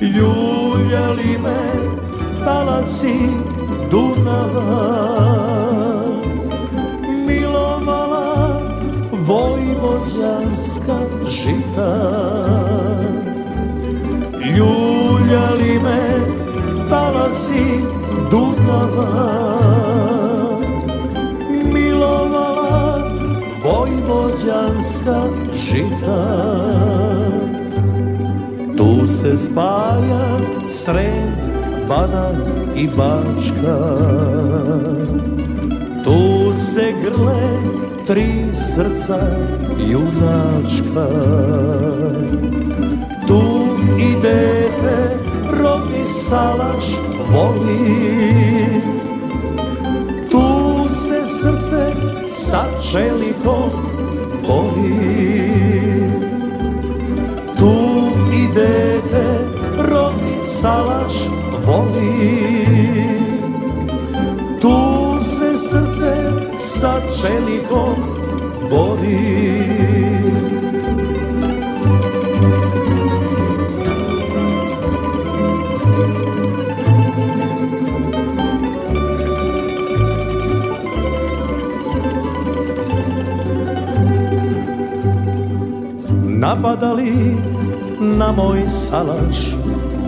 Ljuljali 0.00 1.38
me 1.42 1.60
talasi 2.44 3.18
Dunava? 3.90 5.00
Milovala 7.26 8.60
vojvođanska 9.12 10.98
žita 11.28 12.59
Dunava 18.60 19.30
Milovala 21.72 23.02
vojvođanska 23.62 25.22
žita. 25.54 26.22
Tu 28.76 29.08
se 29.08 29.36
spaja 29.36 30.38
Srem, 30.70 31.34
Banan 31.88 32.36
i 32.76 32.88
Bačka. 32.88 33.78
Tu 36.04 36.54
se 36.54 36.92
grle 37.02 37.50
tri 38.06 38.44
srca 38.54 39.18
junačka. 39.90 41.06
Tu 43.26 43.42
i 43.98 44.14
dete 44.22 45.18
rodni 45.62 46.08
salaš 46.28 46.84
voli 47.32 48.80
Tu 50.30 50.84
se 50.94 51.22
srce 51.40 51.92
sa 52.28 52.64
čelikom 52.92 53.70
boli 54.46 55.50
Tu 57.58 57.74
i 58.32 58.54
dete 58.54 59.24
rodni 59.78 60.36
salaš 60.60 61.14
voli. 61.66 62.66
Tu 64.60 64.78
se 65.18 65.58
srce 65.58 66.14
sa 66.58 67.00
čelikom 67.20 67.96
boli 68.70 69.59
Napadali 86.50 87.14
na 88.00 88.32
moj 88.32 88.62
salaš 88.68 89.38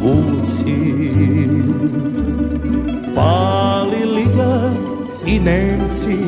vuci 0.03 0.75
Palili 3.15 4.27
ga 4.37 4.71
i 5.27 5.39
Nemci 5.39 6.19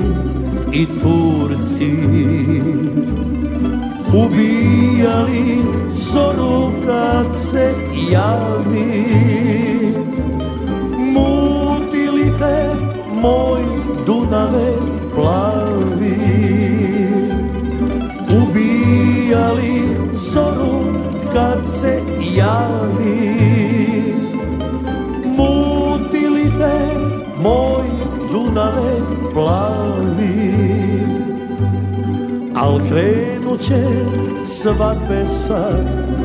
i 0.73 0.87
Turci. 0.87 1.93
Ubijali 4.15 5.63
zoru 5.91 6.73
kad 6.87 7.27
se 7.35 7.75
javi 8.11 8.54
moj 27.43 27.85
Dunave 28.33 29.01
plavi 29.33 30.65
Al 32.55 32.81
krenut 32.89 33.61
će 33.61 33.85
svadbe 34.45 35.29
sa 35.29 35.69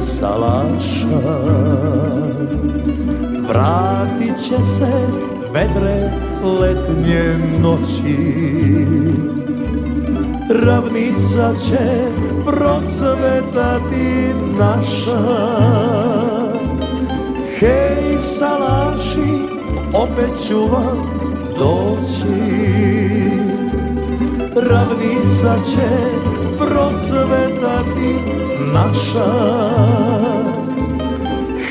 salaša. 0.02 1.22
Vratit 3.48 4.38
će 4.48 4.66
se 4.66 4.92
vedre 5.54 6.12
letnje 6.44 7.38
noći. 7.62 8.18
Ravnica 10.50 11.54
će 11.66 12.08
procvetati 12.46 14.34
naša. 14.60 15.22
Hej 17.60 18.18
salaši, 18.18 19.29
opet 19.94 20.48
ću 20.48 20.60
vam 20.60 20.98
doći. 21.58 22.40
Ravnica 24.56 25.56
će 25.72 25.90
procvetati 26.58 28.16
naša. 28.74 29.32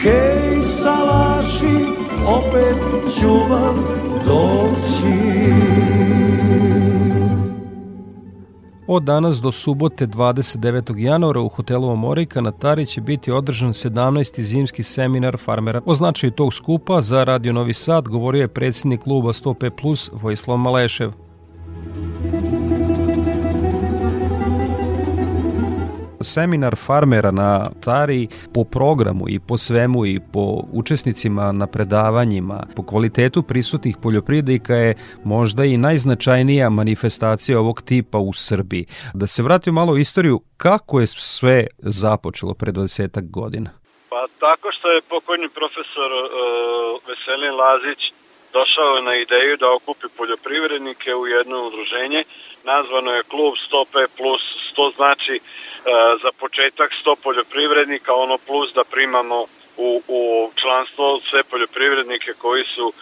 Hej 0.03 0.59
salaši, 0.83 1.87
opet 2.27 2.77
ću 3.21 3.33
vam 3.51 3.77
doći 4.27 5.49
Od 8.91 9.03
danas 9.03 9.41
do 9.41 9.53
subote 9.53 10.07
29. 10.07 10.99
januara 10.99 11.41
u 11.41 11.49
hotelu 11.49 11.89
Omorika 11.89 12.41
na 12.41 12.53
Tari 12.53 12.87
će 12.87 13.01
biti 13.01 13.33
održan 13.33 13.73
17. 13.73 14.41
zimski 14.41 14.83
seminar 14.83 15.37
farmera. 15.37 15.81
O 15.87 15.95
značaju 15.95 16.31
tog 16.31 16.55
skupa 16.55 17.03
za 17.03 17.25
Radio 17.25 17.53
Novi 17.53 17.75
Sad 17.75 18.09
govorio 18.09 18.41
je 18.41 18.49
predsjednik 18.49 19.01
kluba 19.01 19.33
105 19.33 19.71
Plus 19.71 20.11
Vojislav 20.13 20.59
Malešev. 20.59 21.28
Seminar 26.21 26.77
farmera 26.77 27.31
na 27.31 27.67
Tari 27.85 28.29
po 28.55 28.65
programu 28.65 29.29
i 29.29 29.41
po 29.49 29.59
svemu 29.59 30.07
i 30.07 30.21
po 30.33 30.65
učesnicima 30.73 31.53
na 31.53 31.67
predavanjima, 31.67 32.67
po 32.77 32.83
kvalitetu 32.83 33.43
prisutnih 33.43 33.97
poljoprivrednika 34.03 34.75
je 34.75 34.95
možda 35.25 35.65
i 35.65 35.77
najznačajnija 35.77 36.71
manifestacija 36.71 37.61
ovog 37.61 37.83
tipa 37.83 38.19
u 38.19 38.33
Srbiji. 38.33 38.87
Da 39.15 39.27
se 39.27 39.43
vratimo 39.43 39.81
malo 39.81 39.93
u 39.93 39.99
istoriju, 39.99 40.41
kako 40.57 41.01
je 41.01 41.07
sve 41.07 41.67
započelo 41.79 42.55
pre 42.55 42.73
20 42.73 43.31
godina? 43.31 43.71
Pa 44.11 44.27
tako 44.41 44.73
što 44.73 44.91
je 44.91 45.01
pokojni 45.09 45.49
profesor 45.49 46.11
uh, 46.13 46.29
Veselin 47.09 47.55
Lazić 47.55 48.13
došao 48.53 49.01
na 49.09 49.15
ideju 49.17 49.57
da 49.57 49.75
okupi 49.75 50.07
poljoprivrednike 50.17 51.15
u 51.15 51.27
jedno 51.27 51.67
udruženje, 51.67 52.25
nazvano 52.65 53.11
je 53.13 53.23
klub 53.23 53.55
105 53.73 54.07
plus 54.17 54.43
100 54.77 54.97
znači 54.97 55.41
za 56.23 56.31
početak 56.39 56.93
100 57.05 57.17
poljoprivrednika, 57.23 58.15
ono 58.15 58.39
plus 58.39 58.73
da 58.75 58.85
primamo 58.85 59.47
u, 59.77 60.03
u 60.09 60.51
članstvo 60.55 61.21
sve 61.31 61.43
poljoprivrednike 61.43 62.33
koji 62.39 62.65
su 62.65 62.87
uh, 62.87 62.95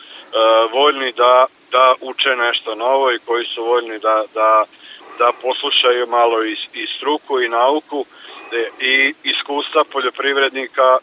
voljni 0.72 1.12
da, 1.12 1.46
da 1.72 1.94
uče 2.00 2.36
nešto 2.36 2.74
novo 2.74 3.12
i 3.12 3.18
koji 3.26 3.44
su 3.44 3.64
voljni 3.64 3.98
da, 3.98 4.24
da, 4.34 4.64
da 5.18 5.32
poslušaju 5.42 6.06
malo 6.06 6.44
i, 6.44 6.56
i 6.72 6.86
struku 6.86 7.40
i 7.40 7.48
nauku 7.48 8.04
de, 8.50 8.70
i 8.80 9.14
iskustva 9.22 9.84
poljoprivrednika 9.84 10.98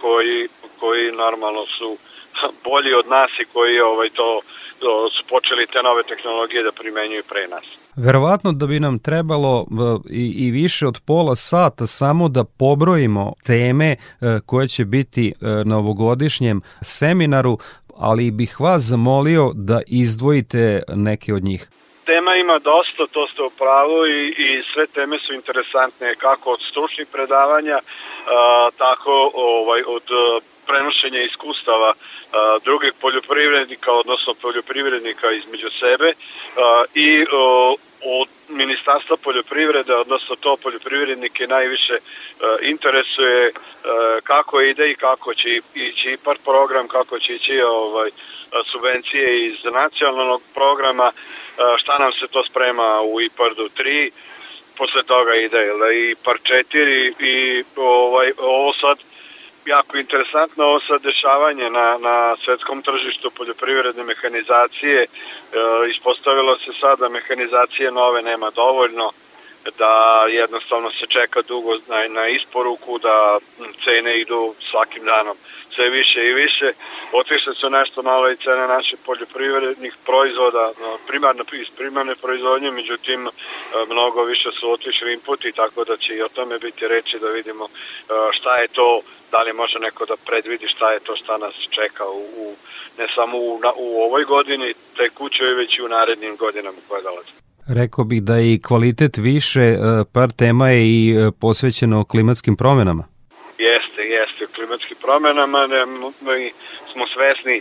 koji, 0.00 0.48
koji 0.80 1.12
normalno 1.12 1.66
su 1.66 1.96
bolji 2.68 2.94
od 2.94 3.08
nas 3.08 3.30
i 3.40 3.44
koji 3.44 3.80
ovaj 3.80 4.08
to 4.10 4.40
su 5.10 5.24
počeli 5.28 5.66
te 5.66 5.82
nove 5.82 6.02
tehnologije 6.02 6.62
da 6.62 6.72
primenjuju 6.72 7.22
pre 7.28 7.48
nas. 7.48 7.85
Verovatno 7.96 8.52
da 8.52 8.66
bi 8.66 8.80
nam 8.80 8.98
trebalo 8.98 9.66
i, 10.10 10.46
i 10.46 10.50
više 10.50 10.86
od 10.86 11.00
pola 11.06 11.36
sata 11.36 11.86
samo 11.86 12.28
da 12.28 12.44
pobrojimo 12.44 13.32
teme 13.46 13.90
e, 13.90 13.96
koje 14.46 14.68
će 14.68 14.84
biti 14.84 15.28
e, 15.28 15.46
na 15.64 15.78
ovogodišnjem 15.78 16.60
seminaru, 16.82 17.58
ali 17.96 18.30
bih 18.30 18.60
vas 18.60 18.82
zamolio 18.82 19.52
da 19.54 19.80
izdvojite 19.86 20.82
neke 20.88 21.34
od 21.34 21.44
njih. 21.44 21.68
Tema 22.04 22.34
ima 22.34 22.58
dosta, 22.58 23.06
to 23.12 23.28
ste 23.28 23.42
u 23.42 23.50
pravu 23.50 24.06
i, 24.06 24.28
i 24.28 24.62
sve 24.74 24.86
teme 24.86 25.18
su 25.18 25.34
interesantne 25.34 26.14
kako 26.14 26.50
od 26.50 26.60
stručnih 26.70 27.06
predavanja, 27.12 27.78
a, 27.78 28.68
tako 28.78 29.30
ovaj, 29.34 29.82
od 29.86 30.02
prenošenja 30.66 31.22
iskustava 31.22 31.92
a, 31.92 32.58
drugih 32.64 32.92
poljoprivrednika, 33.00 33.92
odnosno 33.92 34.34
poljoprivrednika 34.34 35.30
između 35.30 35.70
sebe 35.80 36.12
a, 36.56 36.84
i 36.94 37.26
o, 37.32 37.76
od 38.04 38.28
Ministarstva 38.48 39.16
poljoprivrede, 39.16 39.94
odnosno 39.94 40.36
to 40.36 40.56
poljoprivrednike 40.56 41.46
najviše 41.46 41.94
e, 41.94 42.00
interesuje 42.62 43.46
e, 43.46 43.52
kako 44.22 44.60
ide 44.60 44.90
i 44.90 44.94
kako 44.94 45.34
će 45.34 45.48
ići 45.74 46.12
IPART 46.12 46.40
program, 46.44 46.88
kako 46.88 47.18
će 47.18 47.34
ići 47.34 47.60
ovaj, 47.60 48.10
subvencije 48.64 49.46
iz 49.46 49.64
nacionalnog 49.64 50.42
programa, 50.54 51.12
e, 51.12 51.12
šta 51.78 51.98
nam 51.98 52.12
se 52.12 52.26
to 52.26 52.44
sprema 52.44 53.00
u 53.00 53.20
IPARD-u 53.20 53.68
3, 53.78 54.10
posle 54.76 55.02
toga 55.02 55.34
ide 55.34 55.70
i 55.94 56.10
IPARD 56.10 56.40
4 56.42 57.12
i 57.20 57.64
ovaj, 57.76 58.32
ovo 58.38 58.72
sad 58.72 58.98
jako 59.66 59.96
interesantno 59.96 60.64
ovo 60.64 60.80
sad 60.80 61.02
dešavanje 61.02 61.70
na, 61.70 61.98
na 61.98 62.36
svetskom 62.44 62.82
tržištu 62.82 63.30
poljoprivredne 63.30 64.04
mehanizacije. 64.04 65.02
E, 65.02 65.08
ispostavilo 65.90 66.58
se 66.58 66.72
sad 66.80 66.98
da 66.98 67.08
mehanizacije 67.08 67.90
nove 67.90 68.22
nema 68.22 68.50
dovoljno, 68.50 69.10
da 69.78 70.24
jednostavno 70.28 70.90
se 70.90 71.06
čeka 71.06 71.42
dugo 71.42 71.72
na, 71.88 72.08
na 72.08 72.28
isporuku, 72.28 72.98
da 72.98 73.38
cene 73.84 74.20
idu 74.20 74.54
svakim 74.70 75.04
danom 75.04 75.36
sve 75.74 75.90
više 75.90 76.26
i 76.26 76.34
više. 76.34 76.72
Otišle 77.12 77.54
su 77.54 77.70
nešto 77.70 78.02
malo 78.02 78.30
i 78.30 78.36
cene 78.36 78.66
naših 78.68 78.98
poljoprivrednih 79.06 79.94
proizvoda, 80.06 80.72
primarno 81.06 81.44
iz 81.52 81.68
primarne 81.76 82.14
proizvodnje, 82.14 82.70
međutim 82.70 83.26
e, 83.26 83.30
mnogo 83.90 84.22
više 84.24 84.48
su 84.52 84.70
otišli 84.70 85.12
inputi, 85.12 85.52
tako 85.52 85.84
da 85.84 85.96
će 85.96 86.14
i 86.14 86.22
o 86.22 86.28
tome 86.28 86.58
biti 86.58 86.88
reći 86.88 87.18
da 87.18 87.28
vidimo 87.28 87.64
e, 87.64 87.68
šta 88.32 88.56
je 88.56 88.68
to 88.68 89.00
da 89.30 89.42
li 89.42 89.52
može 89.52 89.78
neko 89.78 90.06
da 90.06 90.16
predvidi 90.26 90.68
šta 90.68 90.92
je 90.92 91.00
to 91.00 91.16
šta 91.16 91.38
nas 91.38 91.54
čeka 91.70 92.04
u, 92.08 92.22
u 92.36 92.54
ne 92.98 93.06
samo 93.14 93.38
u, 93.38 93.60
u 93.76 94.02
ovoj 94.02 94.24
godini 94.24 94.74
tekućoj, 94.96 95.54
već 95.54 95.78
i 95.78 95.82
u 95.82 95.88
narednim 95.88 96.36
godinama 96.36 96.78
koje 96.88 97.02
dolaze. 97.02 97.45
Rekao 97.68 98.04
bih 98.04 98.22
da 98.22 98.40
i 98.40 98.60
kvalitet 98.66 99.16
više, 99.16 99.60
e, 99.60 99.78
par 100.12 100.30
tema 100.32 100.68
je 100.68 100.82
i 100.86 101.10
e, 101.10 101.30
posvećeno 101.40 102.04
klimatskim 102.04 102.56
promenama. 102.56 103.04
Jeste, 103.58 104.02
jeste, 104.02 104.46
klimatskim 104.54 104.96
promenama 105.02 105.66
ne, 105.66 105.86
mi 105.86 106.50
smo 106.92 107.04
svesni, 107.06 107.60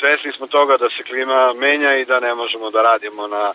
svesni 0.00 0.32
smo 0.32 0.46
toga 0.46 0.76
da 0.76 0.88
se 0.88 1.02
klima 1.02 1.52
menja 1.60 1.96
i 1.96 2.04
da 2.04 2.20
ne 2.20 2.34
možemo 2.34 2.70
da 2.70 2.82
radimo 2.82 3.26
na 3.26 3.52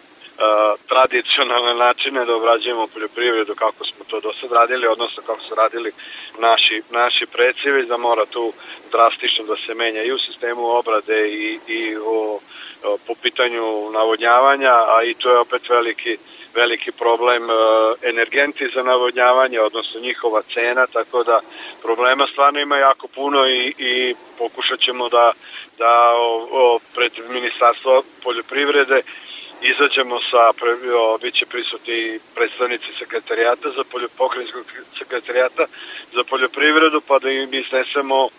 tradicionalne 0.88 1.74
načine 1.74 2.26
da 2.26 2.36
obrađujemo 2.36 2.88
poljoprivredu 2.88 3.56
kako 3.56 3.86
smo 3.86 4.06
to 4.08 4.20
do 4.20 4.34
sad 4.34 4.52
radili, 4.52 4.88
odnosno 4.88 5.24
kako 5.28 5.42
su 5.42 5.56
radili 5.56 5.92
naši, 6.40 6.82
naši 6.92 7.26
precivi, 7.26 7.86
da 7.86 7.98
mora 7.98 8.26
tu 8.26 8.54
drastično 8.92 9.46
da 9.46 9.56
se 9.56 9.74
menja 9.74 10.04
i 10.04 10.12
u 10.12 10.20
sistemu 10.20 10.66
obrade 10.66 11.30
i, 11.30 11.60
i 11.68 11.96
o, 11.98 12.40
o, 12.84 12.98
po 13.08 13.14
pitanju 13.22 13.92
navodnjavanja, 13.92 14.74
a 14.96 15.04
i 15.04 15.14
to 15.14 15.32
je 15.32 15.40
opet 15.40 15.70
veliki 15.70 16.18
veliki 16.56 16.92
problem 16.92 17.44
e, 17.50 17.54
energenti 18.10 18.70
za 18.76 18.84
navodnjavanje, 18.84 19.60
odnosno 19.60 20.00
njihova 20.02 20.42
cena, 20.54 20.88
tako 20.88 21.24
da 21.24 21.40
problema 21.82 22.28
stvarno 22.28 22.60
ima 22.60 22.78
jako 22.78 23.08
puno 23.08 23.48
i, 23.48 23.74
i 23.78 24.16
pokušat 24.38 24.80
ćemo 24.80 25.10
da, 25.10 25.32
da 25.78 26.14
o, 26.16 26.48
o, 26.52 26.80
pred 26.96 27.12
Ministarstvo 27.30 28.04
poljoprivrede 28.24 29.02
izađemo 29.62 30.20
sa, 30.32 30.44
o, 31.04 31.18
bit 31.22 31.34
će 31.34 31.46
prisutni 31.46 32.20
predstavnici 32.36 32.90
sekretarijata 33.00 33.70
za 33.78 33.84
pokrajinskog 34.18 34.66
sekretarijata 35.00 35.66
za 36.16 36.24
poljoprivredu, 36.30 37.02
pa 37.08 37.20
da 37.20 37.30
im 37.30 37.54
iznesemo 37.54 38.30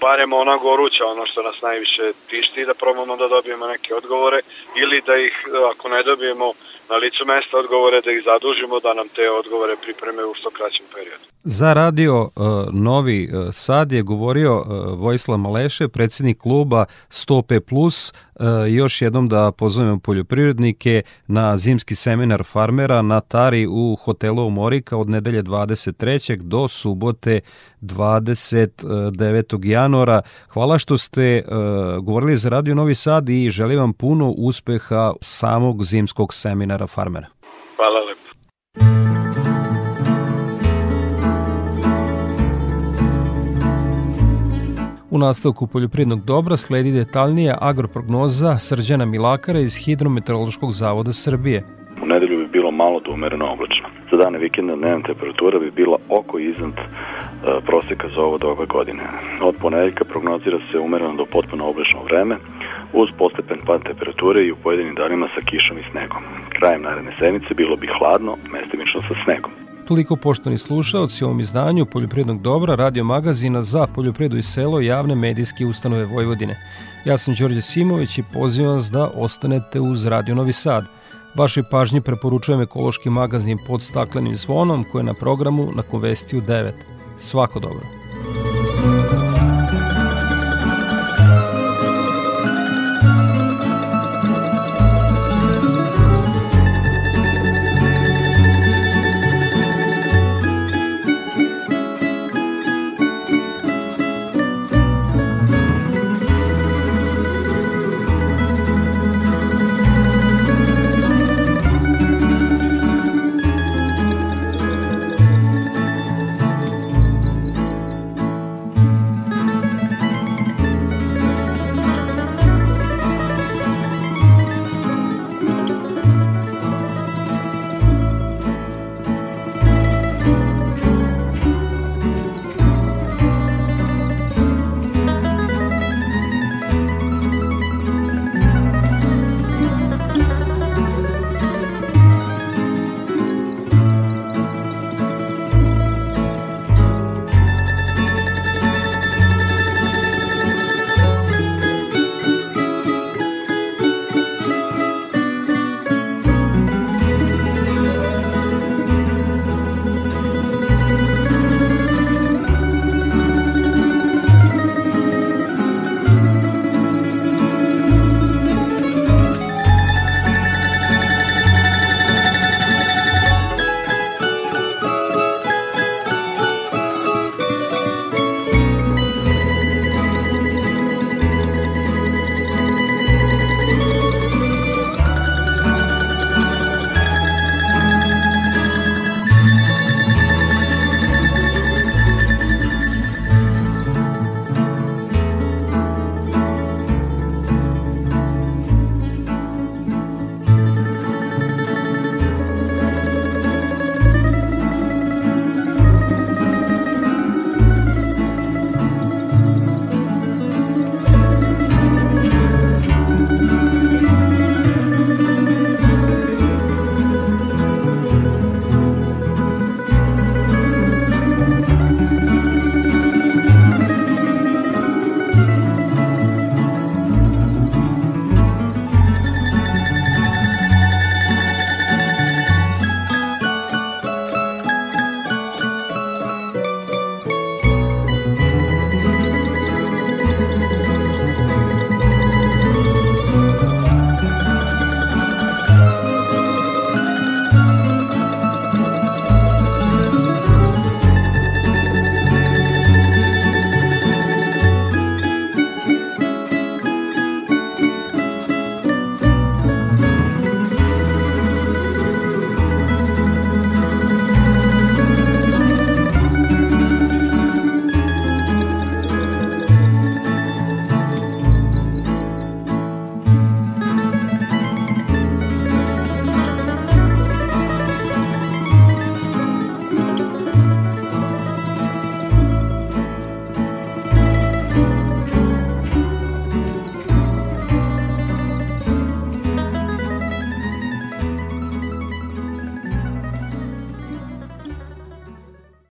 barem 0.00 0.32
ona 0.32 0.56
goruća, 0.56 1.04
ono 1.06 1.26
što 1.26 1.42
nas 1.42 1.62
najviše 1.62 2.12
tišti, 2.30 2.64
da 2.64 2.74
probamo 2.74 3.16
da 3.16 3.28
dobijemo 3.28 3.66
neke 3.66 3.94
odgovore 3.94 4.40
ili 4.82 5.02
da 5.06 5.16
ih, 5.16 5.34
ako 5.72 5.88
ne 5.88 6.02
dobijemo 6.02 6.52
na 6.90 6.96
licu 6.96 7.24
mesta 7.26 7.58
odgovore, 7.58 8.00
da 8.00 8.10
ih 8.12 8.22
zadužimo 8.24 8.80
da 8.80 8.94
nam 8.94 9.08
te 9.16 9.30
odgovore 9.30 9.74
pripreme 9.84 10.24
u 10.24 10.34
što 10.34 10.50
kraćem 10.50 10.86
periodu. 10.94 11.24
Za 11.44 11.72
radio 11.72 12.14
uh, 12.22 12.30
Novi 12.72 13.28
uh, 13.28 13.48
Sad 13.52 13.92
je 13.92 14.02
govorio 14.02 14.54
uh, 14.58 14.66
Vojislav 15.04 15.38
Maleše, 15.38 15.88
predsednik 15.88 16.38
kluba 16.38 16.84
100P+, 17.10 17.60
još 18.68 19.02
jednom 19.02 19.28
da 19.28 19.52
pozovemo 19.52 19.98
poljoprivrednike 19.98 21.02
na 21.26 21.56
zimski 21.56 21.94
seminar 21.94 22.44
farmera 22.44 23.02
na 23.02 23.20
Tari 23.20 23.66
u 23.70 23.96
hotelu 24.04 24.50
Morika 24.50 24.96
od 24.96 25.08
nedelje 25.08 25.42
23. 25.42 26.36
do 26.36 26.68
subote 26.68 27.40
29. 27.80 29.68
januara. 29.68 30.22
Hvala 30.48 30.78
što 30.78 30.98
ste 30.98 31.42
govorili 32.02 32.36
za 32.36 32.48
Radio 32.48 32.74
Novi 32.74 32.94
Sad 32.94 33.28
i 33.28 33.50
želim 33.50 33.78
vam 33.78 33.92
puno 33.92 34.30
uspeha 34.30 35.12
samog 35.20 35.84
zimskog 35.84 36.34
seminara 36.34 36.86
farmera. 36.86 37.26
Hvala 37.76 38.00
lepo. 38.00 38.19
U 45.10 45.18
nastavku 45.18 45.66
poljoprivrednog 45.66 46.24
dobra 46.24 46.56
sledi 46.56 46.92
detaljnija 46.92 47.58
agroprognoza 47.60 48.58
Srđana 48.58 49.04
Milakara 49.04 49.58
iz 49.60 49.76
Hidrometeorološkog 49.76 50.72
zavoda 50.72 51.12
Srbije. 51.12 51.64
U 52.02 52.06
nedelju 52.06 52.38
bi 52.38 52.46
bilo 52.46 52.70
malo 52.70 53.00
do 53.00 53.12
umereno 53.12 53.52
oblačno. 53.52 53.88
Za 54.10 54.16
dane 54.16 54.38
vikenda 54.38 54.76
dnevna 54.76 55.02
temperatura 55.06 55.58
bi 55.58 55.70
bila 55.70 55.96
oko 56.08 56.38
iznad 56.38 56.72
e, 56.78 56.84
proseka 57.66 58.08
za 58.14 58.20
ovo 58.20 58.38
doba 58.38 58.64
godine. 58.64 59.02
Od 59.42 59.54
ponedeljka 59.60 60.04
prognozira 60.04 60.58
se 60.72 60.78
umereno 60.78 61.14
do 61.14 61.24
potpuno 61.24 61.68
oblačno 61.68 62.02
vreme, 62.04 62.36
uz 62.92 63.08
postepen 63.18 63.58
pad 63.66 63.82
temperature 63.82 64.44
i 64.44 64.52
u 64.52 64.56
pojedinim 64.62 64.94
danima 64.94 65.28
sa 65.34 65.40
kišom 65.40 65.78
i 65.78 65.88
snegom. 65.90 66.22
Krajem 66.48 66.82
naredne 66.82 67.12
sedmice 67.18 67.54
bilo 67.54 67.76
bi 67.76 67.86
hladno, 67.98 68.36
mestimično 68.52 69.00
sa 69.08 69.14
snegom. 69.24 69.52
Toliko 69.90 70.16
poštovani 70.16 70.58
slušaoci 70.58 71.24
u 71.24 71.26
ovom 71.26 71.40
izdanju 71.40 71.86
Poljoprivrednog 71.86 72.42
dobra 72.42 72.74
radio 72.74 73.04
magazina 73.04 73.62
za 73.62 73.86
poljoprivredu 73.86 74.36
i 74.36 74.42
selo 74.42 74.80
javne 74.80 75.14
medijske 75.14 75.66
ustanove 75.66 76.04
Vojvodine. 76.04 76.56
Ja 77.04 77.18
sam 77.18 77.34
Đorđe 77.34 77.62
Simović 77.62 78.18
i 78.18 78.24
pozivam 78.32 78.74
vas 78.74 78.90
da 78.90 79.10
ostanete 79.14 79.80
uz 79.80 80.04
Radio 80.04 80.34
Novi 80.34 80.52
Sad. 80.52 80.84
Vašoj 81.34 81.62
pažnji 81.70 82.00
preporučujem 82.00 82.60
ekološki 82.60 83.10
magazin 83.10 83.58
pod 83.66 83.82
staklenim 83.82 84.36
zvonom 84.36 84.84
koji 84.92 85.00
je 85.00 85.06
na 85.06 85.14
programu 85.14 85.68
na 85.74 85.82
Konvestiju 85.82 86.42
9. 86.42 86.72
Svako 87.18 87.60
dobro. 87.60 87.99